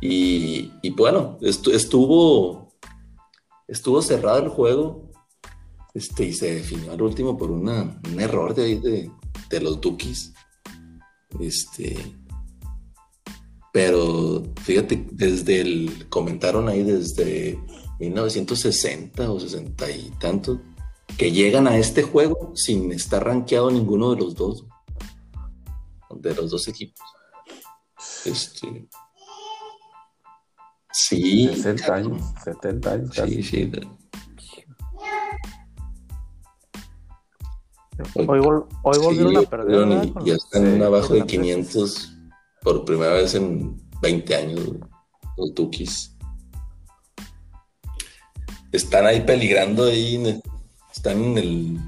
Y, 0.00 0.70
y 0.82 0.90
bueno, 0.90 1.38
estu- 1.40 1.72
estuvo, 1.72 2.72
estuvo 3.66 4.00
cerrado 4.02 4.38
el 4.44 4.48
juego, 4.48 5.10
este, 5.94 6.26
y 6.26 6.32
se 6.34 6.54
definió 6.54 6.92
al 6.92 7.02
último 7.02 7.36
por 7.36 7.50
una, 7.50 8.00
un 8.12 8.20
error 8.20 8.54
de 8.54 8.78
de, 8.78 9.10
de 9.48 9.60
los 9.60 9.80
Dukis. 9.80 10.34
Este. 11.40 11.96
Pero 13.78 14.42
fíjate, 14.60 15.06
desde 15.12 15.60
el. 15.60 16.08
Comentaron 16.08 16.68
ahí 16.68 16.82
desde 16.82 17.56
1960 18.00 19.30
o 19.30 19.38
60 19.38 19.88
y 19.92 20.10
tanto. 20.18 20.60
Que 21.16 21.30
llegan 21.30 21.68
a 21.68 21.76
este 21.78 22.02
juego 22.02 22.50
sin 22.56 22.90
estar 22.90 23.24
rankeado 23.24 23.70
ninguno 23.70 24.10
de 24.16 24.20
los 24.20 24.34
dos. 24.34 24.66
De 26.12 26.34
los 26.34 26.50
dos 26.50 26.66
equipos. 26.66 27.00
Este. 28.24 28.88
Sí. 30.92 31.46
60 31.54 31.94
años, 31.94 32.22
70 32.42 32.90
años 32.90 33.10
casi. 33.14 33.42
Sí, 33.44 33.70
sí. 33.70 33.70
Hoy, 38.26 38.40
hoy 38.82 38.98
volvieron 38.98 39.30
Sí, 39.30 39.36
a 39.36 39.42
perder. 39.50 40.04
y- 40.04 40.14
ya 40.24 40.34
están 40.34 40.76
sí, 40.78 40.82
abajo 40.82 41.12
de 41.14 41.18
los 41.20 41.28
500 41.28 42.17
por 42.68 42.84
primera 42.84 43.14
vez 43.14 43.34
en 43.34 43.80
20 44.02 44.36
años, 44.36 44.60
los 45.38 45.54
Dukis. 45.54 46.14
Están 48.72 49.06
ahí 49.06 49.22
peligrando, 49.22 49.86
ahí 49.86 50.16
en 50.16 50.26
el- 50.26 50.42
están 50.94 51.24
en 51.24 51.38
el 51.38 51.78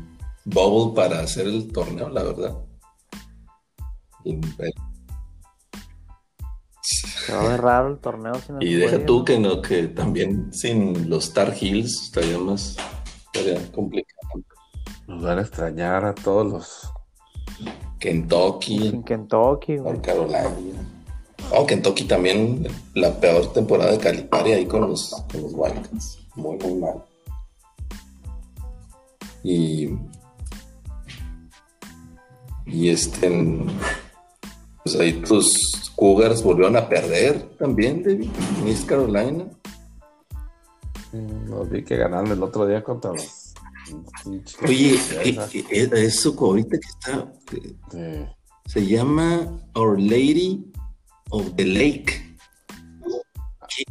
bubble 0.46 0.94
para 0.94 1.20
hacer 1.20 1.46
el 1.48 1.70
torneo, 1.70 2.08
la 2.08 2.22
verdad. 2.22 2.58
Y, 4.24 4.40
Se 6.80 7.34
va 7.34 7.40
a 7.40 7.48
ver 7.48 7.60
raro 7.60 7.88
el 7.88 7.98
torneo 7.98 8.34
sin 8.36 8.56
el 8.56 8.66
y 8.66 8.72
deja 8.72 9.04
tú 9.04 9.22
que 9.22 9.38
no, 9.38 9.60
que 9.60 9.88
también 9.88 10.50
sin 10.50 11.10
los 11.10 11.34
Tar 11.34 11.54
Heels 11.60 12.04
estaría 12.04 12.38
más 12.38 12.78
estaría 13.26 13.70
complicado. 13.72 14.42
Nos 15.06 15.22
van 15.22 15.40
a 15.40 15.42
extrañar 15.42 16.06
a 16.06 16.14
todos 16.14 16.50
los. 16.50 16.99
Kentucky, 17.98 18.88
En 18.88 19.02
Kentucky, 19.02 19.76
güey. 19.76 19.92
North 19.92 20.04
Carolina. 20.04 20.50
Oh, 21.52 21.66
Kentucky 21.66 22.04
también, 22.04 22.66
la 22.94 23.12
peor 23.18 23.52
temporada 23.52 23.90
de 23.92 23.98
Calipari 23.98 24.52
ahí 24.52 24.66
con 24.66 24.82
los, 24.82 25.10
con 25.32 25.42
los 25.42 25.52
Wildcats. 25.54 26.18
muy, 26.36 26.56
muy 26.58 26.74
mal. 26.74 27.04
Y, 29.42 29.88
y 32.66 32.88
este, 32.90 33.28
pues 34.84 34.96
ahí 34.96 35.14
tus 35.22 35.90
Cougars 35.96 36.42
volvieron 36.42 36.76
a 36.76 36.88
perder 36.88 37.42
también, 37.58 38.02
David, 38.02 38.30
en 38.60 38.68
East 38.68 38.86
Carolina. 38.86 39.46
Mm, 41.12 41.50
Los 41.50 41.68
vi 41.70 41.82
que 41.82 41.96
ganaron 41.96 42.30
el 42.30 42.42
otro 42.42 42.66
día 42.66 42.84
contra 42.84 43.12
los. 43.12 43.39
Oye, 44.66 44.94
eh, 45.24 45.64
eh, 45.70 45.90
eso 45.94 46.34
ahorita 46.38 46.78
que 46.78 46.88
está, 46.88 47.32
eh, 47.94 48.28
Sí. 48.66 48.70
se 48.72 48.86
llama 48.86 49.60
Our 49.74 49.98
Lady 50.00 50.64
of 51.30 51.54
the 51.56 51.64
Lake. 51.64 52.36
Sí, 53.68 53.84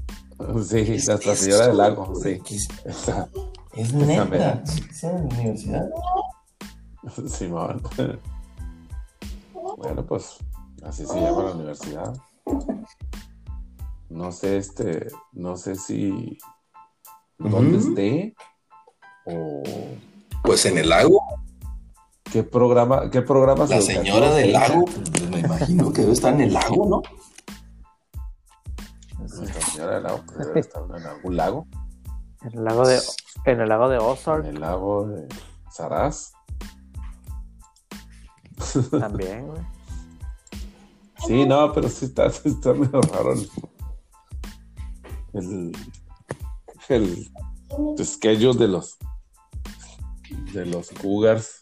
Es- 0.78 1.08
Nuestra 1.08 1.34
es- 1.34 1.40
Señora 1.40 1.68
del 1.68 1.78
Lago, 1.78 2.14
sí. 2.16 2.40
Es, 2.50 2.68
Esa- 2.86 3.30
es 3.76 3.94
neta. 3.94 4.64
¿Es 4.64 5.04
en 5.04 5.12
la 5.14 5.36
universidad? 5.36 5.90
Simón. 7.28 7.82
Bueno, 9.78 10.06
pues 10.06 10.38
así 10.84 11.06
se 11.06 11.20
llama 11.20 11.44
la 11.44 11.52
universidad. 11.56 12.14
No 14.10 14.32
sé, 14.32 14.58
este, 14.58 15.08
no 15.34 15.56
sé 15.56 15.76
si 15.76 16.38
dónde 17.38 17.78
esté 17.78 18.36
o 19.32 19.64
Pues 20.44 20.66
en 20.66 20.78
el 20.78 20.90
lago, 20.90 21.22
qué 22.32 22.44
programa, 22.44 23.10
qué 23.10 23.22
programas 23.22 23.70
la 23.70 23.82
señora 23.82 24.34
del 24.34 24.54
lago, 24.54 24.86
pues 24.86 25.30
me 25.30 25.40
imagino 25.40 25.92
que 25.92 26.02
debe 26.02 26.14
estar 26.14 26.34
en 26.34 26.42
el 26.42 26.54
lago, 26.54 26.86
¿no? 26.88 27.02
Nuestra 29.18 29.62
Señora 29.62 29.96
del 29.96 30.04
Lago, 30.04 30.24
pues 30.26 30.48
debe 30.48 30.60
estar 30.60 30.84
en 30.84 31.06
algún 31.06 31.38
lago, 31.38 31.68
En 32.42 32.58
el 32.58 32.64
lago 32.64 32.88
de, 32.88 33.00
en 33.46 33.62
el 33.62 33.70
lago 33.70 33.90
de 33.90 33.96
en 33.96 34.02
Ozark 34.02 34.46
el 34.46 34.60
lago 34.60 35.08
de 35.08 35.28
Saraz. 35.72 36.34
también, 39.00 39.48
güey. 39.48 39.62
Sí, 41.26 41.46
no, 41.46 41.72
pero 41.74 41.90
sí 41.90 42.06
está, 42.06 42.28
está 42.28 42.74
medio 42.74 43.02
raro 43.02 43.34
el, 43.34 43.50
el, 45.34 47.32
el 47.98 48.06
schedule 48.06 48.58
de 48.58 48.68
los 48.68 48.98
de 50.54 50.66
los 50.66 50.90
Cougars. 50.92 51.60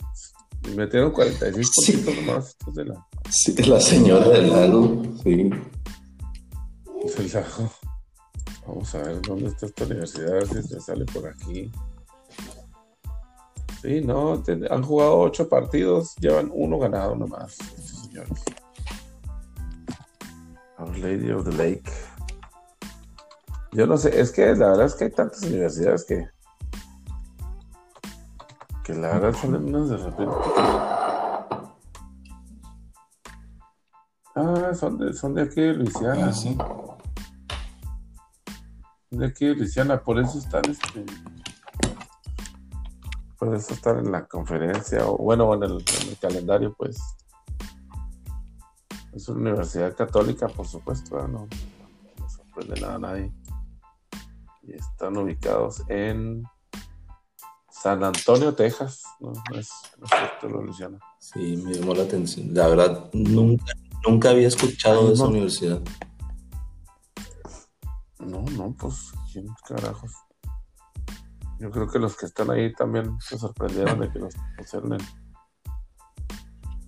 Metieron 0.75 1.11
46 1.11 1.69
Sí. 1.85 1.91
puntos 1.97 2.15
nomás 2.15 2.47
estos 2.49 2.73
de 2.75 2.85
la, 2.85 3.07
Sí, 3.29 3.55
la 3.63 3.79
señora 3.79 4.27
del 4.29 4.49
lago, 4.51 5.01
sí. 5.23 5.49
del 7.17 7.31
lago. 7.33 7.71
Vamos 8.67 8.95
a 8.95 8.97
ver 9.03 9.21
dónde 9.21 9.47
está 9.47 9.65
esta 9.67 9.85
universidad, 9.85 10.29
a 10.29 10.33
ver 10.33 10.47
si 10.47 10.63
se 10.63 10.79
sale 10.81 11.05
por 11.05 11.27
aquí. 11.27 11.71
Sí, 13.81 14.01
no, 14.01 14.41
te- 14.43 14.59
han 14.69 14.83
jugado 14.83 15.19
ocho 15.19 15.47
partidos, 15.47 16.15
llevan 16.19 16.49
uno 16.53 16.79
ganado 16.79 17.15
nomás, 17.15 17.57
estos 17.59 18.01
señores. 18.01 18.43
Our 20.79 20.97
Lady 20.97 21.31
of 21.31 21.45
the 21.45 21.51
Lake. 21.55 21.83
Yo 23.71 23.85
no 23.87 23.97
sé, 23.97 24.19
es 24.19 24.31
que 24.31 24.45
la 24.55 24.69
verdad 24.69 24.87
es 24.87 24.95
que 24.95 25.05
hay 25.05 25.11
tantas 25.11 25.41
universidades 25.43 26.03
que. 26.05 26.27
Que 28.87 28.93
la 28.93 29.19
verdad 29.19 29.37
salen 29.37 29.75
unas 29.75 29.89
de 29.89 29.97
repente. 29.97 30.35
Ah, 34.33 34.71
son 34.73 34.97
de, 34.97 35.11
son 35.11 35.33
de 35.33 35.41
aquí 35.41 35.59
de 35.59 35.73
Luisiana. 35.73 36.27
Ah, 36.27 36.31
sí. 36.31 36.57
De 39.09 39.25
aquí 39.25 39.45
de 39.45 39.55
Luisiana, 39.55 40.01
por 40.01 40.17
eso 40.19 40.39
están 40.39 40.61
este. 40.69 41.05
Por 43.37 43.53
eso 43.53 43.73
están 43.73 43.99
en 43.99 44.11
la 44.13 44.25
conferencia, 44.25 45.05
o 45.05 45.17
bueno, 45.17 45.53
en 45.53 45.63
el, 45.63 45.71
en 45.71 46.09
el 46.09 46.17
calendario, 46.17 46.73
pues. 46.77 46.97
Es 49.11 49.27
una 49.27 49.49
universidad 49.49 49.97
católica, 49.97 50.47
por 50.47 50.65
supuesto, 50.65 51.27
no, 51.27 51.47
no 52.19 52.29
sorprende 52.29 52.79
nada 52.79 52.95
a 52.95 52.99
nadie. 52.99 53.33
Y 54.63 54.75
están 54.75 55.17
ubicados 55.17 55.83
en 55.89 56.43
San 57.87 58.03
Antonio, 58.03 58.53
Texas. 58.53 59.01
No, 59.21 59.31
no 59.31 59.57
es, 59.57 59.69
es 60.41 60.51
Luisiana. 60.51 60.99
Sí, 61.19 61.55
me 61.63 61.73
llamó 61.73 61.93
la 61.93 62.03
atención. 62.03 62.53
La 62.53 62.67
verdad, 62.67 63.09
nunca, 63.13 63.63
nunca 64.05 64.31
había 64.31 64.49
escuchado 64.49 65.07
de 65.07 65.13
esa 65.13 65.23
No. 65.23 65.29
universidad. 65.29 65.81
No, 68.19 68.41
no, 68.41 68.75
pues, 68.77 69.13
¿quién 69.31 69.47
carajos? 69.65 70.11
Yo 71.59 71.71
creo 71.71 71.87
que 71.89 71.97
los 71.97 72.17
que 72.17 72.25
están 72.25 72.51
ahí 72.51 72.73
también 72.73 73.17
se 73.21 73.37
sorprendieron 73.37 74.01
de 74.01 74.11
que 74.11 74.19
los 74.19 74.33
pusieron 74.57 74.93
en, 74.93 74.99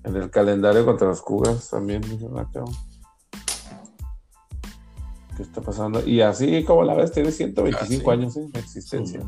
en 0.03 0.15
el 0.17 0.29
calendario 0.29 0.85
contra 0.85 1.07
los 1.07 1.21
Cougars 1.21 1.69
también. 1.69 2.01
"Ah, 2.35 2.45
¿Qué 5.37 5.43
está 5.43 5.61
pasando? 5.61 6.05
Y 6.05 6.19
así 6.21 6.65
como 6.65 6.83
la 6.83 6.93
ves, 6.93 7.13
tiene 7.13 7.31
125 7.31 8.11
Ah, 8.11 8.15
sí. 8.15 8.19
años 8.19 8.35
¿eh? 8.35 8.49
de 8.51 8.59
existencia. 8.59 9.21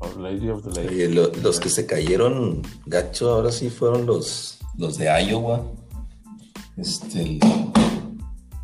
Our 0.00 0.16
Lady 0.18 0.48
of 0.50 0.62
the 0.62 0.70
Lake. 0.70 0.88
Oye, 0.94 1.08
lo- 1.08 1.32
los 1.42 1.58
que 1.60 1.68
se 1.70 1.86
cayeron 1.86 2.62
gacho 2.86 3.30
ahora 3.32 3.50
sí 3.50 3.70
fueron 3.70 4.06
los, 4.06 4.58
los 4.76 4.98
de 4.98 5.06
Iowa. 5.26 5.62
Este, 6.76 7.38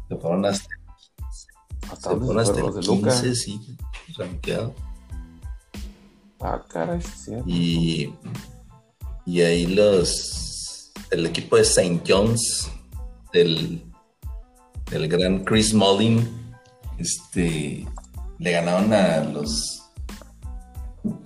se 0.09 0.17
fueron 0.17 0.45
hasta, 0.45 0.69
¿Hasta 1.91 2.11
se 2.11 2.17
fueron 2.17 2.39
hasta 2.39 2.59
el 2.59 2.67
los 2.67 2.75
de 2.77 2.83
Luca? 2.83 3.11
15, 3.11 3.35
sí, 3.35 3.77
rankeado. 4.19 4.75
Ah, 6.41 6.63
caray, 6.69 7.01
sí. 7.01 7.33
Y, 7.47 8.13
y 9.25 9.41
ahí 9.41 9.67
los, 9.67 10.93
el 11.11 11.25
equipo 11.27 11.57
de 11.57 11.63
St. 11.63 12.03
John's, 12.07 12.69
del, 13.33 13.83
del 14.91 15.09
gran 15.09 15.45
Chris 15.45 15.73
Mullin, 15.73 16.29
este, 16.99 17.87
le 18.39 18.51
ganaron 18.53 18.93
a 18.93 19.21
los 19.25 19.82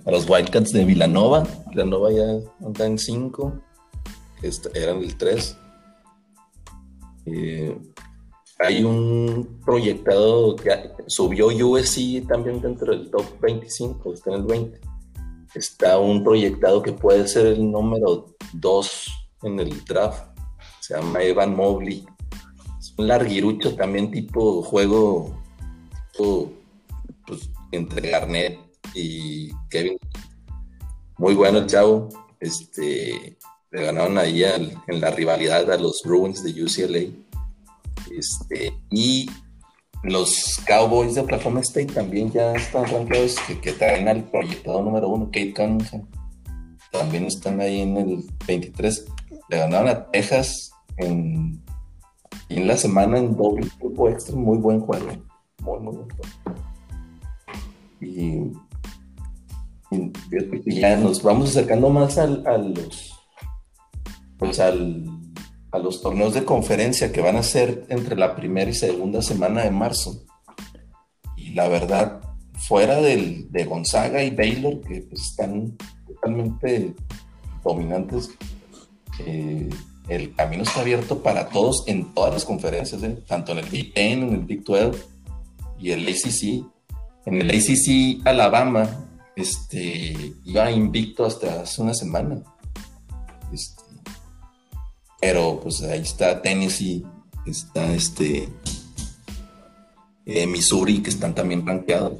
a 0.05 0.11
los 0.11 0.29
Wildcats 0.29 0.71
de 0.73 0.85
Villanova. 0.85 1.47
Villanova 1.69 2.11
ya 2.11 2.39
anda 2.65 2.85
en 2.85 2.97
5, 2.97 3.53
eran 4.73 4.97
el 4.97 5.17
3. 5.17 5.57
hay 8.59 8.83
un 8.83 9.59
proyectado 9.65 10.55
que 10.55 10.71
subió 11.07 11.47
USC 11.47 12.27
también 12.27 12.61
dentro 12.61 12.91
del 12.91 13.09
top 13.11 13.25
25, 13.41 14.13
está 14.13 14.31
en 14.31 14.35
el 14.37 14.43
20 14.43 14.87
está 15.57 15.99
un 15.99 16.23
proyectado 16.23 16.81
que 16.81 16.93
puede 16.93 17.27
ser 17.27 17.47
el 17.47 17.71
número 17.71 18.35
2 18.53 19.29
en 19.43 19.59
el 19.59 19.83
draft. 19.85 20.37
Se 20.79 20.95
llama 20.95 21.21
Evan 21.23 21.55
Mobley. 21.55 22.05
Es 22.79 22.93
un 22.97 23.07
larguirucho 23.07 23.75
también 23.75 24.11
tipo 24.11 24.61
juego 24.61 25.41
pues, 26.17 27.49
entre 27.71 28.09
Garnett 28.09 28.59
y 28.97 29.51
Kevin. 29.69 29.97
Muy 31.17 31.35
bueno 31.35 31.59
el 31.59 31.67
chavo. 31.67 32.09
Este, 32.39 33.37
le 33.71 33.85
ganaron 33.85 34.17
ahí 34.17 34.43
en 34.43 35.01
la 35.01 35.11
rivalidad 35.11 35.69
a 35.71 35.77
los 35.77 36.01
Bruins 36.03 36.43
de 36.43 36.63
UCLA. 36.63 37.11
Este, 38.11 38.73
y 38.89 39.29
los 40.03 40.59
Cowboys 40.65 41.15
de 41.15 41.21
Oklahoma 41.21 41.61
State 41.61 41.93
también 41.93 42.31
ya 42.31 42.53
están 42.53 42.85
rankeados 42.85 43.35
que, 43.61 43.71
traen 43.73 44.07
al 44.07 44.23
proyectado 44.23 44.81
número 44.81 45.09
uno, 45.09 45.25
Kate 45.25 45.53
Cunningham. 45.53 46.07
También 46.91 47.25
están 47.25 47.59
ahí 47.59 47.81
en 47.81 47.97
el 47.97 48.23
23. 48.47 49.05
Le 49.49 49.57
ganaron 49.57 49.89
a 49.89 50.09
Texas 50.11 50.71
en, 50.97 51.61
en 52.49 52.67
la 52.67 52.77
semana 52.77 53.17
en 53.17 53.35
doble 53.35 53.67
tiempo 53.79 54.09
extra. 54.09 54.35
Muy 54.35 54.57
buen 54.57 54.79
juego. 54.79 55.07
Muy, 55.61 55.79
muy 55.79 55.95
buen 55.95 56.09
juego. 56.09 56.61
Y 57.99 58.51
ya 60.65 60.97
nos 60.97 61.23
vamos 61.23 61.49
acercando 61.49 61.89
más 61.89 62.17
al, 62.17 62.45
a 62.45 62.57
los 62.57 63.13
pues 64.37 64.59
al 64.59 65.05
a 65.71 65.79
los 65.79 66.01
torneos 66.01 66.33
de 66.33 66.45
conferencia 66.45 67.11
que 67.11 67.21
van 67.21 67.35
a 67.35 67.43
ser 67.43 67.85
entre 67.89 68.15
la 68.15 68.35
primera 68.35 68.69
y 68.69 68.73
segunda 68.73 69.21
semana 69.21 69.63
de 69.63 69.71
marzo. 69.71 70.23
Y 71.35 71.53
la 71.53 71.67
verdad, 71.67 72.21
fuera 72.53 73.01
del, 73.01 73.51
de 73.51 73.65
Gonzaga 73.65 74.23
y 74.23 74.31
Baylor, 74.31 74.81
que 74.81 75.01
pues, 75.01 75.21
están 75.21 75.77
totalmente 76.07 76.93
dominantes, 77.63 78.29
eh, 79.19 79.69
el 80.07 80.33
camino 80.35 80.63
está 80.63 80.81
abierto 80.81 81.21
para 81.21 81.49
todos 81.49 81.83
en 81.87 82.13
todas 82.13 82.33
las 82.33 82.45
conferencias, 82.45 83.03
¿eh? 83.03 83.21
tanto 83.27 83.51
en 83.51 83.57
el 83.59 83.69
Big 83.69 83.93
Ten, 83.93 84.23
en 84.23 84.33
el 84.33 84.45
Big 84.45 84.63
12 84.63 84.97
y 85.79 85.91
el 85.91 86.07
ACC. 86.07 86.65
En 87.25 87.41
el 87.41 87.49
ACC, 87.49 88.25
Alabama 88.25 89.06
este, 89.37 90.33
iba 90.45 90.71
invicto 90.71 91.23
hasta 91.23 91.61
hace 91.61 91.81
una 91.81 91.93
semana. 91.93 92.41
Este, 93.53 93.83
pero 95.21 95.59
pues 95.61 95.83
ahí 95.83 96.01
está 96.01 96.41
Tennessee, 96.41 97.05
está 97.45 97.93
este 97.93 98.49
eh, 100.25 100.47
Missouri, 100.47 101.03
que 101.03 101.11
están 101.11 101.35
también 101.35 101.65
rankeados. 101.65 102.19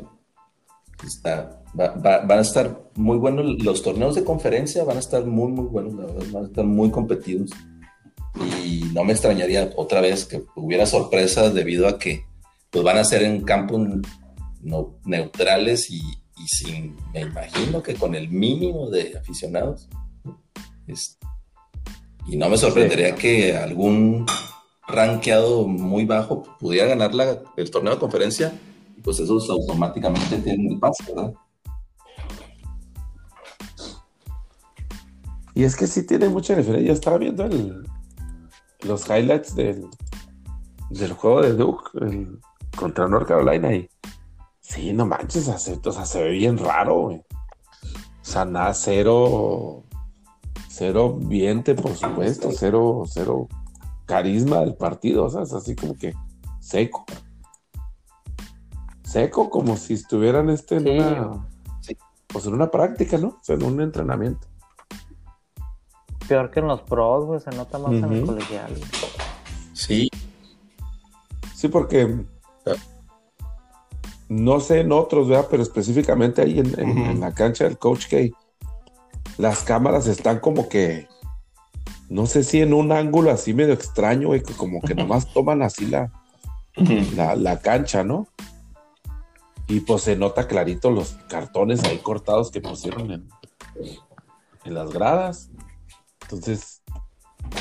Está, 1.03 1.63
van 1.73 2.31
a 2.31 2.41
estar 2.41 2.87
muy 2.95 3.17
buenos 3.17 3.63
los 3.63 3.81
torneos 3.81 4.13
de 4.13 4.23
conferencia, 4.23 4.83
van 4.83 4.97
a 4.97 4.99
estar 4.99 5.25
muy, 5.25 5.51
muy 5.51 5.65
buenos, 5.65 5.95
la 5.95 6.05
verdad, 6.05 6.25
van 6.31 6.43
a 6.43 6.47
estar 6.47 6.65
muy 6.65 6.91
competidos. 6.91 7.49
Y 8.63 8.91
no 8.93 9.03
me 9.03 9.13
extrañaría 9.13 9.71
otra 9.75 10.01
vez 10.01 10.25
que 10.25 10.43
hubiera 10.55 10.85
sorpresas 10.85 11.55
debido 11.55 11.87
a 11.87 11.97
que 11.97 12.25
pues 12.69 12.83
van 12.83 12.99
a 12.99 13.03
ser 13.03 13.23
en 13.23 13.41
campos 13.41 13.81
neutrales 15.03 15.89
y, 15.89 16.01
sin, 16.47 16.95
me 17.13 17.21
imagino 17.21 17.83
que 17.83 17.95
con 17.95 18.15
el 18.15 18.29
mínimo 18.29 18.89
de 18.89 19.17
aficionados. 19.17 19.87
y 22.27 22.37
no 22.37 22.49
me 22.49 22.57
sorprendería 22.57 23.15
que 23.15 23.55
algún 23.57 24.25
rankeado 24.87 25.67
muy 25.67 26.05
bajo 26.05 26.43
pudiera 26.59 26.87
ganar 26.87 27.13
la, 27.13 27.41
el 27.57 27.69
torneo 27.69 27.93
de 27.93 27.99
conferencia, 27.99 28.53
pues 29.03 29.19
esos 29.19 29.49
automáticamente 29.49 30.37
tienen 30.37 30.73
el 30.73 30.79
pase, 30.79 31.03
¿verdad? 31.13 31.33
Y 35.53 35.63
es 35.63 35.75
que 35.75 35.87
sí 35.87 36.05
tiene 36.05 36.29
mucha 36.29 36.55
diferencia. 36.55 36.87
Yo 36.87 36.93
estaba 36.93 37.17
viendo 37.17 37.45
el, 37.45 37.83
los 38.81 39.09
highlights 39.09 39.55
del, 39.55 39.85
del 40.91 41.13
juego 41.13 41.41
de 41.41 41.53
Duke 41.53 41.89
contra 42.75 43.07
North 43.07 43.27
Carolina 43.27 43.73
y 43.73 43.89
sí, 44.67 44.91
no 44.93 45.05
manches, 45.05 45.47
o 45.47 45.57
sea, 45.91 46.05
se 46.05 46.23
ve 46.23 46.31
bien 46.31 46.57
raro, 46.57 47.01
güey. 47.03 47.17
O 47.17 48.25
sea, 48.29 48.43
nada, 48.43 48.73
cero, 48.73 49.83
cero 50.67 51.17
viente, 51.17 51.73
por 51.73 51.95
supuesto, 51.95 52.49
cero, 52.51 53.03
cero 53.07 53.47
carisma 54.05 54.59
del 54.59 54.75
partido, 54.75 55.25
o 55.25 55.29
sea, 55.29 55.43
es 55.43 55.53
así 55.53 55.75
como 55.75 55.95
que 55.95 56.13
seco. 56.59 57.05
Seco, 59.03 59.49
como 59.49 59.77
si 59.77 59.93
estuvieran 59.93 60.49
este 60.49 60.77
en 60.77 61.01
una, 61.01 61.47
pues 62.27 62.45
en 62.45 62.53
una 62.53 62.69
práctica, 62.69 63.17
¿no? 63.17 63.29
O 63.29 63.39
sea, 63.41 63.55
en 63.55 63.63
un 63.63 63.79
entrenamiento. 63.79 64.47
Peor 66.27 66.51
que 66.51 66.59
en 66.59 66.67
los 66.67 66.81
pros, 66.81 67.25
güey, 67.25 67.39
se 67.39 67.51
nota 67.51 67.79
más 67.79 67.93
en 67.93 68.11
el 68.11 68.25
colegial. 68.25 68.75
Sí. 69.71 70.09
Sí, 71.55 71.69
porque 71.69 72.25
no 74.29 74.59
sé 74.59 74.81
en 74.81 74.91
otros, 74.91 75.27
¿verdad? 75.27 75.47
Pero 75.49 75.63
específicamente 75.63 76.41
ahí 76.41 76.59
en, 76.59 77.19
la 77.19 77.33
cancha 77.33 77.63
del 77.63 77.77
Coach 77.77 78.07
K, 78.09 78.17
las 79.37 79.63
cámaras 79.63 80.07
están 80.07 80.39
como 80.39 80.67
que, 80.67 81.07
no 82.09 82.25
sé 82.25 82.43
si 82.43 82.61
en 82.61 82.73
un 82.73 82.91
ángulo 82.91 83.31
así 83.31 83.53
medio 83.53 83.73
extraño, 83.73 84.29
güey, 84.29 84.43
que 84.43 84.53
como 84.53 84.81
que 84.81 84.95
nomás 84.95 85.31
toman 85.33 85.61
así 85.61 85.85
la, 85.85 86.11
la, 86.75 87.59
cancha, 87.59 88.03
¿no? 88.03 88.27
Y 89.67 89.81
pues 89.81 90.03
se 90.03 90.15
nota 90.15 90.47
clarito 90.47 90.91
los 90.91 91.17
cartones 91.29 91.83
ahí 91.83 91.97
cortados 91.97 92.51
que 92.51 92.61
pusieron 92.61 93.11
en, 93.11 93.29
en 94.63 94.73
las 94.73 94.91
gradas. 94.91 95.49
Entonces, 96.21 96.81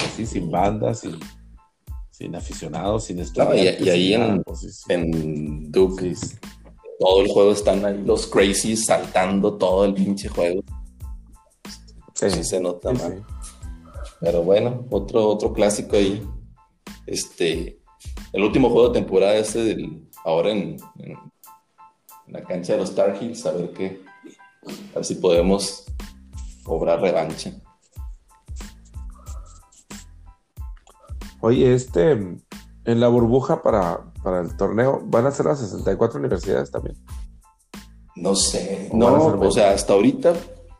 así 0.04 0.26
sin 0.26 0.50
bandas, 0.50 1.00
sin, 1.00 1.18
sin 2.16 2.34
aficionados, 2.34 3.04
sin 3.04 3.18
estudiantes. 3.18 3.80
y, 3.80 3.90
ahí 3.90 4.14
en, 4.14 4.42
pues 4.42 4.84
en, 4.88 5.70
Duke, 5.70 6.14
todo 6.98 7.20
el 7.20 7.28
juego 7.28 7.52
están 7.52 7.84
ahí 7.84 8.02
los 8.02 8.26
crazies 8.26 8.86
saltando 8.86 9.58
todo 9.58 9.84
el 9.84 9.92
pinche 9.92 10.28
juego. 10.28 10.62
Sí, 12.14 12.30
se 12.42 12.58
nota 12.58 12.90
mal. 12.94 13.22
Pero 14.20 14.42
bueno, 14.42 14.86
otro, 14.88 15.28
otro 15.28 15.52
clásico 15.52 15.96
ahí. 15.96 16.26
Este, 17.06 17.78
el 18.32 18.42
último 18.42 18.70
juego 18.70 18.88
de 18.88 19.00
temporada 19.00 19.36
este 19.36 19.62
del, 19.62 20.08
ahora 20.24 20.52
en, 20.52 20.78
en 21.00 21.18
la 22.28 22.42
cancha 22.42 22.72
de 22.72 22.78
los 22.78 22.88
Star 22.90 23.14
Hills, 23.20 23.44
a 23.44 23.52
ver 23.52 23.72
qué, 23.74 24.00
a 24.92 24.94
ver 24.94 25.04
si 25.04 25.16
podemos 25.16 25.84
cobrar 26.64 27.02
revancha. 27.02 27.52
Oye, 31.46 31.74
este, 31.74 32.10
en 32.10 33.00
la 33.00 33.06
burbuja 33.06 33.62
para, 33.62 34.00
el 34.42 34.56
torneo, 34.56 35.00
¿van 35.04 35.26
a 35.26 35.30
ser 35.30 35.46
las 35.46 35.60
64 35.60 36.18
universidades 36.18 36.72
también? 36.72 36.96
No 38.16 38.34
sé, 38.34 38.90
no, 38.92 39.26
o 39.26 39.50
sea, 39.52 39.70
hasta 39.70 39.92
ahorita 39.92 40.34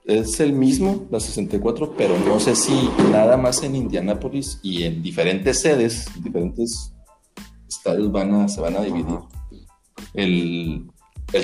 es 0.07 0.41
el 0.41 0.55
mismo, 0.55 1.07
las 1.13 1.23
64, 1.23 1.95
pero 1.97 2.19
no 2.19 2.41
sé 2.41 2.57
si 2.57 2.91
nada 3.13 3.37
más 3.37 3.63
en 3.63 3.77
Indianápolis 3.77 4.59
y 4.61 4.83
en 4.83 5.05
diferentes 5.05 5.61
sedes, 5.61 6.09
diferentes 6.21 6.93
estadios 7.69 8.11
van 8.11 8.35
a, 8.35 8.49
se 8.49 8.61
van 8.61 8.75
a 8.75 8.81
dividir. 8.81 9.21
El, 10.15 10.91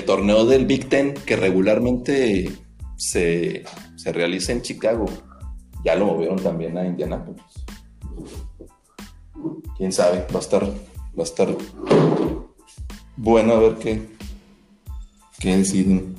torneo 0.05 0.45
del 0.45 0.65
Big 0.65 0.89
Ten, 0.89 1.13
que 1.13 1.37
regularmente 1.37 2.51
se, 2.97 3.63
se 3.95 4.11
realiza 4.11 4.51
en 4.51 4.61
Chicago, 4.61 5.05
ya 5.85 5.95
lo 5.95 6.07
movieron 6.07 6.39
también 6.39 6.77
a 6.77 6.85
Indianápolis 6.85 7.41
quién 9.77 9.91
sabe, 9.91 10.27
va 10.33 10.37
a 10.37 10.41
estar, 10.41 10.63
va 10.63 11.19
a 11.19 11.23
estar 11.23 11.55
bueno 13.17 13.53
a 13.53 13.59
ver 13.59 13.75
qué, 13.77 14.15
qué 15.39 15.57
deciden. 15.57 16.15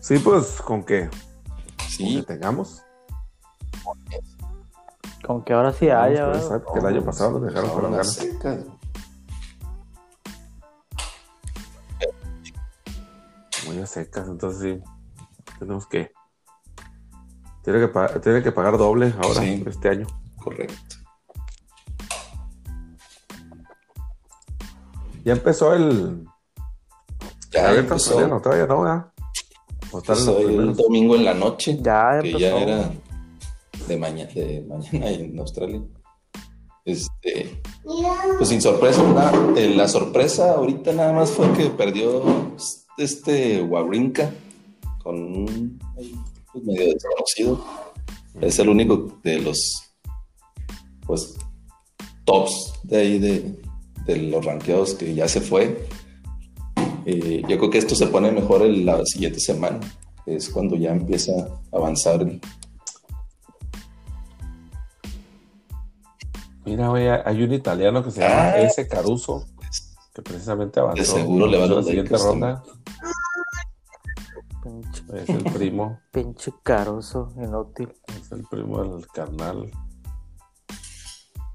Sí, 0.00 0.18
pues 0.18 0.60
con 0.60 0.84
que, 0.84 1.08
sí. 1.88 2.22
tengamos. 2.26 2.82
Con 5.24 5.44
que 5.44 5.52
ahora 5.52 5.72
sí 5.72 5.88
haya. 5.88 6.32
que 6.32 6.78
el 6.78 6.86
año 6.86 7.04
pasado 7.04 7.38
lo 7.38 7.46
dejaron 7.46 7.70
con 7.70 7.96
las 7.96 8.18
ganas. 8.42 8.66
Muy 13.66 13.86
secas, 13.86 14.28
entonces 14.28 14.60
sí. 14.60 14.82
Tenemos 15.60 15.86
que 15.86 16.12
tiene 17.62 17.80
que, 17.80 18.20
tiene 18.20 18.42
que 18.42 18.52
pagar 18.52 18.76
doble 18.76 19.14
ahora, 19.22 19.44
este 19.44 19.88
año. 19.88 20.06
Correcto. 20.42 20.96
Ya 25.24 25.32
empezó 25.32 25.72
el. 25.72 26.26
Ya, 27.52 27.72
empezó. 27.74 28.26
No, 28.26 28.40
todavía 28.40 28.66
no, 28.66 28.82
¿verdad? 28.82 29.06
el 30.40 30.74
domingo 30.74 31.14
en 31.14 31.24
la 31.24 31.34
noche. 31.34 31.78
Ya 31.80 32.18
Que 32.20 32.32
ya 32.32 32.58
era 32.58 32.90
de, 33.86 33.96
mañana 33.96 34.30
de 34.32 34.64
mañana 34.68 35.10
en 35.10 35.38
Australia. 35.38 35.82
Este, 36.84 37.62
pues 38.38 38.48
sin 38.48 38.60
sorpresa, 38.60 39.02
eh, 39.56 39.72
la 39.76 39.86
sorpresa 39.86 40.54
ahorita 40.54 40.92
nada 40.92 41.12
más 41.12 41.30
fue 41.30 41.52
que 41.52 41.66
perdió 41.66 42.24
este 42.98 43.62
Wawrinka 43.62 44.32
con 45.04 45.14
un 45.14 45.78
pues, 46.52 46.64
medio 46.64 46.92
desconocido. 46.92 47.64
Es 48.40 48.58
el 48.58 48.68
único 48.68 49.18
de 49.22 49.40
los 49.40 49.92
pues 51.06 51.34
tops 52.24 52.72
de 52.84 52.96
ahí 52.96 53.18
de, 53.18 54.16
los 54.16 54.44
ranqueados 54.44 54.94
que 54.94 55.14
ya 55.14 55.28
se 55.28 55.40
fue. 55.40 55.86
Eh, 57.04 57.42
yo 57.48 57.58
creo 57.58 57.70
que 57.70 57.78
esto 57.78 57.94
se 57.94 58.06
pone 58.06 58.30
mejor 58.30 58.62
en 58.62 58.86
la 58.86 59.04
siguiente 59.04 59.40
semana, 59.40 59.80
es 60.26 60.48
cuando 60.50 60.76
ya 60.76 60.92
empieza 60.92 61.32
a 61.32 61.76
avanzar. 61.76 62.24
Mira, 66.64 66.88
güey, 66.88 67.08
hay 67.08 67.42
un 67.42 67.52
italiano 67.52 68.04
que 68.04 68.12
se 68.12 68.20
llama 68.20 68.42
ah. 68.42 68.60
ese 68.60 68.86
Caruso, 68.86 69.46
que 70.14 70.22
precisamente 70.22 70.78
avanzó. 70.78 71.16
seguro 71.16 71.46
le 71.46 71.58
va 71.58 71.64
a 71.64 71.68
la 71.68 71.82
siguiente 71.82 72.16
ronda. 72.16 72.62
Es 75.12 75.28
el 75.28 75.44
primo. 75.44 76.00
Pinche 76.12 76.52
caroso, 76.62 77.32
inútil. 77.36 77.92
Es 78.08 78.30
el 78.32 78.44
primo 78.44 78.82
del 78.84 79.06
carnal. 79.08 79.70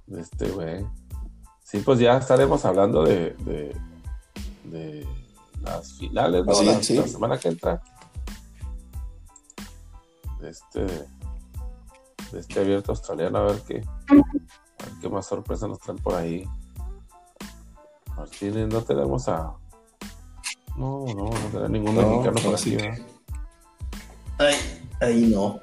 De 0.06 0.22
este 0.22 0.50
güey. 0.50 0.86
Sí, 1.64 1.80
pues 1.80 2.00
ya 2.00 2.18
estaremos 2.18 2.64
hablando 2.66 3.04
de, 3.04 3.36
de, 4.64 5.08
las 5.62 5.94
finales, 5.94 6.46
¿no? 6.46 6.64
la, 6.64 6.82
semana 6.82 7.38
que 7.38 7.50
entra. 7.50 7.82
De 10.40 10.50
este, 10.50 10.86
de 12.32 12.40
este 12.40 12.60
abierto 12.60 12.92
australiano, 12.92 13.40
a 13.40 13.44
ver 13.44 13.62
qué, 13.68 13.84
a 14.10 14.14
ver 14.14 14.24
qué 15.02 15.10
más 15.10 15.26
sorpresa 15.26 15.68
nos 15.68 15.80
traen 15.80 16.00
por 16.00 16.16
ahí. 16.16 16.48
Martínez, 18.16 18.68
no 18.68 18.82
tenemos 18.82 19.28
a. 19.28 19.54
No, 20.78 21.06
no, 21.08 21.26
no 21.26 21.30
tenemos 21.52 21.70
ningún 21.72 21.96
mexicano 21.96 22.40
por 22.44 22.54
aquí. 22.56 22.78
Ay, 24.38 24.56
ahí 25.02 25.26
no. 25.34 25.60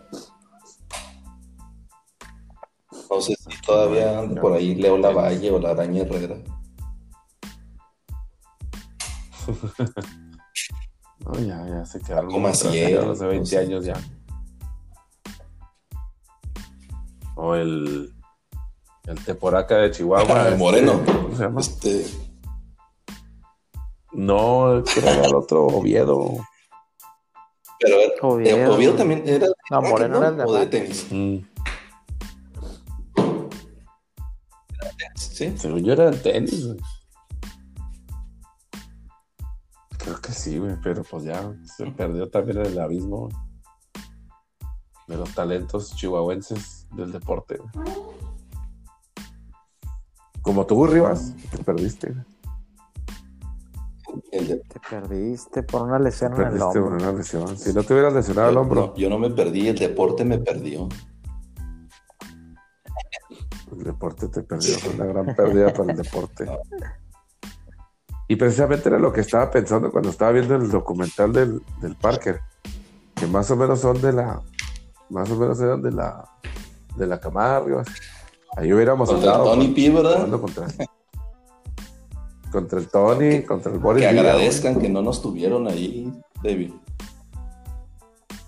No 3.08 3.20
sé 3.20 3.36
si 3.36 3.62
todavía 3.64 4.18
anda 4.18 4.40
por 4.40 4.54
ahí 4.54 4.74
Leo 4.74 4.98
Lavalle 4.98 5.52
o 5.52 5.60
la 5.60 5.70
Araña 5.70 6.02
Herrera. 6.02 6.36
no, 11.20 11.38
ya, 11.38 11.64
ya 11.68 11.84
se 11.86 12.00
quedaron. 12.00 12.32
Como 12.32 12.48
así, 12.48 12.68
de 12.76 13.26
20 13.26 13.58
años 13.58 13.84
ya. 13.84 13.94
O 17.36 17.54
el. 17.54 18.12
El 19.06 19.24
Teporaca 19.24 19.76
de 19.76 19.92
Chihuahua. 19.92 20.48
El 20.48 20.58
Moreno. 20.58 20.94
este, 20.94 21.12
¿Cómo 21.12 21.36
se 21.36 21.42
llama? 21.42 21.60
Este, 21.60 22.06
No, 24.14 24.78
era 24.96 25.24
el 25.26 25.34
otro 25.34 25.66
Oviedo. 25.66 26.30
pero 27.80 27.96
Oviedo. 28.22 28.56
eh, 28.56 28.66
Oviedo 28.68 28.94
también 28.94 29.22
era. 29.26 29.46
No, 29.70 29.82
Moreno 29.82 30.18
era 30.18 30.28
el 30.28 30.36
de 30.36 30.44
o 30.44 30.52
de 30.54 30.66
tenis. 30.66 31.06
Mm, 31.10 31.36
Sí. 35.16 35.52
según 35.58 35.82
yo 35.84 35.92
era 35.94 36.08
el 36.08 36.22
tenis, 36.22 36.66
güey. 36.66 36.78
Creo 39.98 40.20
que 40.20 40.32
sí, 40.32 40.58
güey, 40.58 40.76
pero 40.82 41.02
pues 41.02 41.24
ya 41.24 41.52
se 41.76 41.86
perdió 41.86 42.28
también 42.30 42.58
en 42.58 42.66
el 42.66 42.78
abismo 42.78 43.28
güey, 43.28 43.34
de 45.08 45.16
los 45.16 45.34
talentos 45.34 45.94
chihuahuenses 45.96 46.86
del 46.92 47.10
deporte. 47.10 47.56
güey. 47.58 47.94
Como 50.42 50.66
tú, 50.66 50.86
Rivas, 50.86 51.34
te 51.50 51.64
perdiste. 51.64 52.10
güey. 52.10 52.24
El 54.35 54.49
de- 54.49 54.57
Te 54.57 54.80
perdiste 54.80 55.62
por 55.62 55.82
una 55.82 55.99
lesión 55.99 56.32
en 56.35 56.39
el 56.39 56.45
Perdiste 56.45 56.80
por 56.80 56.93
hombro. 56.93 57.09
una 57.09 57.18
lesión. 57.18 57.57
Si 57.59 57.72
no 57.72 57.82
te 57.85 57.93
hubieras 57.95 58.12
lesionado 58.14 58.51
el 58.51 58.57
hombro, 58.57 58.80
No, 58.89 58.97
yo 58.97 59.09
no 59.09 59.18
me 59.18 59.30
perdí, 59.30 59.68
el 59.68 59.78
deporte 59.78 60.24
me 60.24 60.39
perdió. 60.39 60.89
el 63.72 63.85
deporte 63.85 64.28
te 64.28 64.43
perdió. 64.43 64.78
Fue 64.78 64.95
una 64.95 65.05
gran 65.07 65.35
pérdida 65.35 65.72
para 65.72 65.93
el 65.93 65.97
deporte. 65.99 66.47
Y 68.28 68.37
precisamente 68.37 68.89
era 68.89 68.99
lo 68.99 69.12
que 69.12 69.20
estaba 69.20 69.51
pensando 69.51 69.91
cuando 69.91 70.11
estaba 70.11 70.32
viendo 70.32 70.55
el 70.55 70.70
documental 70.70 71.32
del, 71.32 71.62
del 71.80 71.95
Parker, 71.97 72.41
que 73.14 73.26
más 73.26 73.51
o 73.51 73.57
menos 73.57 73.80
son 73.80 74.01
de 74.01 74.12
la, 74.12 74.41
más 75.11 75.30
o 75.30 75.37
menos 75.37 75.61
eran 75.61 75.82
de 75.82 75.91
la, 75.93 76.24
de 76.97 77.07
la 77.07 77.20
camada, 77.20 77.61
Rivas. 77.61 77.89
Ahí 78.57 78.72
hubiéramos 78.72 79.11
andado 79.11 79.45
Tony 79.45 79.68
P, 79.68 79.91
¿verdad? 79.91 80.30
contra, 80.41 80.66
contra 82.55 82.78
el 82.78 82.86
Tony, 82.86 83.42
contra 83.42 83.72
el 83.72 83.80
Boris 83.80 84.05
Que 84.05 84.11
Villa, 84.12 84.20
agradezcan 84.20 84.80
que 84.80 84.88
no 84.88 85.02
nos 85.02 85.20
tuvieron 85.20 85.66
ahí, 85.66 86.09
David. 86.40 86.70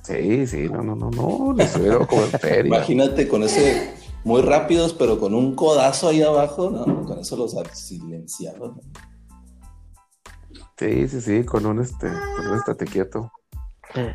Sí, 0.02 0.46
sí, 0.46 0.68
no, 0.70 0.80
no, 0.84 0.94
no, 0.94 1.11
no, 1.11 1.52
les 1.52 1.74
hubiera 1.76 2.07
como 2.07 2.22
en 2.22 2.30
feria. 2.40 2.68
Imagínate 2.68 3.26
con 3.26 3.42
ese, 3.42 3.94
muy 4.22 4.42
rápidos, 4.42 4.94
pero 4.94 5.18
con 5.18 5.34
un 5.34 5.57
codazo 5.57 6.09
ahí 6.09 6.22
abajo, 6.22 6.70
¿no? 6.70 7.04
Con 7.04 7.18
eso 7.18 7.36
los 7.36 7.57
silenciaron. 7.72 8.80
Sí, 10.78 11.09
sí, 11.09 11.20
sí, 11.20 11.44
con 11.44 11.66
un 11.66 11.80
este, 11.80 12.07
con 12.36 12.46
un 12.46 12.59
estate 12.59 12.84
quieto. 12.84 13.32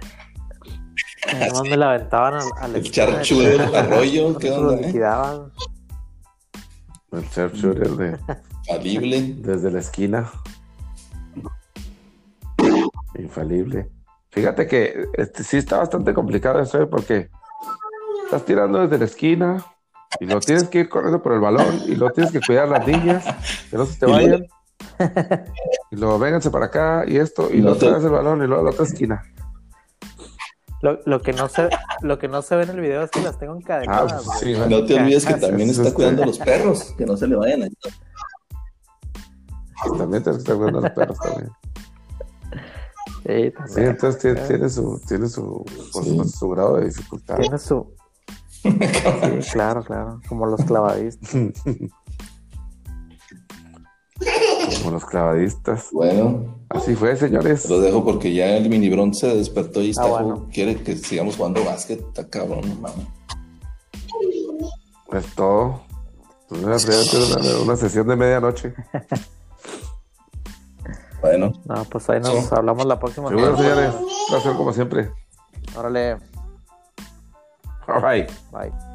Además 1.27 1.61
me 1.63 1.75
la 1.77 1.93
aventaban 1.93 2.35
al, 2.35 2.47
al 2.61 2.75
El 2.77 2.89
charchudo 2.89 3.41
del 3.41 3.75
arroyo, 3.75 4.37
¿qué 4.37 4.51
onda, 4.51 4.75
eh? 4.75 4.85
liquidaban. 4.85 5.51
El 7.11 7.23
sharpshooter 7.25 7.89
de, 7.89 8.17
Falible. 8.77 9.35
desde 9.37 9.71
la 9.71 9.79
esquina. 9.79 10.29
Infalible. 13.17 13.89
Fíjate 14.29 14.67
que 14.67 15.05
este, 15.13 15.43
sí 15.43 15.57
está 15.57 15.77
bastante 15.79 16.13
complicado 16.13 16.59
eso, 16.61 16.81
¿eh? 16.81 16.87
porque 16.87 17.29
estás 18.25 18.45
tirando 18.45 18.79
desde 18.81 18.97
la 18.97 19.05
esquina 19.05 19.65
y 20.19 20.25
lo 20.25 20.39
tienes 20.39 20.63
que 20.65 20.79
ir 20.79 20.89
corriendo 20.89 21.21
por 21.21 21.33
el 21.33 21.39
balón 21.41 21.81
y 21.85 21.95
luego 21.95 22.13
tienes 22.13 22.31
que 22.31 22.39
cuidar 22.39 22.67
las 22.69 22.87
niñas, 22.87 23.25
que 23.69 23.77
no 23.77 23.85
se 23.85 23.99
te 23.99 24.05
Y 24.05 24.09
luego- 24.09 24.25
vayan. 24.27 24.47
Y 25.91 25.95
luego 25.95 26.19
vénganse 26.19 26.49
para 26.49 26.67
acá 26.67 27.03
y 27.07 27.17
esto, 27.17 27.49
y 27.51 27.57
luego 27.61 27.77
te- 27.77 27.87
traes 27.89 28.03
el 28.03 28.11
balón 28.11 28.41
y 28.43 28.47
luego 28.47 28.61
a 28.61 28.65
la 28.65 28.71
otra 28.71 28.85
esquina. 28.85 29.21
Lo, 30.81 30.99
lo 31.05 31.21
que 31.21 31.33
no 31.33 31.47
se, 31.47 31.69
lo 32.01 32.17
que 32.17 32.27
no 32.27 32.41
se 32.41 32.55
ve 32.55 32.63
en 32.63 32.69
el 32.71 32.79
video 32.79 33.03
es 33.03 33.11
que 33.11 33.21
las 33.21 33.37
tengo 33.37 33.53
Ah, 33.53 33.57
encadenadas. 33.57 34.23
pues 34.25 34.39
sí, 34.39 34.53
güey. 34.55 34.69
No 34.69 34.83
te 34.85 34.95
olvides 34.99 35.25
que 35.25 35.33
también 35.35 35.69
es 35.69 35.77
está 35.77 35.93
cuidando 35.93 36.23
a 36.23 36.25
los 36.25 36.39
perros, 36.39 36.93
que 36.97 37.05
no 37.05 37.17
se 37.17 37.27
le 37.27 37.35
vayan 37.35 37.63
a 37.63 37.67
También 39.97 40.23
tienes 40.23 40.43
que 40.43 40.51
estar 40.51 40.55
cuidando 40.57 40.79
a 40.79 40.81
los 40.83 40.91
perros 40.91 41.17
también. 41.19 41.51
Sí, 43.67 43.79
entonces 43.81 44.21
tiene, 44.21 44.41
tiene 44.47 44.69
su, 44.69 44.99
tiene 45.07 45.27
su, 45.29 45.63
supuesto, 45.91 46.23
su 46.25 46.49
grado 46.49 46.77
de 46.77 46.85
dificultad. 46.85 47.37
Tiene 47.37 47.57
su. 47.57 47.87
Sí, 48.63 48.69
claro, 49.53 49.83
claro. 49.83 50.21
Como 50.29 50.45
los 50.45 50.63
clavadistas. 50.63 51.31
Como 54.77 54.91
los 54.91 55.05
clavadistas. 55.05 55.87
Bueno, 55.91 56.63
Así 56.69 56.95
fue, 56.95 57.15
señores. 57.17 57.67
lo 57.69 57.79
dejo 57.79 58.03
porque 58.05 58.33
ya 58.33 58.55
el 58.55 58.69
mini 58.69 58.89
Bron 58.89 59.13
se 59.15 59.35
despertó 59.35 59.81
y 59.81 59.89
está 59.91 60.03
Ah, 60.03 60.07
bueno. 60.07 60.37
jug- 60.47 60.53
quiere 60.53 60.75
que 60.83 60.95
sigamos 60.95 61.35
jugando 61.37 61.63
básquet. 61.65 61.99
Está 61.99 62.27
cabrón, 62.27 62.61
no 62.69 62.75
mames. 62.75 63.07
Es 65.13 65.25
todo. 65.35 65.81
Pues 66.47 66.61
una, 66.61 66.77
una 67.63 67.75
sesión 67.77 68.07
de 68.07 68.15
medianoche. 68.15 68.73
Bueno, 71.21 71.53
No, 71.65 71.83
pues 71.85 72.09
ahí 72.09 72.19
nos 72.19 72.29
Sí. 72.45 72.49
hablamos 72.51 72.85
la 72.85 72.99
próxima. 72.99 73.29
Seguro, 73.29 73.55
semana. 73.57 73.75
señores. 73.91 73.95
Placer 74.29 74.53
como 74.55 74.73
siempre. 74.73 75.11
Órale, 75.77 76.17
Bye. 77.87 78.27
bye. 78.51 78.90